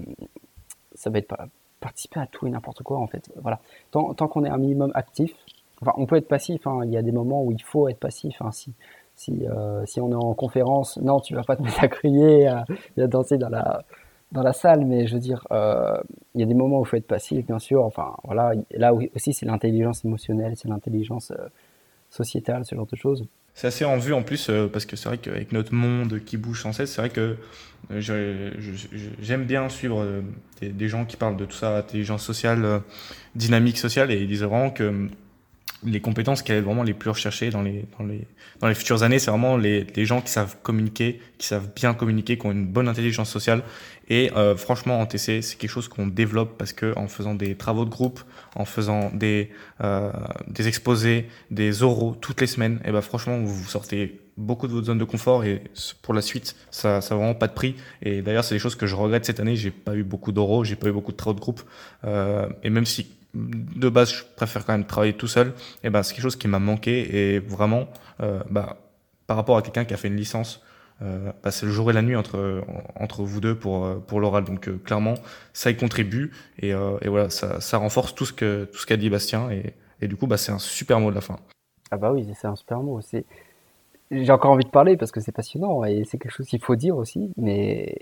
ça 0.94 1.10
va 1.10 1.18
être 1.18 1.28
pas 1.28 1.46
participer 1.80 2.20
à 2.20 2.26
tout 2.26 2.46
et 2.46 2.50
n'importe 2.50 2.82
quoi 2.82 2.98
en 2.98 3.06
fait. 3.06 3.30
Voilà. 3.42 3.60
Tant, 3.90 4.14
tant 4.14 4.26
qu'on 4.26 4.44
est 4.44 4.48
un 4.48 4.58
minimum 4.58 4.90
actif, 4.94 5.34
enfin, 5.82 5.92
on 5.96 6.06
peut 6.06 6.16
être 6.16 6.28
passif. 6.28 6.66
Hein. 6.66 6.80
Il 6.84 6.90
y 6.90 6.96
a 6.96 7.02
des 7.02 7.12
moments 7.12 7.42
où 7.42 7.52
il 7.52 7.62
faut 7.62 7.88
être 7.88 7.98
passif. 7.98 8.40
Hein. 8.40 8.52
Si, 8.52 8.72
si, 9.16 9.44
si 9.84 10.00
on 10.00 10.10
est 10.10 10.14
en 10.14 10.34
conférence, 10.34 10.96
non, 10.96 11.20
tu 11.20 11.34
vas 11.34 11.44
pas 11.44 11.56
te 11.56 11.62
mettre 11.62 11.84
à 11.84 11.88
crier, 11.88 12.46
à, 12.48 12.64
à 12.98 13.06
danser 13.06 13.38
dans 13.38 13.50
la 13.50 13.84
dans 14.32 14.42
la 14.42 14.52
salle, 14.52 14.84
mais 14.84 15.06
je 15.06 15.14
veux 15.14 15.20
dire, 15.20 15.46
il 15.50 16.40
y 16.40 16.42
a 16.42 16.46
des 16.46 16.54
moments 16.54 16.80
où 16.80 16.84
il 16.84 16.88
faut 16.88 16.96
être 16.96 17.06
passif, 17.06 17.46
bien 17.46 17.60
sûr. 17.60 17.84
Enfin, 17.84 18.16
voilà, 18.24 18.52
là 18.72 18.92
aussi, 18.92 19.32
c'est 19.32 19.46
l'intelligence 19.46 20.04
émotionnelle, 20.04 20.54
c'est 20.56 20.66
l'intelligence 20.66 21.32
sociétale, 22.10 22.64
ce 22.64 22.74
genre 22.74 22.86
de 22.86 22.96
choses. 22.96 23.24
C'est 23.54 23.68
assez 23.68 23.84
en 23.84 23.98
vue 23.98 24.12
en 24.12 24.22
plus, 24.22 24.48
euh, 24.50 24.66
parce 24.66 24.84
que 24.84 24.96
c'est 24.96 25.08
vrai 25.08 25.18
qu'avec 25.18 25.52
notre 25.52 25.72
monde 25.72 26.20
qui 26.24 26.36
bouge 26.36 26.62
sans 26.62 26.72
cesse, 26.72 26.92
c'est 26.92 27.00
vrai 27.00 27.10
que 27.10 27.36
euh, 27.92 28.50
j'aime 29.20 29.44
bien 29.44 29.68
suivre 29.68 30.02
euh, 30.02 30.22
des, 30.60 30.88
gens 30.88 31.04
qui 31.04 31.16
parlent 31.16 31.36
de 31.36 31.44
tout 31.44 31.56
ça, 31.56 31.78
intelligence 31.78 32.24
sociale, 32.24 32.82
dynamique 33.36 33.78
sociale, 33.78 34.10
et 34.10 34.20
ils 34.20 34.26
disent 34.26 34.42
vraiment 34.42 34.70
que 34.70 35.08
les 35.84 36.00
compétences 36.00 36.42
qui 36.42 36.52
sont 36.52 36.62
vraiment 36.62 36.82
les 36.82 36.94
plus 36.94 37.10
recherchées 37.10 37.50
dans 37.50 37.62
les, 37.62 37.84
dans 37.98 38.04
les, 38.04 38.26
dans 38.60 38.68
les 38.68 38.74
futures 38.74 39.02
années, 39.02 39.18
c'est 39.18 39.30
vraiment 39.30 39.56
les, 39.56 39.84
les, 39.94 40.04
gens 40.04 40.20
qui 40.20 40.30
savent 40.30 40.56
communiquer, 40.62 41.20
qui 41.38 41.46
savent 41.46 41.68
bien 41.74 41.94
communiquer, 41.94 42.38
qui 42.38 42.46
ont 42.46 42.52
une 42.52 42.66
bonne 42.66 42.88
intelligence 42.88 43.30
sociale. 43.30 43.62
Et 44.08 44.32
euh, 44.36 44.56
franchement, 44.56 45.00
en 45.00 45.06
TC, 45.06 45.42
c'est 45.42 45.56
quelque 45.56 45.70
chose 45.70 45.88
qu'on 45.88 46.06
développe 46.06 46.58
parce 46.58 46.72
que 46.72 46.96
en 46.98 47.08
faisant 47.08 47.34
des 47.34 47.54
travaux 47.54 47.84
de 47.84 47.90
groupe, 47.90 48.20
en 48.54 48.64
faisant 48.64 49.10
des, 49.12 49.50
euh, 49.82 50.10
des 50.48 50.68
exposés, 50.68 51.28
des 51.50 51.82
oraux 51.82 52.16
toutes 52.20 52.40
les 52.40 52.46
semaines, 52.46 52.80
et 52.84 52.92
ben 52.92 53.00
franchement, 53.00 53.38
vous 53.38 53.64
sortez 53.64 54.20
beaucoup 54.36 54.66
de 54.66 54.72
votre 54.72 54.86
zone 54.86 54.98
de 54.98 55.04
confort 55.04 55.44
et 55.44 55.62
pour 56.02 56.14
la 56.14 56.22
suite, 56.22 56.56
ça, 56.70 57.00
ça 57.00 57.14
vraiment 57.14 57.34
pas 57.34 57.46
de 57.46 57.52
prix. 57.52 57.76
Et 58.02 58.22
d'ailleurs, 58.22 58.44
c'est 58.44 58.54
des 58.54 58.58
choses 58.58 58.74
que 58.74 58.86
je 58.86 58.94
regrette 58.94 59.24
cette 59.24 59.40
année. 59.40 59.56
J'ai 59.56 59.70
pas 59.70 59.94
eu 59.94 60.02
beaucoup 60.02 60.32
d'oraux, 60.32 60.64
j'ai 60.64 60.76
pas 60.76 60.88
eu 60.88 60.92
beaucoup 60.92 61.12
de 61.12 61.16
travaux 61.16 61.34
de 61.34 61.40
groupe. 61.40 61.62
Euh, 62.04 62.48
et 62.62 62.70
même 62.70 62.86
si 62.86 63.06
de 63.34 63.88
base, 63.88 64.12
je 64.12 64.24
préfère 64.36 64.64
quand 64.64 64.72
même 64.72 64.86
travailler 64.86 65.14
tout 65.14 65.26
seul. 65.26 65.52
Et 65.82 65.90
ben, 65.90 66.02
c'est 66.02 66.14
quelque 66.14 66.22
chose 66.22 66.36
qui 66.36 66.48
m'a 66.48 66.58
manqué 66.58 67.34
et 67.34 67.38
vraiment, 67.38 67.88
bah, 68.50 68.78
par 69.26 69.36
rapport 69.36 69.56
à 69.56 69.62
quelqu'un 69.62 69.84
qui 69.84 69.94
a 69.94 69.96
fait 69.96 70.08
une 70.08 70.16
licence, 70.16 70.62
euh, 71.02 71.32
bah, 71.42 71.50
c'est 71.50 71.66
le 71.66 71.72
jour 71.72 71.90
et 71.90 71.92
la 71.92 72.02
nuit 72.02 72.16
entre 72.16 72.62
entre 72.98 73.22
vous 73.22 73.40
deux 73.40 73.56
pour 73.56 73.84
euh, 73.84 73.96
pour 73.96 74.20
l'oral. 74.20 74.44
Donc 74.44 74.68
euh, 74.68 74.78
clairement, 74.84 75.14
ça 75.52 75.70
y 75.70 75.76
contribue 75.76 76.32
et, 76.60 76.70
et 76.70 77.08
voilà, 77.08 77.30
ça, 77.30 77.60
ça 77.60 77.78
renforce 77.78 78.14
tout 78.14 78.26
ce 78.26 78.32
que 78.32 78.64
tout 78.66 78.80
qu'a 78.86 78.96
dit 78.96 79.10
Bastien 79.10 79.50
et, 79.50 79.74
et 80.00 80.08
du 80.08 80.16
coup, 80.16 80.26
bah, 80.26 80.36
c'est 80.36 80.52
un 80.52 80.58
super 80.58 81.00
mot 81.00 81.10
de 81.10 81.14
la 81.14 81.20
fin. 81.20 81.38
Ah 81.90 81.96
bah 81.96 82.12
oui, 82.12 82.26
c'est 82.34 82.46
un 82.46 82.56
super 82.56 82.80
mot. 82.80 83.00
J'ai 84.10 84.30
encore 84.30 84.52
envie 84.52 84.64
de 84.64 84.70
parler 84.70 84.96
parce 84.96 85.10
que 85.10 85.20
c'est 85.20 85.32
passionnant 85.32 85.82
et 85.84 86.04
c'est 86.04 86.18
quelque 86.18 86.32
chose 86.32 86.46
qu'il 86.46 86.60
faut 86.60 86.76
dire 86.76 86.96
aussi. 86.96 87.32
Mais 87.36 87.98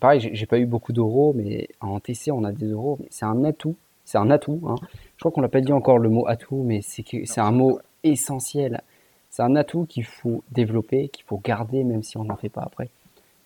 pareil, 0.00 0.30
j'ai 0.32 0.46
pas 0.46 0.58
eu 0.58 0.66
beaucoup 0.66 0.92
d'euros, 0.92 1.32
mais 1.36 1.68
en 1.80 2.00
TC 2.00 2.32
on 2.32 2.44
a 2.44 2.52
des 2.52 2.66
euros. 2.66 2.98
C'est 3.10 3.24
un 3.24 3.44
atout 3.44 3.76
c'est 4.08 4.16
un 4.16 4.30
atout. 4.30 4.62
Hein. 4.66 4.76
Je 5.16 5.20
crois 5.20 5.30
qu'on 5.30 5.42
l'a 5.42 5.50
pas 5.50 5.60
dit 5.60 5.70
encore 5.70 5.98
le 5.98 6.08
mot 6.08 6.26
atout, 6.26 6.62
mais 6.64 6.80
c'est 6.80 7.40
un 7.40 7.52
mot 7.52 7.78
essentiel. 8.02 8.80
C'est 9.28 9.42
un 9.42 9.54
atout 9.54 9.84
qu'il 9.84 10.06
faut 10.06 10.42
développer, 10.50 11.10
qu'il 11.10 11.26
faut 11.26 11.36
garder, 11.44 11.84
même 11.84 12.02
si 12.02 12.16
on 12.16 12.24
n'en 12.24 12.36
fait 12.36 12.48
pas 12.48 12.62
après. 12.62 12.88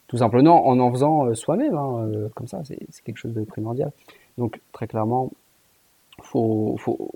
Tout 0.07 0.19
simplement 0.19 0.69
en 0.69 0.79
en 0.79 0.93
faisant 0.93 1.27
euh, 1.27 1.35
soi-même, 1.35 1.75
hein, 1.75 2.07
euh, 2.07 2.29
comme 2.37 2.47
ça, 2.47 2.63
c'est 2.63 2.79
quelque 3.03 3.17
chose 3.17 3.35
de 3.35 3.43
primordial. 3.43 3.91
Donc 4.39 4.61
très 4.71 4.87
clairement, 4.87 5.33
faut 6.21 6.77
faut 6.79 7.11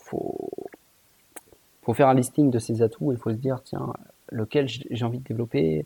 faut 0.00 0.48
faut 1.82 1.92
faire 1.92 2.08
un 2.08 2.14
listing 2.14 2.50
de 2.50 2.58
ces 2.58 2.80
atouts. 2.80 3.12
Il 3.12 3.18
faut 3.18 3.30
se 3.30 3.36
dire 3.36 3.60
tiens 3.62 3.92
lequel 4.30 4.68
j'ai 4.68 5.04
envie 5.04 5.18
de 5.18 5.24
développer. 5.24 5.84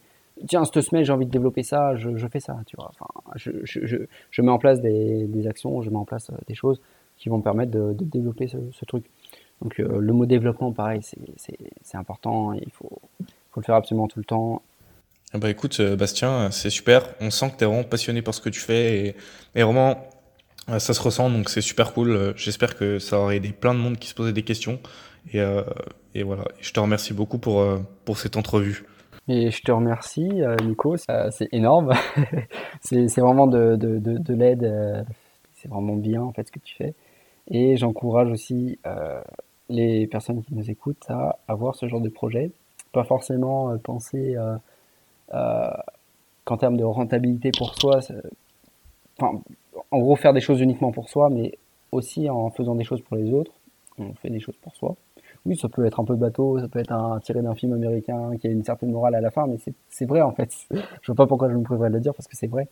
Tiens, 0.48 0.64
cette 0.64 0.80
semaine, 0.80 1.04
j'ai 1.04 1.12
envie 1.12 1.26
de 1.26 1.30
développer 1.30 1.62
ça, 1.62 1.96
je, 1.96 2.26
fais 2.28 2.40
ça, 2.40 2.59
tu 2.66 2.76
vois. 2.76 2.90
Enfin, 2.90 3.07
je, 3.37 3.50
je, 3.64 4.42
mets 4.42 4.50
en 4.50 4.59
place 4.59 4.80
des, 4.80 5.26
des, 5.26 5.46
actions, 5.46 5.80
je 5.83 5.90
mets 5.90 5.96
en 5.96 6.04
place 6.04 6.30
euh, 6.30 6.37
des 6.46 6.54
choses 6.54 6.80
qui 7.16 7.28
vont 7.28 7.38
me 7.38 7.42
permettre 7.42 7.70
de, 7.70 7.94
développer 8.00 8.48
ce, 8.48 8.85
truc. 8.85 9.04
Donc, 9.62 9.78
euh, 9.78 9.98
le 9.98 10.12
mot 10.12 10.26
développement, 10.26 10.72
pareil, 10.72 11.00
c'est 11.02 11.96
important, 11.96 12.52
il 12.52 12.72
faut, 12.72 13.00
faut 13.52 13.61
le 13.61 13.64
faire 13.64 13.76
absolument 13.76 14.09
tout 14.09 14.18
le 14.18 14.24
temps. 14.24 14.62
Ah 15.33 15.38
bah 15.38 15.50
écoute, 15.50 15.78
euh, 15.80 15.96
Bastien, 15.96 16.50
c'est 16.50 16.70
super. 16.70 17.09
On 17.20 17.30
sent 17.30 17.50
que 17.50 17.57
tu 17.57 17.64
es 17.64 17.66
vraiment 17.66 17.85
passionné 17.85 18.22
par 18.22 18.35
ce 18.35 18.40
que 18.40 18.48
tu 18.48 18.61
fais 18.61 19.07
et, 19.07 19.16
et 19.54 19.62
vraiment, 19.62 20.09
ça 20.66 20.94
se 20.94 21.00
ressent, 21.00 21.30
donc 21.30 21.48
c'est 21.48 21.61
super 21.61 21.92
cool. 21.92 22.35
J'espère 22.37 22.76
que 22.76 22.98
ça 22.98 23.18
aurait 23.18 23.37
aidé 23.37 23.50
plein 23.50 23.74
de 23.74 23.78
monde 23.78 23.98
qui 23.98 24.09
se 24.09 24.14
posait 24.14 24.33
des 24.33 24.44
questions. 24.44 24.80
Et, 25.33 25.42
et 26.14 26.22
voilà, 26.22 26.44
je 26.61 26.72
te 26.72 26.80
remercie 26.80 27.12
beaucoup 27.12 27.38
pour, 27.38 27.62
pour 28.04 28.18
cette 28.18 28.37
entrevue. 28.37 28.85
Et 29.28 29.50
je 29.50 29.62
te 29.62 29.72
remercie, 29.72 30.42
euh, 30.42 30.56
Nico. 30.62 30.96
C'est 30.96 31.48
énorme. 31.52 31.92
c'est 32.80 33.20
vraiment 33.20 33.46
de, 33.46 33.76
de, 33.76 33.98
de, 33.98 34.18
de 34.18 34.34
l'aide. 34.34 34.64
Euh, 34.64 35.02
c'est 35.54 35.68
vraiment 35.68 35.96
bien, 35.96 36.22
en 36.22 36.32
fait, 36.32 36.46
ce 36.46 36.52
que 36.52 36.58
tu 36.58 36.74
fais. 36.74 36.94
Et 37.50 37.76
j'encourage 37.76 38.30
aussi 38.30 38.78
euh, 38.87 39.20
les 39.68 40.06
personnes 40.06 40.42
qui 40.42 40.54
nous 40.54 40.70
écoutent 40.70 41.04
à 41.08 41.38
avoir 41.48 41.74
ce 41.74 41.88
genre 41.88 42.00
de 42.00 42.08
projet. 42.10 42.50
Pas 42.92 43.04
forcément 43.04 43.76
penser 43.78 44.37
qu'en 45.30 46.56
termes 46.56 46.76
de 46.76 46.84
rentabilité 46.84 47.50
pour 47.56 47.74
soi, 47.74 47.98
en 49.20 49.98
gros, 49.98 50.14
faire 50.16 50.32
des 50.32 50.40
choses 50.40 50.60
uniquement 50.60 50.92
pour 50.92 51.08
soi, 51.08 51.28
mais 51.28 51.58
aussi 51.90 52.30
en 52.30 52.50
faisant 52.50 52.76
des 52.76 52.84
choses 52.84 53.00
pour 53.02 53.16
les 53.16 53.32
autres. 53.32 53.52
On 53.98 54.14
fait 54.14 54.30
des 54.30 54.40
choses 54.40 54.56
pour 54.62 54.76
soi 54.76 54.94
oui, 55.46 55.57
ça 55.57 55.68
peut 55.68 55.85
être 55.85 56.00
un 56.00 56.04
peu 56.04 56.14
bateau, 56.14 56.59
ça 56.59 56.68
peut 56.68 56.78
être 56.78 56.92
un, 56.92 57.20
tiré 57.20 57.42
d'un 57.42 57.54
film 57.54 57.74
américain 57.74 58.37
qui 58.38 58.46
a 58.46 58.50
une 58.50 58.64
certaine 58.64 58.90
morale 58.90 59.14
à 59.14 59.20
la 59.20 59.30
fin, 59.30 59.46
mais 59.46 59.57
c'est 59.88 60.07
vrai 60.07 60.22
en 60.22 60.33
fait. 60.33 60.50
Je 60.70 61.07
vois 61.07 61.16
pas 61.16 61.26
pourquoi 61.26 61.50
je 61.50 61.54
me 61.54 61.62
priverais 61.62 61.90
de 61.90 61.94
le 61.94 62.00
dire 62.00 62.14
parce 62.14 62.26
que 62.26 62.37
c'est 62.37 62.46
vrai. 62.46 62.68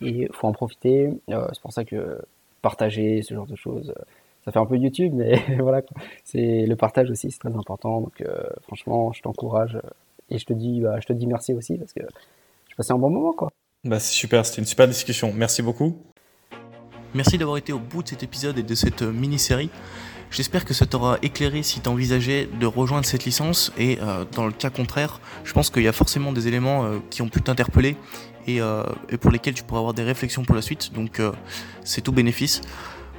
Et 0.00 0.28
faut 0.32 0.46
en 0.46 0.52
profiter. 0.52 1.10
Euh, 1.28 1.46
c'est 1.52 1.62
pour 1.62 1.72
ça 1.72 1.84
que 1.84 2.20
partager 2.62 3.22
ce 3.22 3.34
genre 3.34 3.46
de 3.46 3.54
choses, 3.54 3.90
euh, 3.90 4.02
ça 4.44 4.52
fait 4.52 4.58
un 4.58 4.66
peu 4.66 4.76
YouTube, 4.76 5.12
mais 5.14 5.38
voilà. 5.60 5.82
C'est 6.24 6.66
le 6.66 6.76
partage 6.76 7.10
aussi, 7.10 7.30
c'est 7.30 7.38
très 7.38 7.54
important. 7.54 8.00
Donc 8.00 8.20
euh, 8.22 8.42
franchement, 8.62 9.12
je 9.12 9.22
t'encourage 9.22 9.78
et 10.30 10.38
je 10.38 10.46
te 10.46 10.52
dis, 10.52 10.80
bah, 10.80 10.98
je 11.00 11.06
te 11.06 11.12
dis 11.12 11.26
merci 11.26 11.54
aussi 11.54 11.76
parce 11.76 11.92
que 11.92 12.02
je 12.70 12.74
passé 12.74 12.92
un 12.92 12.98
bon 12.98 13.10
moment 13.10 13.32
quoi. 13.32 13.50
Bah 13.84 14.00
c'est 14.00 14.12
super, 14.12 14.44
c'était 14.44 14.62
une 14.62 14.66
super 14.66 14.88
discussion. 14.88 15.32
Merci 15.34 15.62
beaucoup. 15.62 15.96
Merci 17.14 17.38
d'avoir 17.38 17.56
été 17.56 17.72
au 17.72 17.78
bout 17.78 18.02
de 18.02 18.08
cet 18.08 18.22
épisode 18.22 18.58
et 18.58 18.62
de 18.62 18.74
cette 18.74 19.02
mini-série. 19.02 19.70
J'espère 20.30 20.64
que 20.64 20.74
ça 20.74 20.86
t'aura 20.86 21.18
éclairé 21.22 21.64
si 21.64 21.80
t'envisageais 21.80 22.48
de 22.60 22.66
rejoindre 22.66 23.04
cette 23.04 23.24
licence 23.24 23.72
et 23.76 23.98
euh, 24.00 24.24
dans 24.32 24.46
le 24.46 24.52
cas 24.52 24.70
contraire, 24.70 25.20
je 25.42 25.52
pense 25.52 25.70
qu'il 25.70 25.82
y 25.82 25.88
a 25.88 25.92
forcément 25.92 26.32
des 26.32 26.46
éléments 26.46 26.84
euh, 26.84 26.98
qui 27.10 27.20
ont 27.22 27.28
pu 27.28 27.42
t'interpeller 27.42 27.96
et, 28.46 28.60
euh, 28.60 28.84
et, 29.08 29.16
pour 29.16 29.32
lesquels 29.32 29.54
tu 29.54 29.64
pourras 29.64 29.80
avoir 29.80 29.92
des 29.92 30.04
réflexions 30.04 30.44
pour 30.44 30.54
la 30.54 30.62
suite, 30.62 30.92
donc 30.92 31.20
c'est 31.84 32.00
tout 32.00 32.12
bénéfice. 32.12 32.60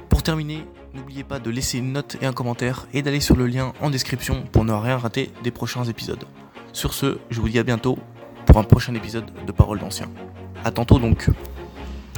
Pour 0.08 0.22
terminer, 0.22 0.64
n'oubliez 0.94 1.22
pas 1.22 1.38
de 1.38 1.50
laisser 1.50 1.78
une 1.78 1.92
note 1.92 2.16
et 2.22 2.26
un 2.26 2.32
commentaire 2.32 2.86
et 2.94 3.02
d'aller 3.02 3.20
sur 3.20 3.36
le 3.36 3.46
lien 3.46 3.72
en 3.80 3.90
description 3.90 4.44
pour 4.50 4.64
ne 4.64 4.72
rien 4.72 4.96
rater 4.96 5.30
des 5.44 5.50
prochains 5.50 5.84
épisodes. 5.84 6.24
Sur 6.72 6.94
ce, 6.94 7.18
je 7.30 7.40
vous 7.40 7.48
dis 7.48 7.58
à 7.58 7.62
bientôt 7.62 7.98
pour 8.46 8.56
un 8.56 8.64
prochain 8.64 8.94
épisode 8.94 9.30
de 9.46 9.52
Paroles 9.52 9.78
d'Anciens. 9.78 10.10
A 10.64 10.70
tantôt 10.70 10.98
donc 10.98 11.28